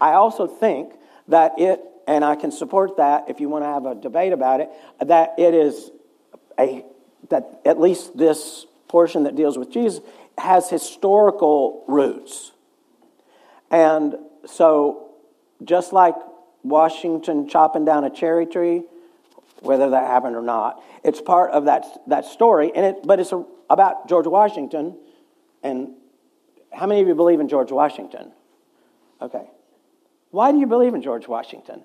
I 0.00 0.12
also 0.12 0.46
think 0.46 0.94
that 1.28 1.52
it, 1.58 1.80
and 2.06 2.24
I 2.24 2.36
can 2.36 2.50
support 2.52 2.96
that 2.96 3.28
if 3.28 3.40
you 3.40 3.48
want 3.48 3.64
to 3.64 3.68
have 3.68 3.84
a 3.84 3.94
debate 3.94 4.32
about 4.32 4.60
it, 4.60 4.70
that 5.04 5.34
it 5.38 5.52
is 5.52 5.90
a, 6.58 6.84
that 7.28 7.60
at 7.64 7.78
least 7.78 8.16
this 8.16 8.66
portion 8.88 9.24
that 9.24 9.36
deals 9.36 9.58
with 9.58 9.70
Jesus 9.70 10.00
has 10.38 10.70
historical 10.70 11.84
roots. 11.88 12.52
And 13.70 14.14
so, 14.46 15.10
just 15.64 15.92
like 15.92 16.14
Washington 16.68 17.48
chopping 17.48 17.84
down 17.84 18.04
a 18.04 18.10
cherry 18.10 18.46
tree, 18.46 18.82
whether 19.60 19.90
that 19.90 20.06
happened 20.06 20.36
or 20.36 20.42
not, 20.42 20.82
it's 21.02 21.20
part 21.20 21.50
of 21.52 21.64
that, 21.64 21.84
that 22.06 22.24
story. 22.24 22.72
And 22.74 22.86
it, 22.86 22.96
but 23.04 23.20
it's 23.20 23.32
a, 23.32 23.44
about 23.70 24.08
George 24.08 24.26
Washington. 24.26 24.96
And 25.62 25.94
how 26.72 26.86
many 26.86 27.00
of 27.00 27.08
you 27.08 27.14
believe 27.14 27.40
in 27.40 27.48
George 27.48 27.72
Washington? 27.72 28.32
Okay. 29.20 29.44
Why 30.30 30.52
do 30.52 30.58
you 30.58 30.66
believe 30.66 30.94
in 30.94 31.02
George 31.02 31.26
Washington? 31.26 31.82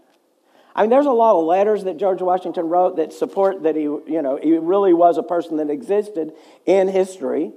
I 0.75 0.81
mean, 0.81 0.89
there's 0.89 1.05
a 1.05 1.11
lot 1.11 1.37
of 1.37 1.45
letters 1.45 1.83
that 1.83 1.97
George 1.97 2.21
Washington 2.21 2.67
wrote 2.69 2.95
that 2.95 3.13
support 3.13 3.63
that 3.63 3.75
he, 3.75 3.83
you 3.83 4.21
know, 4.21 4.39
he 4.41 4.57
really 4.57 4.93
was 4.93 5.17
a 5.17 5.23
person 5.23 5.57
that 5.57 5.69
existed 5.69 6.33
in 6.65 6.87
history. 6.87 7.51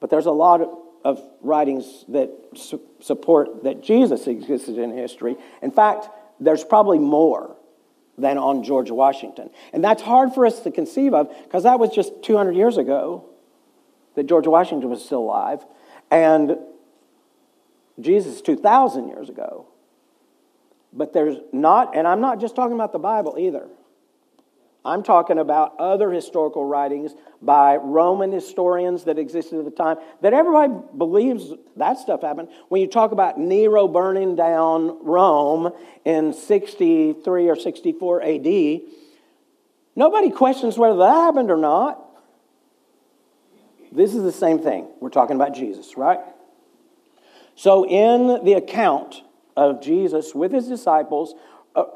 But 0.00 0.10
there's 0.10 0.26
a 0.26 0.32
lot 0.32 0.60
of, 0.60 0.68
of 1.04 1.22
writings 1.40 2.04
that 2.08 2.30
su- 2.54 2.80
support 3.00 3.64
that 3.64 3.82
Jesus 3.82 4.26
existed 4.26 4.78
in 4.78 4.96
history. 4.96 5.36
In 5.60 5.70
fact, 5.70 6.08
there's 6.40 6.64
probably 6.64 6.98
more 6.98 7.56
than 8.18 8.38
on 8.38 8.62
George 8.62 8.90
Washington. 8.90 9.50
And 9.72 9.82
that's 9.82 10.02
hard 10.02 10.34
for 10.34 10.46
us 10.46 10.60
to 10.60 10.70
conceive 10.70 11.14
of 11.14 11.30
because 11.44 11.62
that 11.64 11.78
was 11.78 11.90
just 11.90 12.22
200 12.22 12.54
years 12.54 12.76
ago 12.76 13.24
that 14.14 14.24
George 14.24 14.46
Washington 14.46 14.90
was 14.90 15.04
still 15.04 15.20
alive. 15.20 15.64
And 16.10 16.58
Jesus 18.00 18.40
2,000 18.42 19.08
years 19.08 19.28
ago. 19.28 19.66
But 20.92 21.12
there's 21.12 21.38
not, 21.52 21.96
and 21.96 22.06
I'm 22.06 22.20
not 22.20 22.40
just 22.40 22.54
talking 22.54 22.74
about 22.74 22.92
the 22.92 22.98
Bible 22.98 23.36
either. 23.38 23.68
I'm 24.84 25.02
talking 25.04 25.38
about 25.38 25.76
other 25.78 26.10
historical 26.10 26.64
writings 26.64 27.14
by 27.40 27.76
Roman 27.76 28.32
historians 28.32 29.04
that 29.04 29.18
existed 29.18 29.58
at 29.58 29.64
the 29.64 29.70
time 29.70 29.98
that 30.22 30.34
everybody 30.34 30.72
believes 30.96 31.52
that 31.76 31.98
stuff 31.98 32.22
happened. 32.22 32.48
When 32.68 32.80
you 32.80 32.88
talk 32.88 33.12
about 33.12 33.38
Nero 33.38 33.86
burning 33.86 34.34
down 34.34 35.04
Rome 35.04 35.72
in 36.04 36.32
63 36.32 37.48
or 37.48 37.54
64 37.56 38.22
AD, 38.22 38.80
nobody 39.94 40.30
questions 40.30 40.76
whether 40.76 40.98
that 40.98 41.14
happened 41.14 41.50
or 41.50 41.58
not. 41.58 42.00
This 43.92 44.14
is 44.14 44.22
the 44.22 44.32
same 44.32 44.58
thing. 44.58 44.88
We're 45.00 45.10
talking 45.10 45.36
about 45.36 45.54
Jesus, 45.54 45.96
right? 45.96 46.20
So, 47.54 47.86
in 47.86 48.44
the 48.44 48.54
account 48.54 49.22
of 49.56 49.82
Jesus 49.82 50.34
with 50.34 50.52
his 50.52 50.66
disciples, 50.66 51.34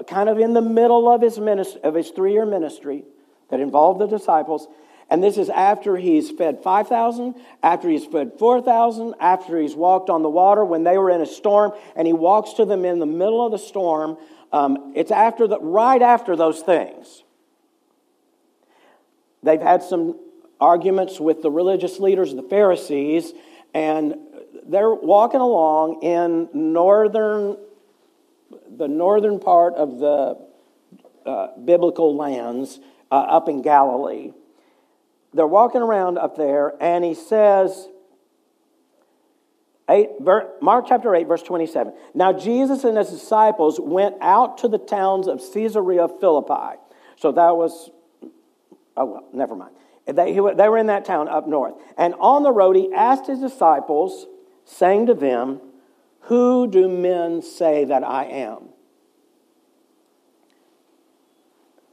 kind 0.06 0.28
of 0.28 0.38
in 0.38 0.52
the 0.52 0.62
middle 0.62 1.10
of 1.10 1.20
his, 1.20 1.38
ministry, 1.38 1.80
of 1.82 1.94
his 1.94 2.10
three 2.10 2.32
year 2.32 2.46
ministry 2.46 3.04
that 3.50 3.60
involved 3.60 4.00
the 4.00 4.06
disciples. 4.06 4.66
And 5.08 5.22
this 5.22 5.38
is 5.38 5.48
after 5.48 5.96
he's 5.96 6.30
fed 6.30 6.62
5,000, 6.62 7.36
after 7.62 7.88
he's 7.88 8.04
fed 8.04 8.32
4,000, 8.38 9.14
after 9.20 9.60
he's 9.60 9.74
walked 9.74 10.10
on 10.10 10.22
the 10.22 10.28
water 10.28 10.64
when 10.64 10.82
they 10.82 10.98
were 10.98 11.10
in 11.10 11.20
a 11.20 11.26
storm, 11.26 11.72
and 11.94 12.06
he 12.06 12.12
walks 12.12 12.54
to 12.54 12.64
them 12.64 12.84
in 12.84 12.98
the 12.98 13.06
middle 13.06 13.44
of 13.44 13.52
the 13.52 13.58
storm. 13.58 14.16
Um, 14.52 14.92
it's 14.96 15.12
after 15.12 15.46
the, 15.46 15.60
right 15.60 16.02
after 16.02 16.34
those 16.34 16.60
things. 16.60 17.22
They've 19.44 19.60
had 19.60 19.84
some 19.84 20.18
arguments 20.60 21.20
with 21.20 21.42
the 21.42 21.50
religious 21.50 22.00
leaders, 22.00 22.34
the 22.34 22.42
Pharisees, 22.42 23.32
and 23.74 24.16
they're 24.66 24.92
walking 24.92 25.40
along 25.40 26.02
in 26.02 26.48
northern, 26.52 27.58
the 28.76 28.88
northern 28.88 29.38
part 29.38 29.74
of 29.74 29.98
the 29.98 30.38
uh, 31.24 31.48
biblical 31.64 32.16
lands 32.16 32.80
uh, 33.10 33.14
up 33.14 33.48
in 33.48 33.62
Galilee. 33.62 34.32
They're 35.34 35.46
walking 35.46 35.82
around 35.82 36.18
up 36.18 36.36
there, 36.36 36.72
and 36.80 37.04
he 37.04 37.14
says, 37.14 37.88
eight, 39.90 40.08
Mark 40.20 40.86
chapter 40.88 41.14
8, 41.14 41.26
verse 41.26 41.42
27. 41.42 41.92
Now 42.14 42.32
Jesus 42.32 42.84
and 42.84 42.96
his 42.96 43.10
disciples 43.10 43.78
went 43.80 44.16
out 44.20 44.58
to 44.58 44.68
the 44.68 44.78
towns 44.78 45.26
of 45.26 45.42
Caesarea 45.52 46.08
Philippi. 46.08 46.78
So 47.16 47.32
that 47.32 47.56
was, 47.56 47.90
oh, 48.96 49.04
well, 49.04 49.28
never 49.32 49.56
mind. 49.56 49.74
They, 50.06 50.32
they 50.34 50.68
were 50.68 50.78
in 50.78 50.86
that 50.86 51.04
town 51.04 51.28
up 51.28 51.48
north. 51.48 51.74
And 51.98 52.14
on 52.20 52.44
the 52.44 52.52
road, 52.52 52.76
he 52.76 52.92
asked 52.92 53.26
his 53.26 53.40
disciples, 53.40 54.26
saying 54.64 55.06
to 55.06 55.14
them, 55.14 55.60
Who 56.26 56.66
do 56.66 56.88
men 56.88 57.40
say 57.40 57.84
that 57.84 58.02
I 58.02 58.24
am? 58.24 58.70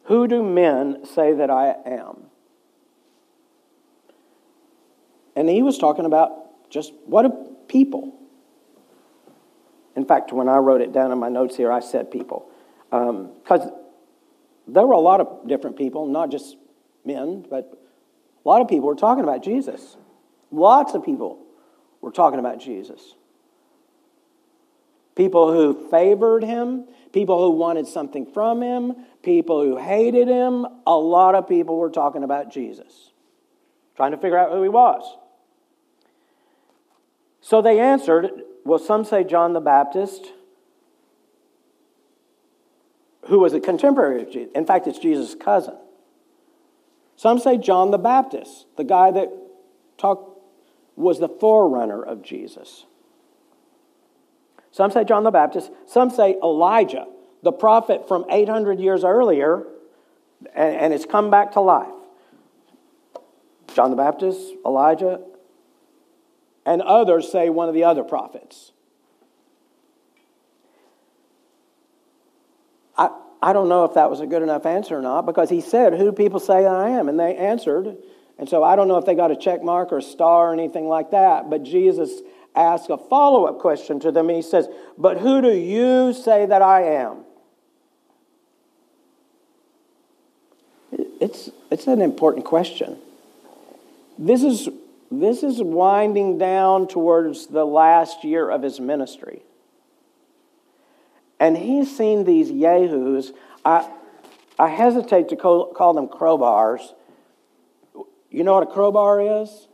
Who 0.05 0.27
do 0.27 0.43
men 0.43 1.05
say 1.05 1.33
that 1.33 1.51
I 1.51 1.75
am? 1.85 2.23
And 5.35 5.47
he 5.47 5.61
was 5.61 5.77
talking 5.77 6.05
about 6.05 6.69
just 6.71 6.93
what 7.05 7.23
do 7.23 7.55
people? 7.67 8.13
In 9.95 10.05
fact, 10.05 10.33
when 10.33 10.49
I 10.49 10.57
wrote 10.57 10.81
it 10.81 10.91
down 10.91 11.11
in 11.11 11.19
my 11.19 11.29
notes 11.29 11.55
here, 11.55 11.71
I 11.71 11.79
said 11.79 12.09
people. 12.09 12.49
Because 12.89 13.61
um, 13.61 13.71
there 14.67 14.85
were 14.85 14.93
a 14.93 14.99
lot 14.99 15.21
of 15.21 15.47
different 15.47 15.77
people, 15.77 16.07
not 16.07 16.31
just 16.31 16.57
men, 17.05 17.45
but 17.47 17.71
a 18.43 18.47
lot 18.47 18.61
of 18.61 18.67
people 18.67 18.87
were 18.87 18.95
talking 18.95 19.23
about 19.23 19.43
Jesus. 19.43 19.95
Lots 20.51 20.95
of 20.95 21.03
people 21.03 21.39
we're 22.01 22.11
talking 22.11 22.39
about 22.39 22.59
Jesus. 22.59 23.15
People 25.15 25.51
who 25.51 25.89
favored 25.89 26.43
him, 26.43 26.85
people 27.11 27.39
who 27.39 27.51
wanted 27.51 27.87
something 27.87 28.25
from 28.25 28.61
him, 28.61 28.95
people 29.21 29.61
who 29.61 29.77
hated 29.77 30.27
him. 30.27 30.65
A 30.87 30.95
lot 30.95 31.35
of 31.35 31.47
people 31.47 31.77
were 31.77 31.89
talking 31.89 32.23
about 32.23 32.51
Jesus, 32.51 33.11
trying 33.95 34.11
to 34.11 34.17
figure 34.17 34.37
out 34.37 34.51
who 34.51 34.63
he 34.63 34.69
was. 34.69 35.03
So 37.41 37.61
they 37.61 37.79
answered, 37.79 38.31
well, 38.63 38.79
some 38.79 39.03
say 39.03 39.23
John 39.23 39.53
the 39.53 39.59
Baptist, 39.59 40.31
who 43.27 43.39
was 43.39 43.53
a 43.53 43.59
contemporary 43.59 44.21
of 44.21 44.31
Jesus. 44.31 44.51
In 44.55 44.65
fact, 44.65 44.87
it's 44.87 44.99
Jesus' 44.99 45.35
cousin. 45.35 45.75
Some 47.15 47.39
say 47.39 47.57
John 47.57 47.91
the 47.91 47.97
Baptist, 47.97 48.65
the 48.75 48.83
guy 48.83 49.11
that 49.11 49.29
was 50.95 51.19
the 51.19 51.29
forerunner 51.29 52.01
of 52.01 52.21
Jesus. 52.23 52.85
Some 54.73 54.89
say 54.89 55.03
John 55.03 55.23
the 55.23 55.31
Baptist. 55.31 55.71
Some 55.87 56.09
say 56.09 56.35
Elijah, 56.43 57.05
the 57.43 57.51
prophet 57.51 58.07
from 58.07 58.25
800 58.29 58.79
years 58.79 59.03
earlier, 59.03 59.67
and, 60.53 60.75
and 60.75 60.93
it's 60.93 61.05
come 61.05 61.29
back 61.29 61.53
to 61.53 61.61
life. 61.61 61.93
John 63.73 63.91
the 63.91 63.95
Baptist, 63.95 64.41
Elijah, 64.65 65.21
and 66.65 66.81
others 66.81 67.31
say 67.31 67.49
one 67.49 67.69
of 67.69 67.75
the 67.75 67.83
other 67.83 68.03
prophets. 68.03 68.71
I, 72.97 73.11
I 73.43 73.53
don't 73.53 73.69
know 73.69 73.85
if 73.85 73.93
that 73.93 74.09
was 74.09 74.21
a 74.21 74.25
good 74.25 74.41
enough 74.41 74.65
answer 74.65 74.97
or 74.97 75.01
not 75.01 75.27
because 75.27 75.51
he 75.51 75.61
said, 75.61 75.93
Who 75.93 76.05
do 76.05 76.11
people 76.11 76.39
say 76.39 76.65
I 76.65 76.89
am? 76.89 77.09
And 77.09 77.19
they 77.19 77.35
answered. 77.35 77.95
And 78.39 78.49
so 78.49 78.63
I 78.63 78.75
don't 78.75 78.87
know 78.87 78.97
if 78.97 79.05
they 79.05 79.13
got 79.13 79.29
a 79.29 79.35
check 79.35 79.61
mark 79.61 79.91
or 79.91 79.99
a 79.99 80.01
star 80.01 80.49
or 80.49 80.53
anything 80.53 80.87
like 80.87 81.11
that, 81.11 81.51
but 81.51 81.61
Jesus 81.61 82.21
asked 82.55 82.89
a 82.89 82.97
follow 82.97 83.45
up 83.45 83.59
question 83.59 83.99
to 84.01 84.11
them. 84.11 84.29
And 84.29 84.35
he 84.35 84.41
says, 84.41 84.67
But 84.97 85.19
who 85.19 85.41
do 85.41 85.51
you 85.51 86.13
say 86.13 86.45
that 86.45 86.61
I 86.61 86.83
am? 86.83 87.25
It's, 91.19 91.49
it's 91.71 91.87
an 91.87 92.01
important 92.01 92.45
question. 92.45 92.97
This 94.17 94.43
is, 94.43 94.69
this 95.09 95.41
is 95.41 95.61
winding 95.61 96.37
down 96.37 96.87
towards 96.87 97.47
the 97.47 97.65
last 97.65 98.23
year 98.23 98.49
of 98.49 98.61
his 98.61 98.79
ministry. 98.79 99.41
And 101.39 101.57
he's 101.57 101.95
seen 101.95 102.25
these 102.25 102.51
yahoos. 102.51 103.33
I, 103.65 103.89
I 104.59 104.69
hesitate 104.69 105.29
to 105.29 105.35
call, 105.35 105.73
call 105.73 105.93
them 105.93 106.07
crowbars. 106.07 106.81
You 108.29 108.43
know 108.43 108.53
what 108.53 108.63
a 108.63 108.71
crowbar 108.71 109.41
is? 109.41 109.67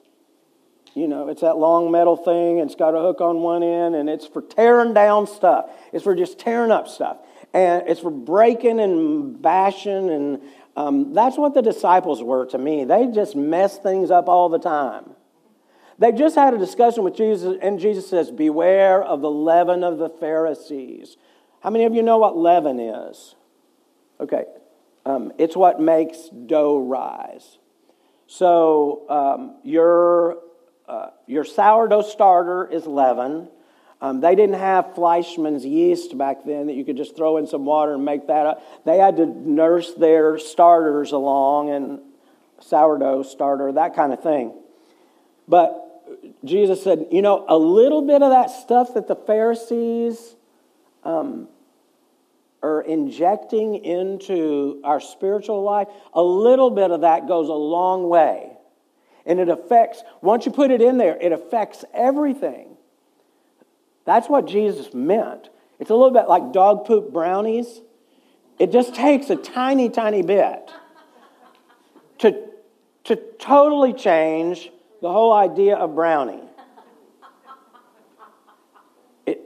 You 0.99 1.07
know, 1.07 1.29
it's 1.29 1.39
that 1.39 1.57
long 1.57 1.91
metal 1.91 2.17
thing, 2.17 2.59
and 2.59 2.69
it's 2.69 2.75
got 2.77 2.93
a 2.93 2.99
hook 2.99 3.21
on 3.21 3.37
one 3.37 3.63
end, 3.63 3.95
and 3.95 4.09
it's 4.09 4.27
for 4.27 4.41
tearing 4.41 4.93
down 4.93 5.27
stuff. 5.27 5.69
It's 5.93 6.03
for 6.03 6.13
just 6.13 6.37
tearing 6.37 6.71
up 6.71 6.89
stuff. 6.89 7.19
And 7.53 7.87
it's 7.87 8.01
for 8.01 8.11
breaking 8.11 8.81
and 8.81 9.41
bashing, 9.41 10.09
and 10.09 10.41
um, 10.75 11.13
that's 11.13 11.37
what 11.37 11.53
the 11.53 11.61
disciples 11.61 12.21
were 12.21 12.45
to 12.47 12.57
me. 12.57 12.83
They 12.83 13.07
just 13.07 13.33
mess 13.33 13.77
things 13.77 14.11
up 14.11 14.27
all 14.27 14.49
the 14.49 14.59
time. 14.59 15.11
They 15.99 16.11
just 16.11 16.35
had 16.35 16.53
a 16.53 16.57
discussion 16.57 17.05
with 17.05 17.15
Jesus, 17.15 17.57
and 17.61 17.79
Jesus 17.79 18.09
says, 18.09 18.29
Beware 18.29 19.01
of 19.01 19.21
the 19.21 19.31
leaven 19.31 19.85
of 19.85 19.99
the 19.99 20.09
Pharisees. 20.09 21.15
How 21.61 21.69
many 21.69 21.85
of 21.85 21.95
you 21.95 22.03
know 22.03 22.17
what 22.17 22.35
leaven 22.35 22.77
is? 22.77 23.35
Okay, 24.19 24.43
um, 25.05 25.31
it's 25.37 25.55
what 25.55 25.79
makes 25.79 26.27
dough 26.45 26.77
rise. 26.77 27.57
So 28.27 29.05
um, 29.09 29.55
your, 29.63 30.37
uh, 30.89 31.11
your 31.27 31.45
sourdough 31.45 32.01
starter 32.01 32.65
is 32.65 32.87
leaven. 32.87 33.47
Um, 34.01 34.21
they 34.21 34.33
didn't 34.33 34.59
have 34.59 34.95
Fleischmann's 34.95 35.63
yeast 35.63 36.17
back 36.17 36.45
then 36.45 36.67
that 36.67 36.73
you 36.73 36.83
could 36.83 36.97
just 36.97 37.15
throw 37.15 37.37
in 37.37 37.45
some 37.45 37.63
water 37.63 37.93
and 37.93 38.03
make 38.03 38.27
that 38.27 38.45
up. 38.45 38.85
They 38.85 38.97
had 38.97 39.17
to 39.17 39.25
nurse 39.25 39.93
their 39.93 40.39
starters 40.39 41.11
along 41.11 41.69
and 41.69 41.99
sourdough 42.61 43.23
starter, 43.23 43.71
that 43.73 43.95
kind 43.95 44.13
of 44.13 44.23
thing. 44.23 44.53
But 45.47 45.85
Jesus 46.43 46.83
said, 46.83 47.07
you 47.11 47.21
know, 47.21 47.45
a 47.47 47.57
little 47.57 48.01
bit 48.01 48.23
of 48.23 48.31
that 48.31 48.49
stuff 48.49 48.95
that 48.95 49.07
the 49.07 49.15
Pharisees 49.15 50.35
um, 51.03 51.47
are 52.63 52.81
injecting 52.81 53.75
into 53.83 54.81
our 54.83 54.99
spiritual 54.99 55.61
life, 55.61 55.87
a 56.13 56.23
little 56.23 56.71
bit 56.71 56.89
of 56.89 57.01
that 57.01 57.27
goes 57.27 57.47
a 57.47 57.53
long 57.53 58.09
way. 58.09 58.48
And 59.29 59.39
it 59.39 59.47
affects, 59.47 60.03
once 60.21 60.47
you 60.47 60.51
put 60.51 60.71
it 60.71 60.81
in 60.81 60.97
there, 60.97 61.15
it 61.15 61.31
affects 61.31 61.85
everything. 61.93 62.75
That's 64.03 64.27
what 64.27 64.47
Jesus 64.47 64.91
meant. 64.91 65.49
It's 65.79 65.91
a 65.91 65.93
little 65.93 66.09
bit 66.09 66.27
like 66.27 66.51
dog 66.51 66.85
poop 66.85 67.13
brownies. 67.13 67.81
It 68.57 68.71
just 68.71 68.95
takes 68.95 69.29
a 69.29 69.35
tiny, 69.35 69.89
tiny 69.89 70.23
bit 70.23 70.71
to, 72.17 72.49
to 73.03 73.15
totally 73.37 73.93
change 73.93 74.71
the 74.99 75.11
whole 75.11 75.31
idea 75.31 75.75
of 75.75 75.93
brownie. 75.93 76.41
It, 79.27 79.41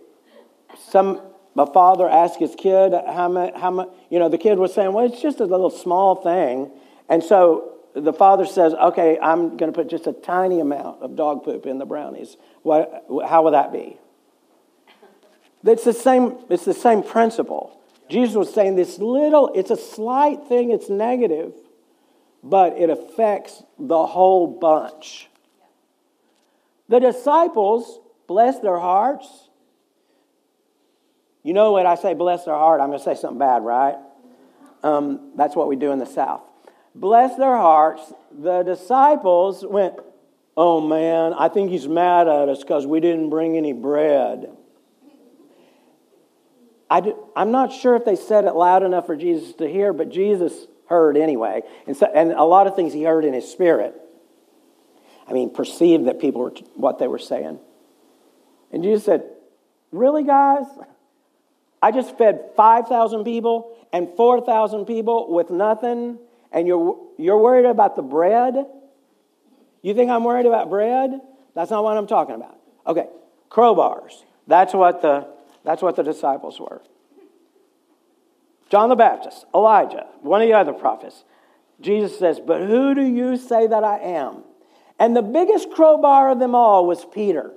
some 0.88 1.20
my 1.56 1.66
father 1.72 2.10
asked 2.10 2.40
his 2.40 2.56
kid 2.56 2.94
how 3.06 3.28
much, 3.28 3.54
how 3.56 3.70
much, 3.70 3.90
you 4.10 4.18
know, 4.18 4.30
the 4.30 4.40
kid 4.40 4.58
was 4.58 4.74
saying, 4.74 4.94
well, 4.94 5.06
it's 5.06 5.22
just 5.22 5.40
a 5.40 5.46
little 5.46 5.70
small 5.70 6.16
thing. 6.16 6.72
And 7.10 7.24
so 7.24 7.73
the 7.96 8.14
father 8.14 8.46
says, 8.46 8.74
okay, 8.74 9.18
I'm 9.22 9.58
going 9.58 9.72
to 9.72 9.76
put 9.76 9.90
just 9.90 10.08
a 10.08 10.14
tiny 10.14 10.60
amount 10.60 11.02
of 11.02 11.16
dog 11.16 11.44
poop 11.44 11.66
in 11.66 11.78
the 11.78 11.86
brownies. 11.86 12.38
What, 12.64 13.06
how 13.26 13.44
will 13.44 13.52
that 13.52 13.72
be? 13.72 14.00
It's 15.64 15.84
the 15.84 15.94
same, 15.94 16.38
it's 16.50 16.66
the 16.66 16.74
same 16.74 17.04
principle. 17.04 17.80
Jesus 18.10 18.36
was 18.36 18.54
saying 18.54 18.76
this 18.76 19.00
little, 19.00 19.52
it's 19.56 19.72
a 19.72 19.78
slight 19.78 20.48
thing, 20.48 20.72
it's 20.72 20.90
negative, 20.90 21.54
but 22.44 22.74
it 22.74 22.90
affects 22.90 23.64
the 23.80 24.06
whole 24.06 24.48
bunch. 24.48 25.30
The 26.90 27.00
disciples, 27.00 28.00
bless 28.28 28.60
their 28.60 28.78
hearts. 28.78 29.50
You 31.44 31.54
know 31.54 31.74
when 31.74 31.88
I 31.88 31.96
say 31.96 32.14
bless 32.14 32.44
their 32.46 32.56
heart, 32.56 32.82
I'm 32.82 32.88
going 32.88 33.00
to 33.00 33.06
say 33.06 33.16
something 33.16 33.40
bad, 33.40 33.64
right? 33.64 33.96
Um, 34.82 35.32
that's 35.36 35.56
what 35.56 35.68
we 35.70 35.76
do 35.76 35.92
in 35.92 36.00
the 36.00 36.06
South. 36.06 36.42
Bless 36.96 37.36
their 37.38 37.58
hearts. 37.58 38.14
The 38.32 38.64
disciples 38.64 39.66
went, 39.66 39.96
Oh 40.56 40.80
man, 40.82 41.34
I 41.34 41.50
think 41.50 41.72
he's 41.72 41.88
mad 41.88 42.28
at 42.28 42.50
us 42.50 42.60
because 42.60 42.86
we 42.86 43.00
didn't 43.00 43.30
bring 43.30 43.58
any 43.58 43.74
bread. 43.74 44.56
I 46.90 47.02
do, 47.02 47.18
I'm 47.36 47.52
not 47.52 47.74
sure 47.74 47.96
if 47.96 48.06
they 48.06 48.16
said 48.16 48.46
it 48.46 48.54
loud 48.54 48.84
enough 48.84 49.08
for 49.08 49.16
Jesus 49.16 49.56
to 49.56 49.68
hear, 49.68 49.94
but 49.94 50.10
Jesus 50.10 50.54
heard 50.88 51.18
anyway. 51.18 51.64
And, 51.88 51.98
so, 51.98 52.06
and 52.06 52.32
a 52.32 52.44
lot 52.44 52.68
of 52.68 52.76
things 52.76 52.94
he 52.94 53.04
heard 53.04 53.26
in 53.26 53.34
his 53.34 53.52
spirit. 53.52 54.00
I 55.28 55.34
mean, 55.34 55.50
perceived 55.50 56.06
that 56.06 56.20
people 56.20 56.42
were 56.42 56.54
what 56.76 57.00
they 57.00 57.08
were 57.08 57.18
saying. 57.18 57.60
And 58.72 58.84
Jesus 58.84 59.06
said, 59.06 59.24
Really, 59.92 60.24
guys? 60.24 60.66
I 61.82 61.92
just 61.92 62.18
fed 62.18 62.52
5,000 62.56 63.24
people 63.24 63.76
and 63.92 64.08
4,000 64.16 64.86
people 64.86 65.34
with 65.34 65.50
nothing, 65.50 66.18
and 66.54 66.68
you're, 66.68 66.98
you're 67.18 67.38
worried 67.38 67.66
about 67.66 67.96
the 67.96 68.02
bread? 68.02 68.56
You 69.82 69.94
think 69.94 70.12
I'm 70.12 70.24
worried 70.24 70.46
about 70.46 70.70
bread? 70.70 71.20
That's 71.56 71.72
not 71.72 71.84
what 71.84 71.98
I'm 71.98 72.08
talking 72.08 72.36
about. 72.36 72.58
Okay, 72.88 73.08
crowbars. 73.50 74.24
That's 74.48 74.74
what 74.74 75.02
the 75.02 75.28
that's 75.64 75.82
what 75.82 75.96
the 75.96 76.04
disciples 76.04 76.60
were. 76.60 76.82
John 78.70 78.90
the 78.90 78.96
Baptist, 78.96 79.46
Elijah, 79.54 80.08
one 80.22 80.42
of 80.42 80.48
the 80.48 80.54
other 80.54 80.74
prophets. 80.74 81.24
Jesus 81.80 82.18
says, 82.18 82.40
But 82.40 82.62
who 82.62 82.96
do 82.96 83.04
you 83.04 83.38
say 83.38 83.68
that 83.68 83.84
I 83.84 84.00
am? 84.00 84.44
And 85.00 85.16
the 85.16 85.22
biggest 85.22 85.72
crowbar 85.72 86.32
of 86.32 86.40
them 86.40 86.56
all 86.56 86.86
was 86.86 87.06
Peter. 87.06 87.52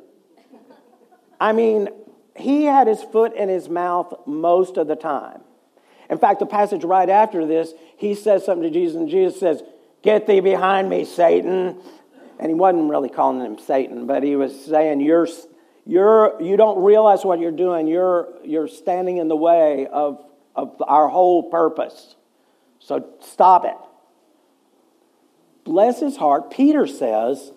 I 1.40 1.52
mean, 1.52 1.88
he 2.34 2.64
had 2.64 2.86
his 2.86 3.02
foot 3.02 3.34
in 3.34 3.48
his 3.48 3.68
mouth 3.68 4.12
most 4.26 4.76
of 4.76 4.88
the 4.88 4.96
time. 4.96 5.40
In 6.08 6.18
fact, 6.18 6.38
the 6.38 6.46
passage 6.46 6.84
right 6.84 7.08
after 7.08 7.46
this, 7.46 7.72
he 7.96 8.14
says 8.14 8.44
something 8.44 8.70
to 8.70 8.70
Jesus, 8.70 8.96
and 8.96 9.08
Jesus 9.08 9.40
says, 9.40 9.62
Get 10.02 10.26
thee 10.26 10.40
behind 10.40 10.88
me, 10.88 11.04
Satan. 11.04 11.80
And 12.38 12.48
he 12.48 12.54
wasn't 12.54 12.90
really 12.90 13.08
calling 13.08 13.40
him 13.40 13.58
Satan, 13.58 14.06
but 14.06 14.22
he 14.22 14.36
was 14.36 14.64
saying, 14.66 15.00
You're 15.00 15.26
you're, 15.86 16.42
you 16.42 16.56
don't 16.56 16.82
realize 16.82 17.24
what 17.24 17.38
you're 17.38 17.52
doing. 17.52 17.86
You're, 17.86 18.28
you're 18.44 18.66
standing 18.66 19.18
in 19.18 19.28
the 19.28 19.36
way 19.36 19.86
of, 19.86 20.22
of 20.56 20.82
our 20.86 21.08
whole 21.08 21.48
purpose. 21.48 22.16
So 22.80 23.08
stop 23.20 23.64
it. 23.64 23.76
Bless 25.64 26.00
his 26.00 26.16
heart. 26.16 26.50
Peter 26.50 26.88
says 26.88 27.52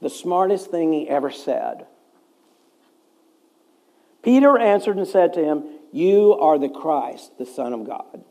the 0.00 0.08
smartest 0.08 0.70
thing 0.70 0.92
he 0.92 1.06
ever 1.08 1.30
said. 1.30 1.86
Peter 4.22 4.58
answered 4.58 4.96
and 4.96 5.06
said 5.06 5.34
to 5.34 5.44
him, 5.44 5.64
You 5.92 6.32
are 6.32 6.58
the 6.58 6.70
Christ, 6.70 7.36
the 7.38 7.46
Son 7.46 7.74
of 7.74 7.86
God. 7.86 8.24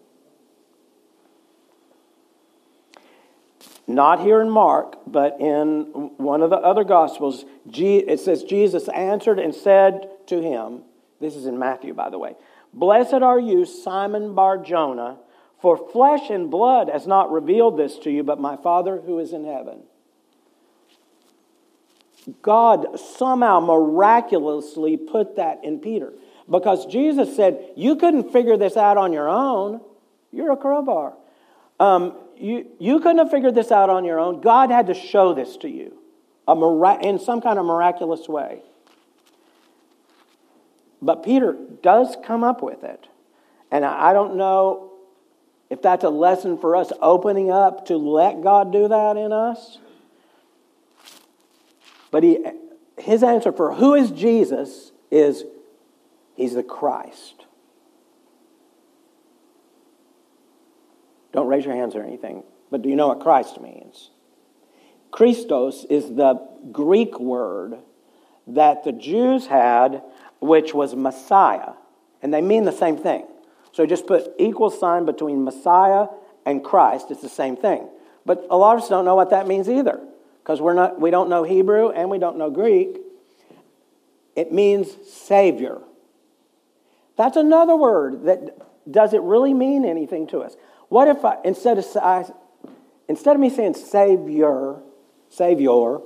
Not 3.88 4.22
here 4.22 4.42
in 4.42 4.50
Mark, 4.50 4.98
but 5.06 5.40
in 5.40 6.12
one 6.18 6.42
of 6.42 6.50
the 6.50 6.56
other 6.56 6.84
Gospels, 6.84 7.46
it 7.72 8.20
says, 8.20 8.44
Jesus 8.44 8.88
answered 8.90 9.40
and 9.40 9.54
said 9.54 10.10
to 10.28 10.42
him, 10.42 10.82
This 11.20 11.36
is 11.36 11.46
in 11.46 11.60
Matthew, 11.60 11.94
by 11.94 12.10
the 12.10 12.18
way. 12.18 12.36
Blessed 12.74 13.14
are 13.14 13.40
you, 13.40 13.64
Simon 13.64 14.34
Bar 14.34 14.58
Jonah, 14.58 15.20
for 15.62 15.78
flesh 15.92 16.30
and 16.30 16.50
blood 16.50 16.90
has 16.90 17.06
not 17.06 17.32
revealed 17.32 17.78
this 17.78 17.98
to 18.00 18.12
you, 18.12 18.24
but 18.24 18.40
my 18.40 18.58
Father 18.58 19.02
who 19.06 19.20
is 19.20 19.34
in 19.34 19.46
heaven. 19.46 19.84
God 22.42 23.00
somehow 23.00 23.60
miraculously 23.60 24.98
put 24.98 25.36
that 25.36 25.64
in 25.64 25.80
Peter. 25.80 26.12
Because 26.50 26.86
Jesus 26.88 27.36
said, 27.36 27.72
You 27.76 27.96
couldn't 27.96 28.32
figure 28.32 28.58
this 28.58 28.78
out 28.78 28.98
on 28.98 29.14
your 29.14 29.30
own. 29.30 29.82
You're 30.32 30.52
a 30.52 30.58
crowbar. 30.58 31.14
Um, 31.80 32.18
you, 32.38 32.68
you 32.80 33.00
couldn't 33.00 33.20
have 33.20 33.32
figured 33.32 33.56
this 33.56 33.72
out 33.72 33.90
on 33.90 34.06
your 34.06 34.20
own. 34.20 34.42
God 34.42 34.72
had 34.72 34.88
to 34.88 34.94
show 34.94 35.34
this 35.34 35.58
to 35.58 35.70
you 35.70 35.98
a 36.48 37.00
in 37.02 37.20
some 37.20 37.42
kind 37.42 37.58
of 37.58 37.66
miraculous 37.66 38.28
way. 38.28 38.62
But 41.02 41.24
Peter 41.24 41.58
does 41.82 42.16
come 42.24 42.44
up 42.44 42.62
with 42.62 42.84
it. 42.84 43.08
And 43.72 43.84
I 43.84 44.14
don't 44.14 44.36
know 44.36 44.94
if 45.70 45.82
that's 45.82 46.04
a 46.04 46.10
lesson 46.10 46.58
for 46.58 46.76
us 46.76 46.92
opening 47.02 47.52
up 47.52 47.88
to 47.88 47.98
let 47.98 48.42
God 48.42 48.72
do 48.72 48.88
that 48.88 49.18
in 49.18 49.32
us. 49.32 49.80
But 52.12 52.24
he, 52.24 52.46
his 52.98 53.24
answer 53.24 53.52
for 53.52 53.74
who 53.74 53.94
is 53.96 54.12
Jesus 54.12 54.92
is 55.12 55.44
he's 56.36 56.54
the 56.54 56.64
Christ. 56.64 57.45
Don't 61.36 61.48
raise 61.48 61.66
your 61.66 61.76
hands 61.76 61.96
or 61.96 62.04
anything, 62.04 62.44
but 62.72 62.82
do 62.82 62.90
you 62.90 62.96
know 62.96 63.10
what 63.10 63.20
Christ 63.20 63.60
means? 63.60 64.10
Christos 65.12 65.86
is 65.90 66.16
the 66.16 66.36
Greek 66.72 67.20
word 67.20 67.78
that 68.48 68.84
the 68.84 68.92
Jews 68.92 69.48
had, 69.48 70.02
which 70.40 70.74
was 70.74 70.96
Messiah, 70.96 71.74
and 72.22 72.34
they 72.34 72.42
mean 72.42 72.64
the 72.64 72.72
same 72.72 72.98
thing. 72.98 73.26
So 73.72 73.86
just 73.86 74.08
put 74.08 74.32
equal 74.40 74.70
sign 74.70 75.06
between 75.06 75.44
Messiah 75.44 76.08
and 76.46 76.64
Christ. 76.64 77.08
It's 77.12 77.22
the 77.22 77.30
same 77.30 77.58
thing. 77.58 77.90
But 78.26 78.46
a 78.50 78.58
lot 78.58 78.78
of 78.78 78.84
us 78.84 78.90
don't 78.90 79.06
know 79.06 79.16
what 79.16 79.32
that 79.32 79.48
means 79.48 79.70
either, 79.70 80.00
because 80.42 80.62
we're 80.62 80.74
not 80.74 81.00
we 81.00 81.12
don't 81.12 81.30
know 81.30 81.44
Hebrew 81.44 81.90
and 81.90 82.10
we 82.10 82.18
don't 82.18 82.38
know 82.38 82.50
Greek. 82.50 82.98
It 84.36 84.52
means 84.52 84.96
Savior. 85.08 85.80
That's 87.18 87.38
another 87.38 87.76
word 87.76 88.24
that 88.26 88.58
does 88.90 89.14
it 89.14 89.22
really 89.22 89.54
mean 89.54 89.86
anything 89.86 90.28
to 90.28 90.40
us? 90.40 90.56
What 90.90 91.08
if 91.08 91.24
I 91.26 91.38
instead 91.44 91.78
of 91.78 91.86
I, 91.98 92.26
instead 93.08 93.36
of 93.36 93.40
me 93.40 93.50
saying 93.50 93.76
Savior, 93.76 94.82
Savior, 95.30 96.00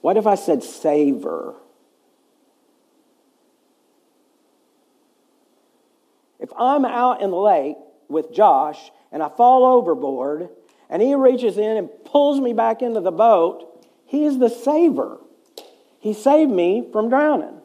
what 0.00 0.16
if 0.16 0.26
I 0.26 0.34
said 0.34 0.62
saver? 0.62 1.54
If 6.38 6.50
I'm 6.56 6.84
out 6.84 7.20
in 7.20 7.30
the 7.30 7.36
lake 7.36 7.76
with 8.08 8.32
Josh 8.32 8.90
and 9.10 9.22
I 9.22 9.28
fall 9.28 9.64
overboard 9.64 10.48
and 10.88 11.02
he 11.02 11.14
reaches 11.14 11.58
in 11.58 11.76
and 11.76 11.90
pulls 12.04 12.40
me 12.40 12.52
back 12.52 12.80
into 12.80 13.00
the 13.00 13.10
boat, 13.10 13.86
he 14.06 14.24
is 14.24 14.38
the 14.38 14.48
saver. 14.48 15.18
He 15.98 16.14
saved 16.14 16.50
me 16.50 16.88
from 16.92 17.08
drowning. 17.08 17.60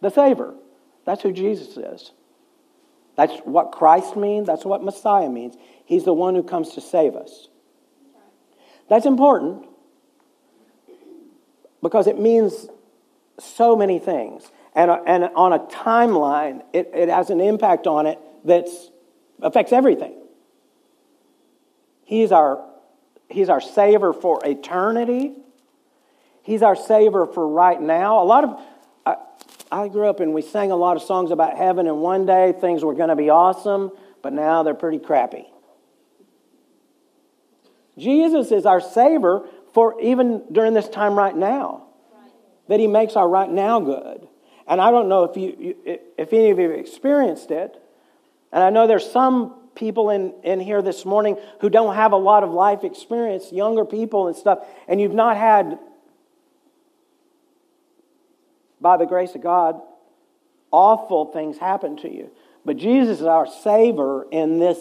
The 0.00 0.10
saver. 0.10 0.54
That's 1.04 1.22
who 1.22 1.32
Jesus 1.32 1.76
is. 1.76 2.12
That's 3.20 3.38
what 3.40 3.72
Christ 3.72 4.16
means. 4.16 4.46
That's 4.46 4.64
what 4.64 4.82
Messiah 4.82 5.28
means. 5.28 5.54
He's 5.84 6.04
the 6.04 6.14
one 6.14 6.34
who 6.34 6.42
comes 6.42 6.70
to 6.70 6.80
save 6.80 7.14
us. 7.14 7.48
That's 8.88 9.04
important 9.04 9.66
because 11.82 12.06
it 12.06 12.18
means 12.18 12.66
so 13.38 13.76
many 13.76 13.98
things. 13.98 14.50
And, 14.74 14.90
uh, 14.90 15.02
and 15.06 15.24
on 15.34 15.52
a 15.52 15.58
timeline, 15.58 16.62
it, 16.72 16.92
it 16.94 17.10
has 17.10 17.28
an 17.28 17.42
impact 17.42 17.86
on 17.86 18.06
it 18.06 18.18
that 18.46 18.66
affects 19.42 19.70
everything. 19.70 20.14
He's 22.06 22.32
our, 22.32 22.66
he's 23.28 23.50
our 23.50 23.60
Savior 23.60 24.14
for 24.14 24.40
eternity. 24.46 25.34
He's 26.42 26.62
our 26.62 26.74
Savior 26.74 27.26
for 27.26 27.46
right 27.46 27.80
now. 27.82 28.22
A 28.22 28.24
lot 28.24 28.44
of, 28.44 28.58
I, 29.70 29.88
grew 29.88 30.08
up 30.08 30.20
and 30.20 30.34
we 30.34 30.42
sang 30.42 30.70
a 30.70 30.76
lot 30.76 30.96
of 30.96 31.02
songs 31.02 31.30
about 31.30 31.56
heaven, 31.56 31.86
and 31.86 32.00
one 32.00 32.26
day 32.26 32.52
things 32.60 32.84
were 32.84 32.94
going 32.94 33.08
to 33.08 33.16
be 33.16 33.30
awesome, 33.30 33.92
but 34.22 34.32
now 34.32 34.62
they're 34.62 34.74
pretty 34.74 34.98
crappy. 34.98 35.46
Jesus 37.98 38.50
is 38.50 38.66
our 38.66 38.80
Savior 38.80 39.42
for 39.72 40.00
even 40.00 40.42
during 40.50 40.74
this 40.74 40.88
time 40.88 41.14
right 41.14 41.36
now, 41.36 41.86
that 42.68 42.80
He 42.80 42.86
makes 42.86 43.14
our 43.14 43.28
right 43.28 43.50
now 43.50 43.80
good. 43.80 44.26
And 44.66 44.80
I 44.80 44.90
don't 44.90 45.08
know 45.08 45.24
if, 45.24 45.36
you, 45.36 45.76
if 46.16 46.32
any 46.32 46.50
of 46.50 46.58
you 46.58 46.70
have 46.70 46.78
experienced 46.78 47.50
it. 47.50 47.76
And 48.52 48.62
I 48.62 48.70
know 48.70 48.86
there's 48.86 49.10
some 49.10 49.56
people 49.74 50.10
in, 50.10 50.34
in 50.44 50.60
here 50.60 50.82
this 50.82 51.04
morning 51.04 51.36
who 51.60 51.70
don't 51.70 51.94
have 51.94 52.12
a 52.12 52.16
lot 52.16 52.42
of 52.42 52.50
life 52.50 52.84
experience, 52.84 53.52
younger 53.52 53.84
people 53.84 54.26
and 54.28 54.36
stuff, 54.36 54.64
and 54.88 55.00
you've 55.00 55.14
not 55.14 55.36
had, 55.36 55.78
by 58.80 58.96
the 58.96 59.06
grace 59.06 59.34
of 59.34 59.42
God, 59.42 59.80
awful 60.70 61.26
things 61.26 61.58
happen 61.58 61.96
to 61.98 62.12
you. 62.12 62.30
But 62.64 62.76
Jesus 62.76 63.20
is 63.20 63.26
our 63.26 63.46
Savior 63.46 64.24
in 64.30 64.58
this, 64.58 64.78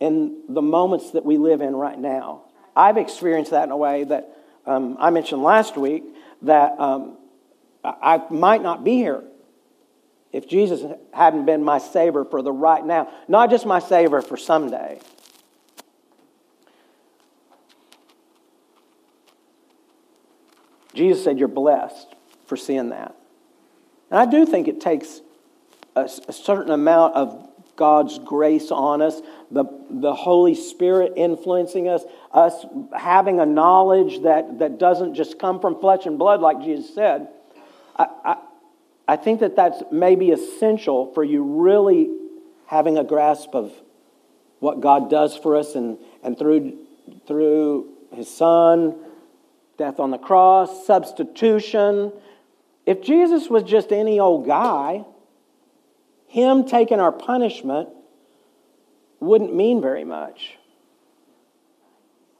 in 0.00 0.42
the 0.48 0.62
moments 0.62 1.12
that 1.12 1.24
we 1.24 1.38
live 1.38 1.60
in 1.60 1.74
right 1.74 1.98
now. 1.98 2.44
I've 2.74 2.96
experienced 2.96 3.50
that 3.50 3.64
in 3.64 3.70
a 3.70 3.76
way 3.76 4.04
that 4.04 4.36
um, 4.66 4.96
I 4.98 5.10
mentioned 5.10 5.42
last 5.42 5.76
week 5.76 6.04
that 6.42 6.78
um, 6.78 7.18
I 7.84 8.22
might 8.30 8.62
not 8.62 8.84
be 8.84 8.94
here 8.94 9.22
if 10.32 10.48
Jesus 10.48 10.82
hadn't 11.12 11.44
been 11.44 11.62
my 11.62 11.78
Savior 11.78 12.24
for 12.24 12.42
the 12.42 12.52
right 12.52 12.84
now, 12.84 13.12
not 13.28 13.50
just 13.50 13.66
my 13.66 13.80
Savior 13.80 14.22
for 14.22 14.36
someday. 14.36 14.98
Jesus 20.94 21.24
said, 21.24 21.38
You're 21.38 21.48
blessed 21.48 22.14
for 22.46 22.56
seeing 22.56 22.90
that. 22.90 23.14
And 24.10 24.18
I 24.18 24.26
do 24.26 24.44
think 24.44 24.68
it 24.68 24.80
takes 24.80 25.20
a, 25.96 26.08
a 26.28 26.32
certain 26.32 26.70
amount 26.70 27.14
of 27.14 27.48
God's 27.76 28.18
grace 28.18 28.70
on 28.70 29.00
us, 29.00 29.20
the, 29.50 29.64
the 29.90 30.14
Holy 30.14 30.54
Spirit 30.54 31.14
influencing 31.16 31.88
us, 31.88 32.02
us 32.32 32.64
having 32.96 33.40
a 33.40 33.46
knowledge 33.46 34.22
that, 34.22 34.58
that 34.58 34.78
doesn't 34.78 35.14
just 35.14 35.38
come 35.38 35.60
from 35.60 35.80
flesh 35.80 36.06
and 36.06 36.18
blood, 36.18 36.40
like 36.40 36.60
Jesus 36.60 36.94
said. 36.94 37.28
I, 37.96 38.06
I, 38.24 38.36
I 39.08 39.16
think 39.16 39.40
that 39.40 39.56
that's 39.56 39.82
maybe 39.90 40.30
essential 40.30 41.12
for 41.12 41.24
you 41.24 41.42
really 41.42 42.10
having 42.66 42.98
a 42.98 43.04
grasp 43.04 43.54
of 43.54 43.72
what 44.60 44.80
God 44.80 45.10
does 45.10 45.36
for 45.36 45.56
us 45.56 45.74
and, 45.74 45.98
and 46.22 46.38
through, 46.38 46.78
through 47.26 47.88
His 48.14 48.32
Son, 48.32 48.94
death 49.76 49.98
on 49.98 50.10
the 50.10 50.18
cross, 50.18 50.86
substitution. 50.86 52.12
If 52.84 53.02
Jesus 53.02 53.48
was 53.48 53.62
just 53.62 53.92
any 53.92 54.18
old 54.18 54.46
guy, 54.46 55.04
him 56.26 56.64
taking 56.64 56.98
our 56.98 57.12
punishment 57.12 57.88
wouldn't 59.20 59.54
mean 59.54 59.80
very 59.80 60.04
much. 60.04 60.56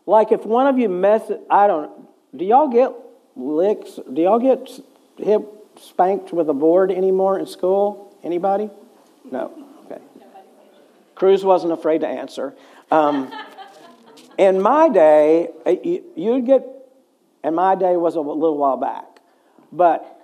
Like 0.07 0.33
if 0.33 0.45
one 0.45 0.67
of 0.67 0.79
you 0.79 0.89
mess 0.89 1.31
it, 1.31 1.41
I 1.49 1.67
don't, 1.69 1.91
do 2.37 2.45
y'all 2.45 2.69
get 2.69 2.93
licks? 3.37 4.01
Do 4.13 4.23
y'all 4.23 4.41
get 4.41 4.69
hip 5.17 5.47
spanked 5.81 6.33
with 6.33 6.49
a 6.49 6.55
board 6.55 6.91
anymore 6.91 7.39
in 7.39 7.47
school? 7.47 8.17
Anybody? 8.25 8.69
No. 9.31 9.53
Okay. 9.87 10.03
Cruz 11.15 11.45
wasn't 11.45 11.73
afraid 11.73 12.01
to 12.01 12.09
answer. 12.09 12.55
Um, 12.91 13.33
in 14.39 14.61
my 14.61 14.89
day, 14.89 15.51
uh, 15.65 15.75
you'd 16.17 16.47
get, 16.47 16.67
and 17.45 17.55
my 17.55 17.77
day 17.77 17.97
was 17.97 18.17
a 18.17 18.21
little 18.21 18.59
while 18.59 18.77
back, 18.77 19.21
but 19.71 20.22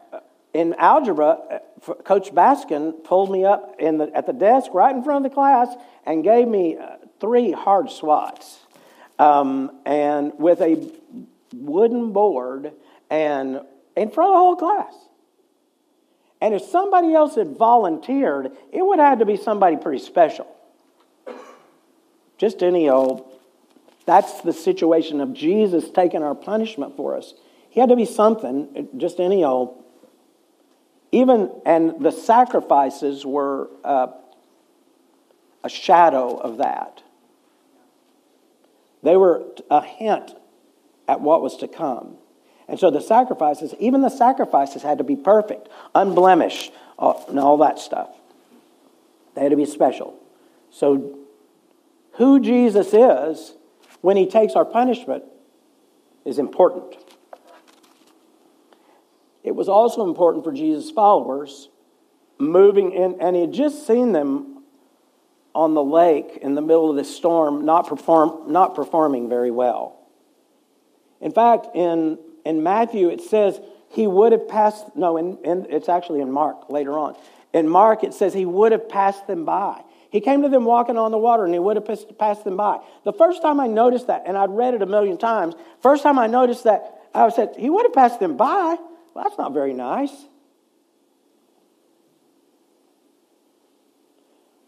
in 0.55 0.75
algebra, 0.75 1.61
uh, 1.87 1.95
Coach 2.05 2.33
Baskin 2.33 3.05
pulled 3.05 3.31
me 3.31 3.45
up 3.45 3.79
the, 3.79 4.11
at 4.15 4.27
the 4.27 4.33
desk 4.33 4.71
right 4.73 4.95
in 4.95 5.03
front 5.03 5.25
of 5.25 5.31
the 5.31 5.35
class 5.35 5.69
and 6.05 6.25
gave 6.25 6.49
me 6.49 6.77
uh, 6.77 6.97
three 7.21 7.53
hard 7.53 7.91
swats. 7.91 8.61
Um, 9.19 9.73
and 9.85 10.33
with 10.39 10.61
a 10.61 10.91
wooden 11.53 12.13
board 12.13 12.73
and 13.11 13.61
in 13.97 14.11
front 14.11 14.31
of 14.31 14.35
the 14.35 14.39
whole 14.39 14.57
class. 14.57 14.95
And 16.41 16.55
if 16.55 16.63
somebody 16.63 17.15
else 17.15 17.35
had 17.35 17.57
volunteered, 17.57 18.53
it 18.73 18.85
would 18.85 19.01
have 19.01 19.09
had 19.09 19.19
to 19.19 19.27
be 19.27 19.37
somebody 19.37 19.77
pretty 19.77 19.99
special. 20.05 20.47
Just 22.37 22.63
any 22.63 22.89
old. 22.89 23.29
That's 24.07 24.41
the 24.43 24.53
situation 24.53 25.21
of 25.21 25.35
Jesus 25.35 25.91
taking 25.91 26.23
our 26.23 26.35
punishment 26.35 26.97
for 26.97 27.17
us. 27.17 27.35
He 27.71 27.81
had 27.81 27.89
to 27.89 27.97
be 27.97 28.05
something, 28.05 28.89
just 28.97 29.19
any 29.19 29.45
old. 29.45 29.85
Even, 31.11 31.51
and 31.65 32.01
the 32.01 32.11
sacrifices 32.11 33.25
were 33.25 33.69
uh, 33.83 34.09
a 35.65 35.69
shadow 35.69 36.37
of 36.37 36.59
that. 36.59 37.03
They 39.03 39.17
were 39.17 39.45
a 39.71 39.83
hint 39.83 40.35
at 41.07 41.21
what 41.21 41.41
was 41.41 41.57
to 41.59 41.69
come. 41.69 42.17
And 42.69 42.79
so 42.79 42.91
the 42.91 43.01
sacrifices, 43.01 43.75
even 43.79 44.03
the 44.03 44.11
sacrifices 44.11 44.83
had 44.83 44.99
to 44.99 45.05
be 45.05 45.17
perfect, 45.17 45.69
unblemished, 45.95 46.73
and 46.99 47.39
all 47.39 47.57
that 47.59 47.79
stuff. 47.79 48.11
They 49.35 49.43
had 49.43 49.51
to 49.51 49.57
be 49.57 49.65
special. 49.65 50.19
So, 50.71 51.19
who 52.15 52.41
Jesus 52.41 52.93
is 52.93 53.55
when 54.01 54.17
he 54.17 54.27
takes 54.27 54.55
our 54.55 54.65
punishment 54.65 55.25
is 56.25 56.39
important. 56.39 56.97
It 59.49 59.57
was 59.57 59.67
also 59.67 60.07
important 60.07 60.45
for 60.45 60.53
Jesus' 60.53 60.91
followers 60.91 61.71
moving 62.39 62.93
in, 62.93 63.19
and 63.19 63.35
he 63.35 63.41
had 63.41 63.53
just 63.53 63.87
seen 63.87 64.13
them 64.13 64.63
on 65.55 65.73
the 65.73 65.83
lake 65.83 66.39
in 66.43 66.55
the 66.55 66.61
middle 66.61 66.91
of 66.91 66.97
this 66.97 67.17
storm, 67.17 67.65
not, 67.65 67.89
perform, 67.89 68.53
not 68.53 68.75
performing 68.75 69.27
very 69.27 69.51
well. 69.51 69.99
In 71.23 71.33
fact, 71.33 71.75
in, 71.75 72.19
in 72.45 72.63
Matthew, 72.63 73.09
it 73.09 73.23
says 73.23 73.59
he 73.89 74.07
would 74.07 74.33
have 74.33 74.47
passed, 74.49 74.95
no, 74.95 75.17
in, 75.17 75.39
in, 75.43 75.67
it's 75.71 75.89
actually 75.89 76.21
in 76.21 76.31
Mark 76.31 76.69
later 76.69 76.99
on. 76.99 77.17
In 77.55 77.67
Mark, 77.67 78.05
it 78.05 78.13
says 78.13 78.35
he 78.35 78.45
would 78.45 78.73
have 78.73 78.87
passed 78.87 79.27
them 79.27 79.47
by. 79.47 79.83
He 80.11 80.21
came 80.21 80.43
to 80.43 80.51
them 80.51 80.67
walking 80.67 80.99
on 80.99 81.11
the 81.11 81.19
water 81.19 81.47
and 81.47 81.55
he 81.55 81.59
would 81.59 81.77
have 81.77 82.19
passed 82.19 82.45
them 82.45 82.59
by. 82.59 82.81
The 83.05 83.15
first 83.15 83.41
time 83.41 83.61
I 83.61 83.67
noticed 83.67 84.09
that, 84.09 84.25
and 84.27 84.37
I'd 84.37 84.51
read 84.51 84.75
it 84.75 84.83
a 84.83 84.87
million 84.87 85.17
times, 85.17 85.55
first 85.81 86.03
time 86.03 86.19
I 86.19 86.27
noticed 86.27 86.65
that, 86.65 87.01
I 87.15 87.31
said, 87.31 87.55
he 87.59 87.71
would 87.71 87.87
have 87.87 87.95
passed 87.95 88.21
them 88.21 88.37
by. 88.37 88.77
Well, 89.19 89.29
that's 89.29 89.37
not 89.37 89.53
very 89.53 89.73
nice. 89.73 90.13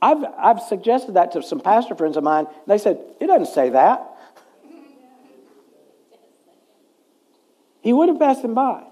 I've, 0.02 0.24
I've 0.36 0.60
suggested 0.62 1.12
that 1.14 1.30
to 1.32 1.42
some 1.44 1.60
pastor 1.60 1.94
friends 1.94 2.16
of 2.16 2.24
mine. 2.24 2.46
And 2.46 2.66
They 2.66 2.78
said, 2.78 2.98
it 3.20 3.28
doesn't 3.28 3.54
say 3.54 3.70
that. 3.70 4.10
He 7.82 7.92
would 7.92 8.08
have 8.08 8.18
passed 8.18 8.42
them 8.42 8.54
by. 8.54 8.82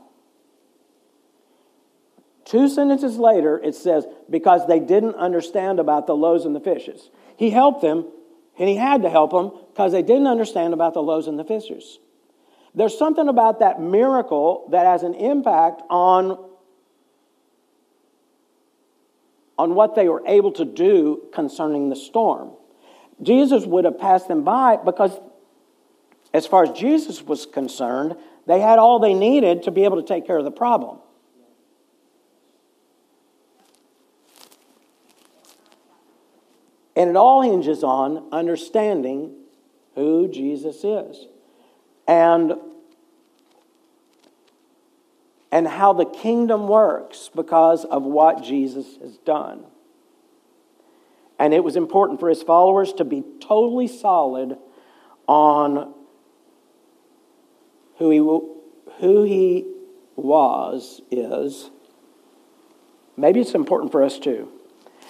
Two 2.45 2.69
sentences 2.69 3.19
later, 3.19 3.59
it 3.59 3.75
says, 3.75 4.07
because 4.31 4.65
they 4.69 4.79
didn't 4.79 5.17
understand 5.17 5.81
about 5.81 6.07
the 6.07 6.15
loaves 6.15 6.45
and 6.45 6.55
the 6.55 6.61
fishes. 6.61 7.11
He 7.37 7.51
helped 7.51 7.83
them, 7.83 8.07
and 8.61 8.69
he 8.69 8.77
had 8.77 9.03
to 9.03 9.11
help 9.11 9.33
them 9.33 9.51
because 9.73 9.91
they 9.91 10.03
didn't 10.03 10.29
understand 10.29 10.73
about 10.73 10.95
the 10.95 11.03
loaves 11.03 11.27
and 11.27 11.37
the 11.37 11.45
fishes. 11.45 11.99
There's 12.79 12.97
something 12.97 13.27
about 13.27 13.59
that 13.59 13.81
miracle 13.81 14.69
that 14.71 14.87
has 14.87 15.03
an 15.03 15.15
impact 15.15 15.83
on, 15.91 16.39
on 19.59 19.75
what 19.75 19.97
they 19.97 20.09
were 20.09 20.23
able 20.29 20.53
to 20.53 20.65
do 20.65 21.23
concerning 21.35 21.89
the 21.89 21.97
storm. 21.97 22.53
Jesus 23.21 23.67
would 23.67 23.85
have 23.85 23.99
passed 23.99 24.29
them 24.29 24.45
by 24.45 24.77
because, 24.77 25.11
as 26.33 26.47
far 26.47 26.63
as 26.63 26.79
Jesus 26.79 27.21
was 27.21 27.47
concerned, 27.47 28.15
they 28.47 28.61
had 28.61 28.79
all 28.79 29.01
they 29.01 29.13
needed 29.13 29.65
to 29.65 29.73
be 29.73 29.83
able 29.83 30.01
to 30.01 30.07
take 30.07 30.25
care 30.25 30.39
of 30.39 30.45
the 30.45 30.53
problem. 30.53 30.99
And 36.95 37.11
it 37.11 37.17
all 37.17 37.43
hinges 37.43 37.83
on 37.83 38.29
understanding 38.31 39.35
who 39.97 40.29
Jesus 40.29 40.85
is 40.85 41.27
and, 42.07 42.55
and 45.51 45.67
how 45.67 45.93
the 45.93 46.05
kingdom 46.05 46.69
works 46.69 47.31
because 47.35 47.85
of 47.85 48.03
what 48.03 48.43
Jesus 48.43 48.87
has 49.01 49.17
done. 49.19 49.65
And 51.39 51.55
it 51.55 51.63
was 51.63 51.77
important 51.77 52.21
for 52.21 52.29
his 52.29 52.43
followers 52.43 52.93
to 52.95 53.05
be 53.05 53.23
totally 53.41 53.87
solid 53.87 54.59
on 55.27 55.95
who 57.99 58.11
he, 58.11 58.19
who 58.19 59.23
he 59.25 59.65
was, 60.17 61.01
is, 61.11 61.71
maybe 63.17 63.41
it's 63.41 63.55
important 63.55 63.93
for 63.93 64.03
us 64.03 64.19
too, 64.19 64.49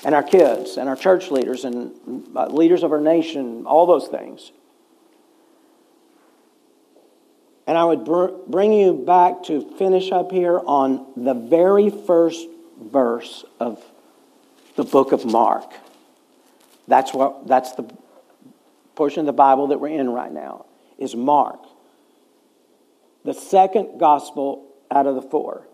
and 0.05 0.15
our 0.15 0.23
kids, 0.23 0.77
and 0.77 0.89
our 0.89 0.97
church 0.97 1.31
leaders, 1.31 1.65
and 1.65 2.29
uh, 2.37 2.47
leaders 2.47 2.83
of 2.83 2.93
our 2.93 3.01
nation, 3.01 3.65
all 3.67 3.87
those 3.87 4.09
things. 4.09 4.53
And 7.69 7.79
I 7.79 7.85
would 7.85 8.05
br- 8.05 8.33
bring 8.49 8.73
you 8.73 8.95
back 8.95 9.45
to 9.45 9.61
finish 9.77 10.11
up 10.11 10.33
here 10.33 10.59
on 10.59 11.07
the 11.17 11.35
very 11.35 11.91
first 11.91 12.49
verse 12.81 13.45
of 13.61 13.81
the 14.75 14.83
book 14.83 15.13
of 15.13 15.25
Mark. 15.25 15.73
That's 16.89 17.15
what 17.15 17.47
that's 17.47 17.73
the 17.73 17.89
portion 18.97 19.21
of 19.21 19.27
the 19.27 19.33
Bible 19.33 19.69
that 19.69 19.79
we're 19.79 19.89
in 20.01 20.11
right 20.11 20.33
now 20.33 20.67
is 20.99 21.15
Mark 21.15 21.61
the 23.29 23.35
second 23.35 23.99
gospel 23.99 24.67
out 24.91 25.07
of 25.07 25.15
the 25.15 25.21
four. 25.21 25.67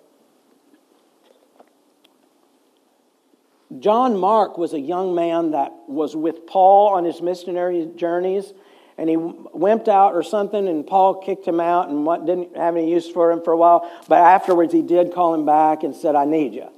John 3.79 4.17
Mark 4.17 4.59
was 4.59 4.73
a 4.73 4.81
young 4.81 5.15
man 5.15 5.53
that 5.53 5.73
was 5.87 6.17
with 6.17 6.47
Paul 6.49 6.95
on 6.95 7.05
his 7.05 7.23
missionary 7.23 7.89
journeys, 7.95 8.53
and 8.97 9.09
he 9.09 9.17
wimped 9.17 9.89
out 9.89 10.15
or 10.15 10.23
something, 10.23 10.69
and 10.69 10.87
Paul 10.87 11.17
kicked 11.17 11.47
him 11.47 11.59
out 11.59 11.89
and 11.89 12.07
what, 12.07 12.27
didn't 12.27 12.57
have 12.57 12.77
any 12.77 12.91
use 12.91 13.11
for 13.11 13.33
him 13.33 13.43
for 13.43 13.53
a 13.53 13.57
while. 13.57 13.91
But 14.09 14.19
afterwards, 14.19 14.73
he 14.73 14.83
did 14.83 15.13
call 15.13 15.35
him 15.35 15.45
back 15.45 15.83
and 15.83 15.95
said, 15.97 16.15
I 16.15 16.25
need 16.25 16.55
you. 16.55 16.69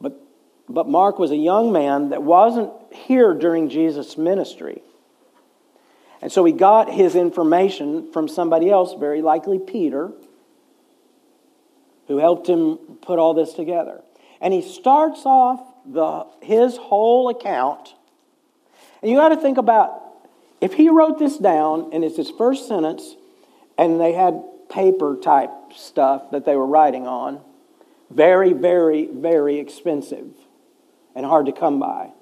But, 0.00 0.20
but 0.68 0.88
Mark 0.88 1.20
was 1.20 1.30
a 1.30 1.36
young 1.36 1.72
man 1.72 2.08
that 2.08 2.22
wasn't 2.22 2.72
here 2.92 3.32
during 3.32 3.68
Jesus' 3.68 4.18
ministry. 4.18 4.82
And 6.20 6.32
so 6.32 6.44
he 6.44 6.52
got 6.52 6.92
his 6.92 7.14
information 7.14 8.12
from 8.12 8.26
somebody 8.26 8.68
else, 8.68 8.94
very 8.98 9.22
likely 9.22 9.60
Peter, 9.60 10.12
who 12.08 12.18
helped 12.18 12.48
him 12.48 12.76
put 13.02 13.20
all 13.20 13.34
this 13.34 13.54
together. 13.54 14.02
And 14.40 14.52
he 14.52 14.62
starts 14.62 15.22
off 15.24 15.60
the, 15.86 16.26
his 16.40 16.76
whole 16.76 17.28
account. 17.28 17.94
And 19.00 19.10
you 19.10 19.16
got 19.16 19.30
to 19.30 19.36
think 19.36 19.58
about 19.58 20.01
if 20.62 20.74
he 20.74 20.88
wrote 20.88 21.18
this 21.18 21.36
down 21.36 21.90
and 21.92 22.02
it's 22.04 22.16
his 22.16 22.30
first 22.30 22.68
sentence, 22.68 23.16
and 23.76 24.00
they 24.00 24.12
had 24.12 24.42
paper 24.70 25.18
type 25.22 25.50
stuff 25.74 26.30
that 26.30 26.46
they 26.46 26.56
were 26.56 26.66
writing 26.66 27.06
on, 27.06 27.40
very, 28.10 28.52
very, 28.52 29.06
very 29.06 29.58
expensive 29.58 30.28
and 31.14 31.26
hard 31.26 31.46
to 31.46 31.52
come 31.52 31.78
by. 31.78 32.12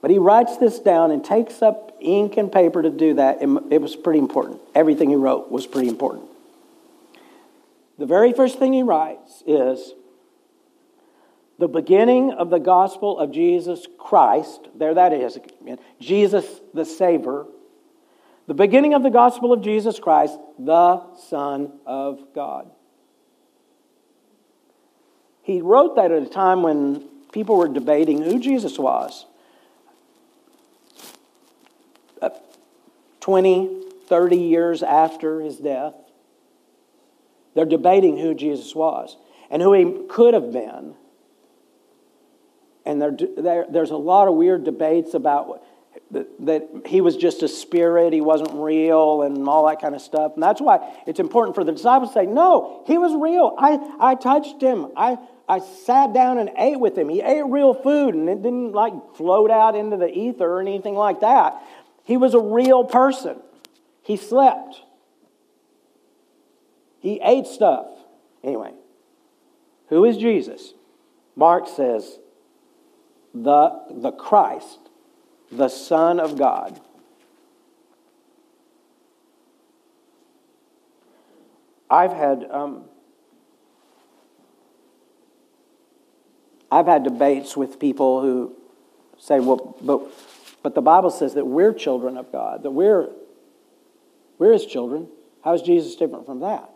But 0.00 0.10
he 0.10 0.18
writes 0.18 0.56
this 0.56 0.78
down 0.78 1.10
and 1.10 1.24
takes 1.24 1.62
up 1.62 1.96
ink 2.00 2.36
and 2.36 2.50
paper 2.50 2.82
to 2.82 2.90
do 2.90 3.14
that. 3.14 3.38
It 3.40 3.80
was 3.80 3.94
pretty 3.94 4.18
important. 4.18 4.60
Everything 4.74 5.10
he 5.10 5.16
wrote 5.16 5.50
was 5.50 5.66
pretty 5.66 5.88
important. 5.88 6.28
The 7.98 8.06
very 8.06 8.32
first 8.32 8.58
thing 8.58 8.72
he 8.72 8.82
writes 8.82 9.42
is 9.46 9.92
the 11.58 11.68
beginning 11.68 12.32
of 12.32 12.50
the 12.50 12.58
gospel 12.58 13.18
of 13.18 13.30
Jesus 13.30 13.86
Christ. 13.98 14.68
There 14.74 14.94
that 14.94 15.12
is. 15.12 15.38
Jesus 16.00 16.44
the 16.72 16.84
Savior. 16.84 17.44
The 18.46 18.54
beginning 18.54 18.94
of 18.94 19.02
the 19.02 19.10
gospel 19.10 19.52
of 19.52 19.62
Jesus 19.62 19.98
Christ, 19.98 20.38
the 20.58 21.14
Son 21.16 21.72
of 21.86 22.34
God. 22.34 22.70
He 25.42 25.60
wrote 25.60 25.96
that 25.96 26.10
at 26.10 26.22
a 26.22 26.26
time 26.28 26.62
when 26.62 27.08
people 27.32 27.56
were 27.56 27.68
debating 27.68 28.22
who 28.22 28.38
Jesus 28.38 28.78
was. 28.78 29.26
Uh, 32.20 32.30
20, 33.20 33.82
30 34.06 34.36
years 34.36 34.82
after 34.82 35.40
his 35.40 35.56
death. 35.56 35.94
They're 37.54 37.64
debating 37.64 38.18
who 38.18 38.34
Jesus 38.34 38.74
was 38.74 39.16
and 39.50 39.62
who 39.62 39.72
he 39.72 40.06
could 40.08 40.34
have 40.34 40.52
been. 40.52 40.94
And 42.84 43.00
there, 43.00 43.16
there, 43.36 43.66
there's 43.68 43.90
a 43.90 43.96
lot 43.96 44.28
of 44.28 44.34
weird 44.34 44.64
debates 44.64 45.14
about 45.14 45.62
that, 46.10 46.46
that 46.46 46.68
he 46.86 47.00
was 47.00 47.16
just 47.16 47.42
a 47.42 47.48
spirit, 47.48 48.12
he 48.12 48.20
wasn't 48.20 48.52
real, 48.52 49.22
and 49.22 49.48
all 49.48 49.66
that 49.66 49.80
kind 49.80 49.94
of 49.94 50.00
stuff. 50.00 50.32
And 50.34 50.42
that's 50.42 50.60
why 50.60 50.94
it's 51.06 51.20
important 51.20 51.54
for 51.54 51.64
the 51.64 51.72
disciples 51.72 52.10
to 52.10 52.14
say, 52.14 52.26
No, 52.26 52.82
he 52.86 52.98
was 52.98 53.14
real. 53.14 53.54
I, 53.58 53.78
I 54.00 54.14
touched 54.14 54.60
him. 54.60 54.88
I, 54.96 55.18
I 55.48 55.58
sat 55.58 56.12
down 56.12 56.38
and 56.38 56.50
ate 56.56 56.78
with 56.78 56.96
him. 56.96 57.08
He 57.08 57.20
ate 57.20 57.44
real 57.46 57.74
food, 57.74 58.14
and 58.14 58.28
it 58.28 58.42
didn't 58.42 58.72
like 58.72 58.92
float 59.16 59.50
out 59.50 59.76
into 59.76 59.96
the 59.96 60.08
ether 60.08 60.44
or 60.44 60.60
anything 60.60 60.94
like 60.94 61.20
that. 61.20 61.62
He 62.04 62.16
was 62.16 62.34
a 62.34 62.40
real 62.40 62.84
person. 62.84 63.36
He 64.02 64.16
slept. 64.16 64.82
He 67.00 67.20
ate 67.22 67.46
stuff. 67.46 67.86
Anyway, 68.42 68.72
who 69.88 70.04
is 70.04 70.16
Jesus? 70.16 70.74
Mark 71.36 71.66
says, 71.66 72.18
the, 73.34 73.82
the 73.90 74.12
Christ, 74.12 74.78
the 75.50 75.68
Son 75.68 76.20
of 76.20 76.38
God. 76.38 76.80
I've 81.90 82.12
had 82.12 82.46
um, 82.50 82.84
I've 86.74 86.86
had 86.86 87.04
debates 87.04 87.56
with 87.56 87.78
people 87.78 88.20
who 88.20 88.56
say, 89.16 89.38
well, 89.38 89.76
but, 89.80 90.10
but 90.64 90.74
the 90.74 90.82
Bible 90.82 91.10
says 91.10 91.34
that 91.34 91.46
we're 91.46 91.72
children 91.72 92.16
of 92.16 92.32
God, 92.32 92.64
that 92.64 92.72
we're, 92.72 93.10
we're 94.38 94.52
his 94.52 94.66
children. 94.66 95.06
How 95.44 95.54
is 95.54 95.62
Jesus 95.62 95.94
different 95.94 96.26
from 96.26 96.40
that? 96.40 96.68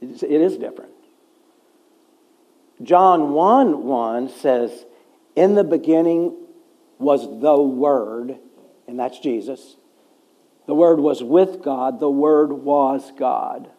It 0.00 0.40
is 0.40 0.56
different. 0.56 0.93
John 2.82 3.32
1 3.32 3.84
1 3.84 4.28
says, 4.28 4.84
In 5.36 5.54
the 5.54 5.64
beginning 5.64 6.36
was 6.98 7.22
the 7.40 7.56
Word, 7.56 8.38
and 8.88 8.98
that's 8.98 9.18
Jesus. 9.18 9.76
The 10.66 10.74
Word 10.74 10.98
was 10.98 11.22
with 11.22 11.62
God, 11.62 12.00
the 12.00 12.10
Word 12.10 12.52
was 12.52 13.12
God. 13.18 13.70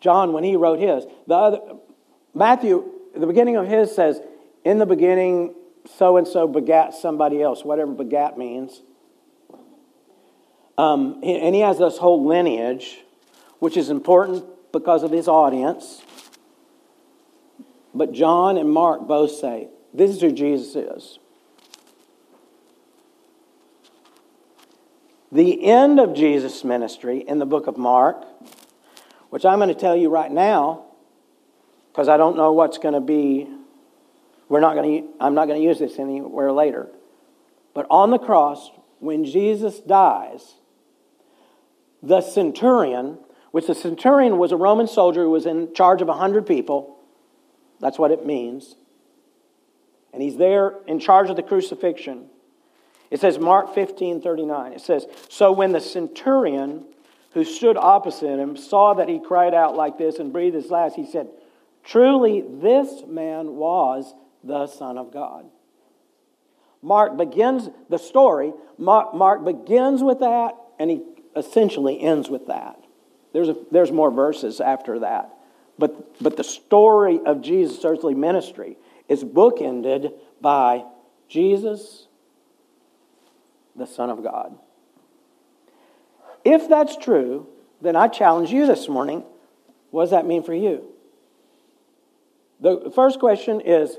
John, 0.00 0.32
when 0.32 0.42
he 0.42 0.56
wrote 0.56 0.80
his, 0.80 1.04
the 1.28 1.34
other, 1.34 1.60
Matthew, 2.34 2.90
the 3.14 3.26
beginning 3.26 3.56
of 3.56 3.68
his 3.68 3.94
says, 3.94 4.20
In 4.64 4.78
the 4.78 4.86
beginning, 4.86 5.54
so 5.96 6.16
and 6.16 6.26
so 6.26 6.48
begat 6.48 6.94
somebody 6.94 7.40
else, 7.40 7.64
whatever 7.64 7.92
begat 7.92 8.36
means. 8.36 8.82
Um, 10.76 11.20
and 11.22 11.54
he 11.54 11.60
has 11.60 11.78
this 11.78 11.98
whole 11.98 12.26
lineage, 12.26 12.98
which 13.62 13.76
is 13.76 13.90
important 13.90 14.44
because 14.72 15.04
of 15.04 15.12
his 15.12 15.28
audience. 15.28 16.02
But 17.94 18.10
John 18.10 18.56
and 18.56 18.68
Mark 18.68 19.06
both 19.06 19.30
say, 19.30 19.68
This 19.94 20.10
is 20.10 20.20
who 20.20 20.32
Jesus 20.32 20.74
is. 20.74 21.20
The 25.30 25.64
end 25.64 26.00
of 26.00 26.12
Jesus' 26.12 26.64
ministry 26.64 27.20
in 27.20 27.38
the 27.38 27.46
book 27.46 27.68
of 27.68 27.78
Mark, 27.78 28.24
which 29.30 29.44
I'm 29.44 29.60
going 29.60 29.68
to 29.68 29.80
tell 29.80 29.94
you 29.94 30.10
right 30.10 30.32
now, 30.32 30.86
because 31.92 32.08
I 32.08 32.16
don't 32.16 32.36
know 32.36 32.50
what's 32.52 32.78
going 32.78 32.94
to 32.94 33.00
be. 33.00 33.46
We're 34.48 34.58
not 34.58 34.74
going 34.74 35.04
to. 35.04 35.08
I'm 35.20 35.34
not 35.34 35.46
going 35.46 35.60
to 35.60 35.64
use 35.64 35.78
this 35.78 36.00
anywhere 36.00 36.50
later. 36.50 36.88
But 37.74 37.86
on 37.90 38.10
the 38.10 38.18
cross, 38.18 38.72
when 38.98 39.24
Jesus 39.24 39.78
dies, 39.78 40.56
the 42.02 42.22
centurion, 42.22 43.18
which 43.52 43.66
the 43.66 43.74
centurion 43.74 44.38
was 44.38 44.50
a 44.50 44.56
Roman 44.56 44.88
soldier 44.88 45.22
who 45.22 45.30
was 45.30 45.46
in 45.46 45.72
charge 45.74 46.02
of 46.02 46.08
100 46.08 46.46
people, 46.46 46.98
that's 47.80 47.98
what 47.98 48.10
it 48.10 48.26
means. 48.26 48.76
And 50.12 50.20
he's 50.20 50.36
there 50.36 50.74
in 50.86 50.98
charge 50.98 51.30
of 51.30 51.36
the 51.36 51.42
crucifixion. 51.42 52.26
It 53.10 53.20
says, 53.20 53.38
Mark 53.38 53.74
15 53.74 54.20
39. 54.22 54.72
It 54.72 54.80
says, 54.80 55.06
So 55.28 55.52
when 55.52 55.72
the 55.72 55.80
centurion 55.80 56.86
who 57.32 57.44
stood 57.44 57.76
opposite 57.76 58.38
him 58.38 58.56
saw 58.56 58.94
that 58.94 59.08
he 59.08 59.20
cried 59.20 59.54
out 59.54 59.76
like 59.76 59.98
this 59.98 60.18
and 60.18 60.32
breathed 60.32 60.56
his 60.56 60.70
last, 60.70 60.96
he 60.96 61.06
said, 61.06 61.28
Truly, 61.84 62.42
this 62.46 63.02
man 63.06 63.56
was 63.56 64.14
the 64.42 64.66
Son 64.66 64.96
of 64.96 65.12
God. 65.12 65.46
Mark 66.80 67.16
begins 67.16 67.68
the 67.88 67.98
story, 67.98 68.52
Mark, 68.76 69.14
Mark 69.14 69.44
begins 69.44 70.02
with 70.02 70.20
that, 70.20 70.56
and 70.78 70.90
he 70.90 71.02
essentially 71.36 72.00
ends 72.00 72.28
with 72.28 72.46
that. 72.48 72.82
There's, 73.32 73.48
a, 73.48 73.56
there's 73.70 73.90
more 73.90 74.10
verses 74.10 74.60
after 74.60 75.00
that. 75.00 75.34
But, 75.78 76.22
but 76.22 76.36
the 76.36 76.44
story 76.44 77.20
of 77.24 77.40
Jesus' 77.40 77.84
earthly 77.84 78.14
ministry 78.14 78.76
is 79.08 79.24
bookended 79.24 80.12
by 80.40 80.84
Jesus, 81.28 82.06
the 83.74 83.86
Son 83.86 84.10
of 84.10 84.22
God. 84.22 84.58
If 86.44 86.68
that's 86.68 86.96
true, 86.96 87.48
then 87.80 87.96
I 87.96 88.08
challenge 88.08 88.50
you 88.50 88.66
this 88.66 88.88
morning 88.88 89.24
what 89.92 90.04
does 90.04 90.10
that 90.10 90.26
mean 90.26 90.42
for 90.42 90.54
you? 90.54 90.88
The 92.60 92.90
first 92.94 93.20
question 93.20 93.60
is 93.60 93.98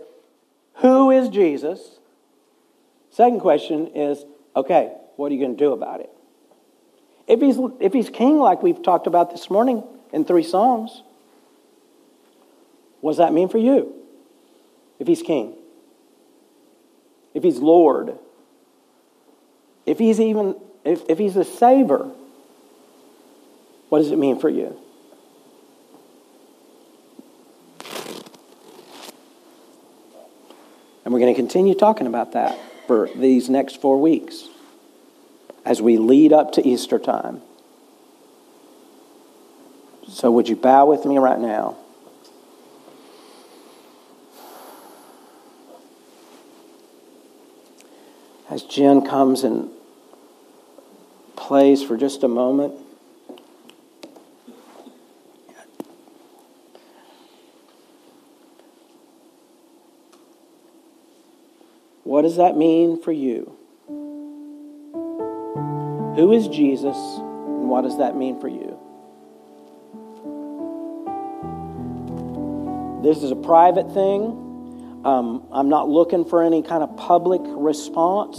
Who 0.78 1.12
is 1.12 1.30
Jesus? 1.30 2.00
Second 3.12 3.40
question 3.40 3.88
is 3.96 4.26
Okay, 4.56 4.92
what 5.16 5.32
are 5.32 5.36
you 5.36 5.40
going 5.40 5.56
to 5.56 5.64
do 5.64 5.72
about 5.72 6.02
it? 6.02 6.10
If 7.28 7.40
he's, 7.40 7.58
if 7.80 7.94
he's 7.94 8.10
king, 8.10 8.38
like 8.38 8.62
we've 8.62 8.82
talked 8.82 9.08
about 9.08 9.32
this 9.32 9.50
morning 9.50 9.84
in 10.12 10.26
three 10.26 10.44
songs, 10.44 11.02
what 13.02 13.12
does 13.12 13.18
that 13.18 13.34
mean 13.34 13.50
for 13.50 13.58
you? 13.58 13.94
If 15.00 15.08
he's 15.08 15.22
king, 15.22 15.56
if 17.34 17.44
he's 17.44 17.60
Lord, 17.60 18.18
if 19.86 20.00
he's 20.00 20.20
even 20.20 20.56
if, 20.86 21.02
if 21.10 21.18
he's 21.18 21.36
a 21.36 21.44
savior, 21.44 22.10
what 23.90 24.00
does 24.00 24.12
it 24.12 24.18
mean 24.18 24.40
for 24.40 24.50
you? 24.50 24.78
And 31.06 31.14
we're 31.14 31.20
going 31.20 31.34
to 31.34 31.40
continue 31.40 31.76
talking 31.76 32.08
about 32.08 32.34
that 32.34 32.58
for 32.88 33.10
these 33.16 33.50
next 33.50 33.82
four 33.82 34.00
weeks 34.00 34.48
as 35.66 35.82
we 35.82 35.98
lead 35.98 36.34
up 36.34 36.52
to 36.54 36.68
Easter 36.68 37.00
time. 37.00 37.42
So, 40.08 40.32
would 40.32 40.50
you 40.50 40.56
bow 40.56 40.86
with 40.86 41.06
me 41.06 41.18
right 41.18 41.40
now? 41.40 41.78
As 48.50 48.62
Jen 48.64 49.06
comes 49.06 49.44
and 49.44 49.70
plays 51.36 51.82
for 51.82 51.98
just 51.98 52.24
a 52.24 52.28
moment. 52.28 52.74
What 62.04 62.22
does 62.22 62.36
that 62.36 62.56
mean 62.56 63.02
for 63.02 63.12
you? 63.12 63.58
Who 66.16 66.32
is 66.32 66.48
Jesus, 66.48 66.96
and 66.96 67.70
what 67.70 67.82
does 67.82 67.98
that 67.98 68.16
mean 68.16 68.40
for 68.40 68.48
you? 68.48 68.80
This 73.04 73.24
is 73.24 73.32
a 73.32 73.36
private 73.36 73.92
thing. 73.94 75.02
Um, 75.04 75.48
I'm 75.52 75.70
not 75.70 75.90
looking 75.90 76.24
for 76.24 76.44
any 76.44 76.62
kind 76.62 76.84
of 76.84 76.96
public 76.96 77.42
response. 77.44 78.38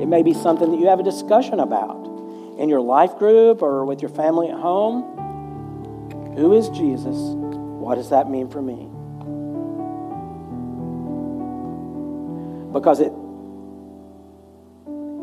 It 0.00 0.06
may 0.06 0.22
be 0.22 0.32
something 0.32 0.70
that 0.70 0.78
you 0.78 0.86
have 0.86 1.00
a 1.00 1.02
discussion 1.02 1.58
about 1.58 2.06
in 2.58 2.68
your 2.68 2.80
life 2.80 3.18
group 3.18 3.62
or 3.62 3.84
with 3.84 4.00
your 4.00 4.10
family 4.10 4.48
at 4.48 4.58
home. 4.58 5.02
Who 6.36 6.54
is 6.54 6.68
Jesus? 6.68 7.16
What 7.16 7.96
does 7.96 8.10
that 8.10 8.30
mean 8.30 8.48
for 8.48 8.62
me? 8.62 8.95
Because 12.76 13.00
it, 13.00 13.10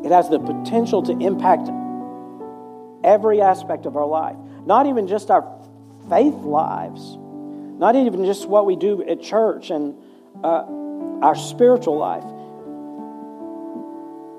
it 0.03 0.11
has 0.11 0.27
the 0.27 0.39
potential 0.39 1.03
to 1.03 1.11
impact 1.11 1.69
every 3.03 3.41
aspect 3.41 3.85
of 3.85 3.95
our 3.95 4.07
life, 4.07 4.35
not 4.65 4.87
even 4.87 5.07
just 5.07 5.29
our 5.29 5.43
faith 6.09 6.33
lives, 6.33 7.15
not 7.77 7.95
even 7.95 8.25
just 8.25 8.47
what 8.47 8.65
we 8.65 8.75
do 8.75 9.03
at 9.03 9.21
church 9.21 9.69
and 9.69 9.95
uh, 10.43 10.65
our 11.21 11.35
spiritual 11.35 11.95
life, 11.97 12.23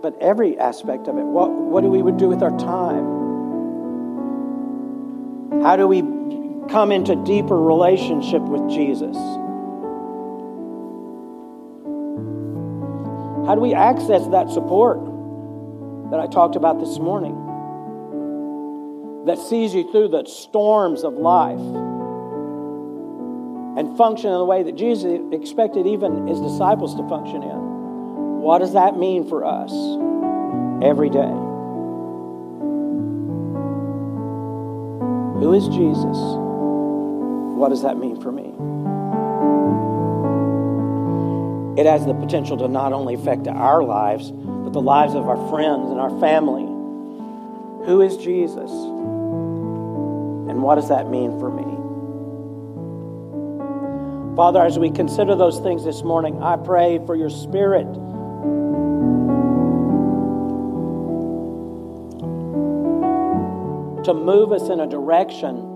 but 0.02 0.20
every 0.20 0.58
aspect 0.58 1.06
of 1.06 1.16
it. 1.16 1.22
What, 1.22 1.52
what 1.52 1.82
do 1.82 1.88
we 1.88 2.02
would 2.02 2.16
do 2.16 2.26
with 2.28 2.42
our 2.42 2.58
time? 2.58 3.22
How 5.62 5.76
do 5.76 5.86
we 5.86 6.02
come 6.68 6.90
into 6.90 7.14
deeper 7.24 7.56
relationship 7.56 8.42
with 8.42 8.68
Jesus? 8.68 9.16
How 13.46 13.54
do 13.54 13.60
we 13.60 13.74
access 13.74 14.26
that 14.28 14.48
support 14.48 14.98
that 16.10 16.18
I 16.18 16.26
talked 16.26 16.56
about 16.56 16.80
this 16.80 16.98
morning? 16.98 17.34
That 19.26 19.38
sees 19.38 19.74
you 19.74 19.90
through 19.92 20.08
the 20.08 20.24
storms 20.24 21.04
of 21.04 21.14
life 21.14 21.60
and 23.76 23.96
function 23.98 24.30
in 24.30 24.38
the 24.38 24.44
way 24.44 24.62
that 24.62 24.76
Jesus 24.76 25.20
expected 25.32 25.86
even 25.86 26.26
his 26.26 26.40
disciples 26.40 26.94
to 26.94 27.06
function 27.08 27.42
in. 27.42 28.40
What 28.40 28.60
does 28.60 28.72
that 28.72 28.96
mean 28.96 29.28
for 29.28 29.44
us 29.44 29.72
every 30.82 31.10
day? 31.10 31.34
Who 35.40 35.52
is 35.52 35.68
Jesus? 35.68 36.16
What 37.58 37.68
does 37.68 37.82
that 37.82 37.98
mean 37.98 38.20
for 38.20 38.32
me? 38.32 38.54
It 41.76 41.86
has 41.86 42.06
the 42.06 42.14
potential 42.14 42.56
to 42.58 42.68
not 42.68 42.92
only 42.92 43.14
affect 43.14 43.48
our 43.48 43.82
lives, 43.82 44.30
but 44.30 44.72
the 44.72 44.80
lives 44.80 45.14
of 45.14 45.28
our 45.28 45.48
friends 45.48 45.90
and 45.90 45.98
our 45.98 46.20
family. 46.20 46.62
Who 47.86 48.00
is 48.00 48.16
Jesus? 48.16 48.70
And 48.70 50.62
what 50.62 50.76
does 50.76 50.88
that 50.88 51.10
mean 51.10 51.36
for 51.40 51.50
me? 51.50 51.64
Father, 54.36 54.62
as 54.62 54.78
we 54.78 54.90
consider 54.90 55.34
those 55.34 55.58
things 55.60 55.84
this 55.84 56.04
morning, 56.04 56.40
I 56.40 56.56
pray 56.56 57.00
for 57.06 57.16
your 57.16 57.30
spirit. 57.30 57.92
To 64.04 64.14
move 64.14 64.52
us 64.52 64.68
in 64.68 64.78
a 64.78 64.86
direction 64.86 65.72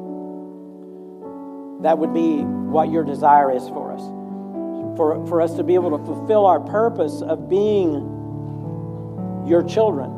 that 1.83 1.99
would 1.99 2.15
be 2.15 2.39
what 2.39 2.89
your 2.91 3.03
desire 3.03 3.51
is 3.51 3.67
for 3.69 3.93
us 3.93 4.18
for, 4.99 5.25
for 5.29 5.41
us 5.41 5.55
to 5.55 5.63
be 5.63 5.75
able 5.75 5.97
to 5.97 6.05
fulfill 6.05 6.45
our 6.45 6.59
purpose 6.59 7.23
of 7.23 7.49
being 7.49 7.95
your 9.47 9.63
children 9.63 10.11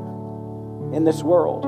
in 0.94 1.04
this 1.04 1.22
world, 1.22 1.66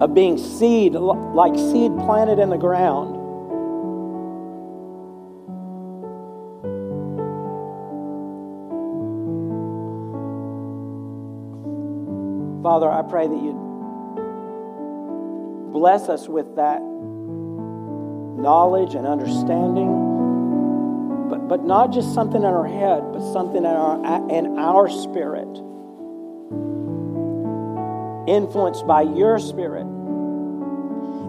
of 0.00 0.14
being 0.14 0.38
seed, 0.38 0.94
like 0.94 1.56
seed 1.56 1.90
planted 1.98 2.38
in 2.38 2.50
the 2.50 2.56
ground. 2.56 3.16
Father, 12.62 12.88
I 12.88 13.02
pray 13.02 13.26
that 13.26 13.42
you 13.42 13.54
bless 15.72 16.08
us 16.08 16.28
with 16.28 16.54
that 16.54 16.80
knowledge 18.40 18.94
and 18.94 19.04
understanding. 19.04 20.07
But, 21.48 21.64
not 21.64 21.92
just 21.92 22.12
something 22.12 22.42
in 22.42 22.46
our 22.46 22.66
head, 22.66 23.12
but 23.12 23.32
something 23.32 23.58
in 23.58 23.64
our, 23.64 24.30
in 24.30 24.58
our 24.58 24.88
spirit. 24.88 25.48
Influenced 28.28 28.86
by 28.86 29.02
your 29.02 29.38
spirit 29.38 29.86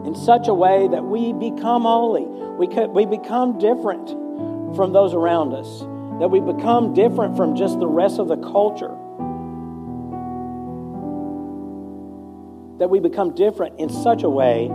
in 0.06 0.16
such 0.16 0.48
a 0.48 0.54
way 0.54 0.88
that 0.88 1.04
we 1.04 1.34
become 1.34 1.84
holy. 1.84 2.26
We, 2.26 2.68
could, 2.68 2.90
we 2.90 3.06
become 3.06 3.60
different 3.60 4.10
from 4.76 4.92
those 4.92 5.14
around 5.14 5.54
us, 5.54 5.80
that 6.20 6.30
we 6.30 6.40
become 6.40 6.94
different 6.94 7.38
from 7.38 7.56
just 7.56 7.80
the 7.80 7.88
rest 7.88 8.20
of 8.20 8.28
the 8.28 8.38
culture. 8.38 8.96
That 12.80 12.90
we 12.90 13.00
become 13.00 13.36
different 13.36 13.80
in 13.80 13.90
such 13.90 14.24
a 14.24 14.30
way 14.30 14.70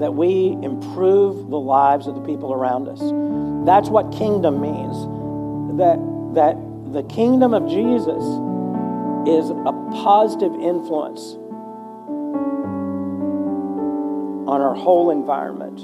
that 0.00 0.14
we 0.14 0.56
improve 0.62 1.50
the 1.50 1.58
lives 1.58 2.06
of 2.06 2.14
the 2.14 2.20
people 2.20 2.52
around 2.52 2.88
us. 2.88 3.00
That's 3.66 3.88
what 3.88 4.12
kingdom 4.12 4.60
means. 4.60 4.96
That, 5.78 5.98
that 6.34 6.56
the 6.92 7.02
kingdom 7.02 7.52
of 7.52 7.68
Jesus 7.68 8.22
is 9.28 9.50
a 9.50 9.72
positive 10.02 10.54
influence 10.54 11.34
on 14.48 14.60
our 14.60 14.74
whole 14.74 15.10
environment. 15.10 15.80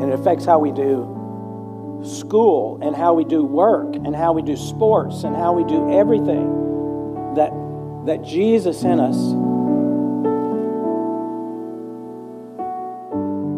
And 0.00 0.12
it 0.12 0.20
affects 0.20 0.44
how 0.44 0.58
we 0.58 0.70
do 0.70 1.12
school 2.04 2.78
and 2.82 2.94
how 2.94 3.14
we 3.14 3.24
do 3.24 3.42
work 3.42 3.96
and 3.96 4.14
how 4.14 4.32
we 4.32 4.42
do 4.42 4.56
sports 4.56 5.24
and 5.24 5.34
how 5.34 5.52
we 5.52 5.64
do 5.64 5.90
everything 5.90 7.34
that, 7.34 7.50
that 8.06 8.22
Jesus 8.22 8.82
in 8.84 9.00
us 9.00 9.16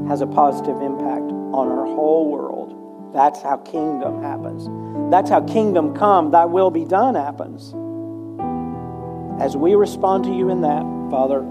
has 0.09 0.22
a 0.22 0.26
positive 0.26 0.80
impact 0.80 1.30
on 1.52 1.68
our 1.68 1.84
whole 1.84 2.30
world. 2.30 3.12
That's 3.12 3.42
how 3.42 3.59
kingdom 3.59 4.22
happens. 4.22 4.68
That's 5.11 5.30
how 5.30 5.42
kingdom 5.42 5.94
come, 5.94 6.30
thy 6.30 6.46
will 6.46 6.70
be 6.70 6.84
done 6.84 7.14
happens. 7.14 7.74
As 9.42 9.56
we 9.56 9.74
respond 9.74 10.24
to 10.24 10.34
you 10.34 10.48
in 10.50 10.62
that, 10.62 10.82
Father, 11.11 11.42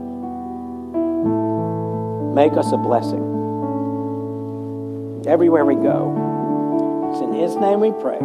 make 2.34 2.58
us 2.58 2.72
a 2.72 2.78
blessing. 2.78 3.24
Everywhere 5.28 5.66
we 5.66 5.76
go. 5.76 7.10
It's 7.12 7.22
in 7.22 7.34
His 7.34 7.56
name 7.56 7.80
we 7.80 7.92
pray. 7.92 8.20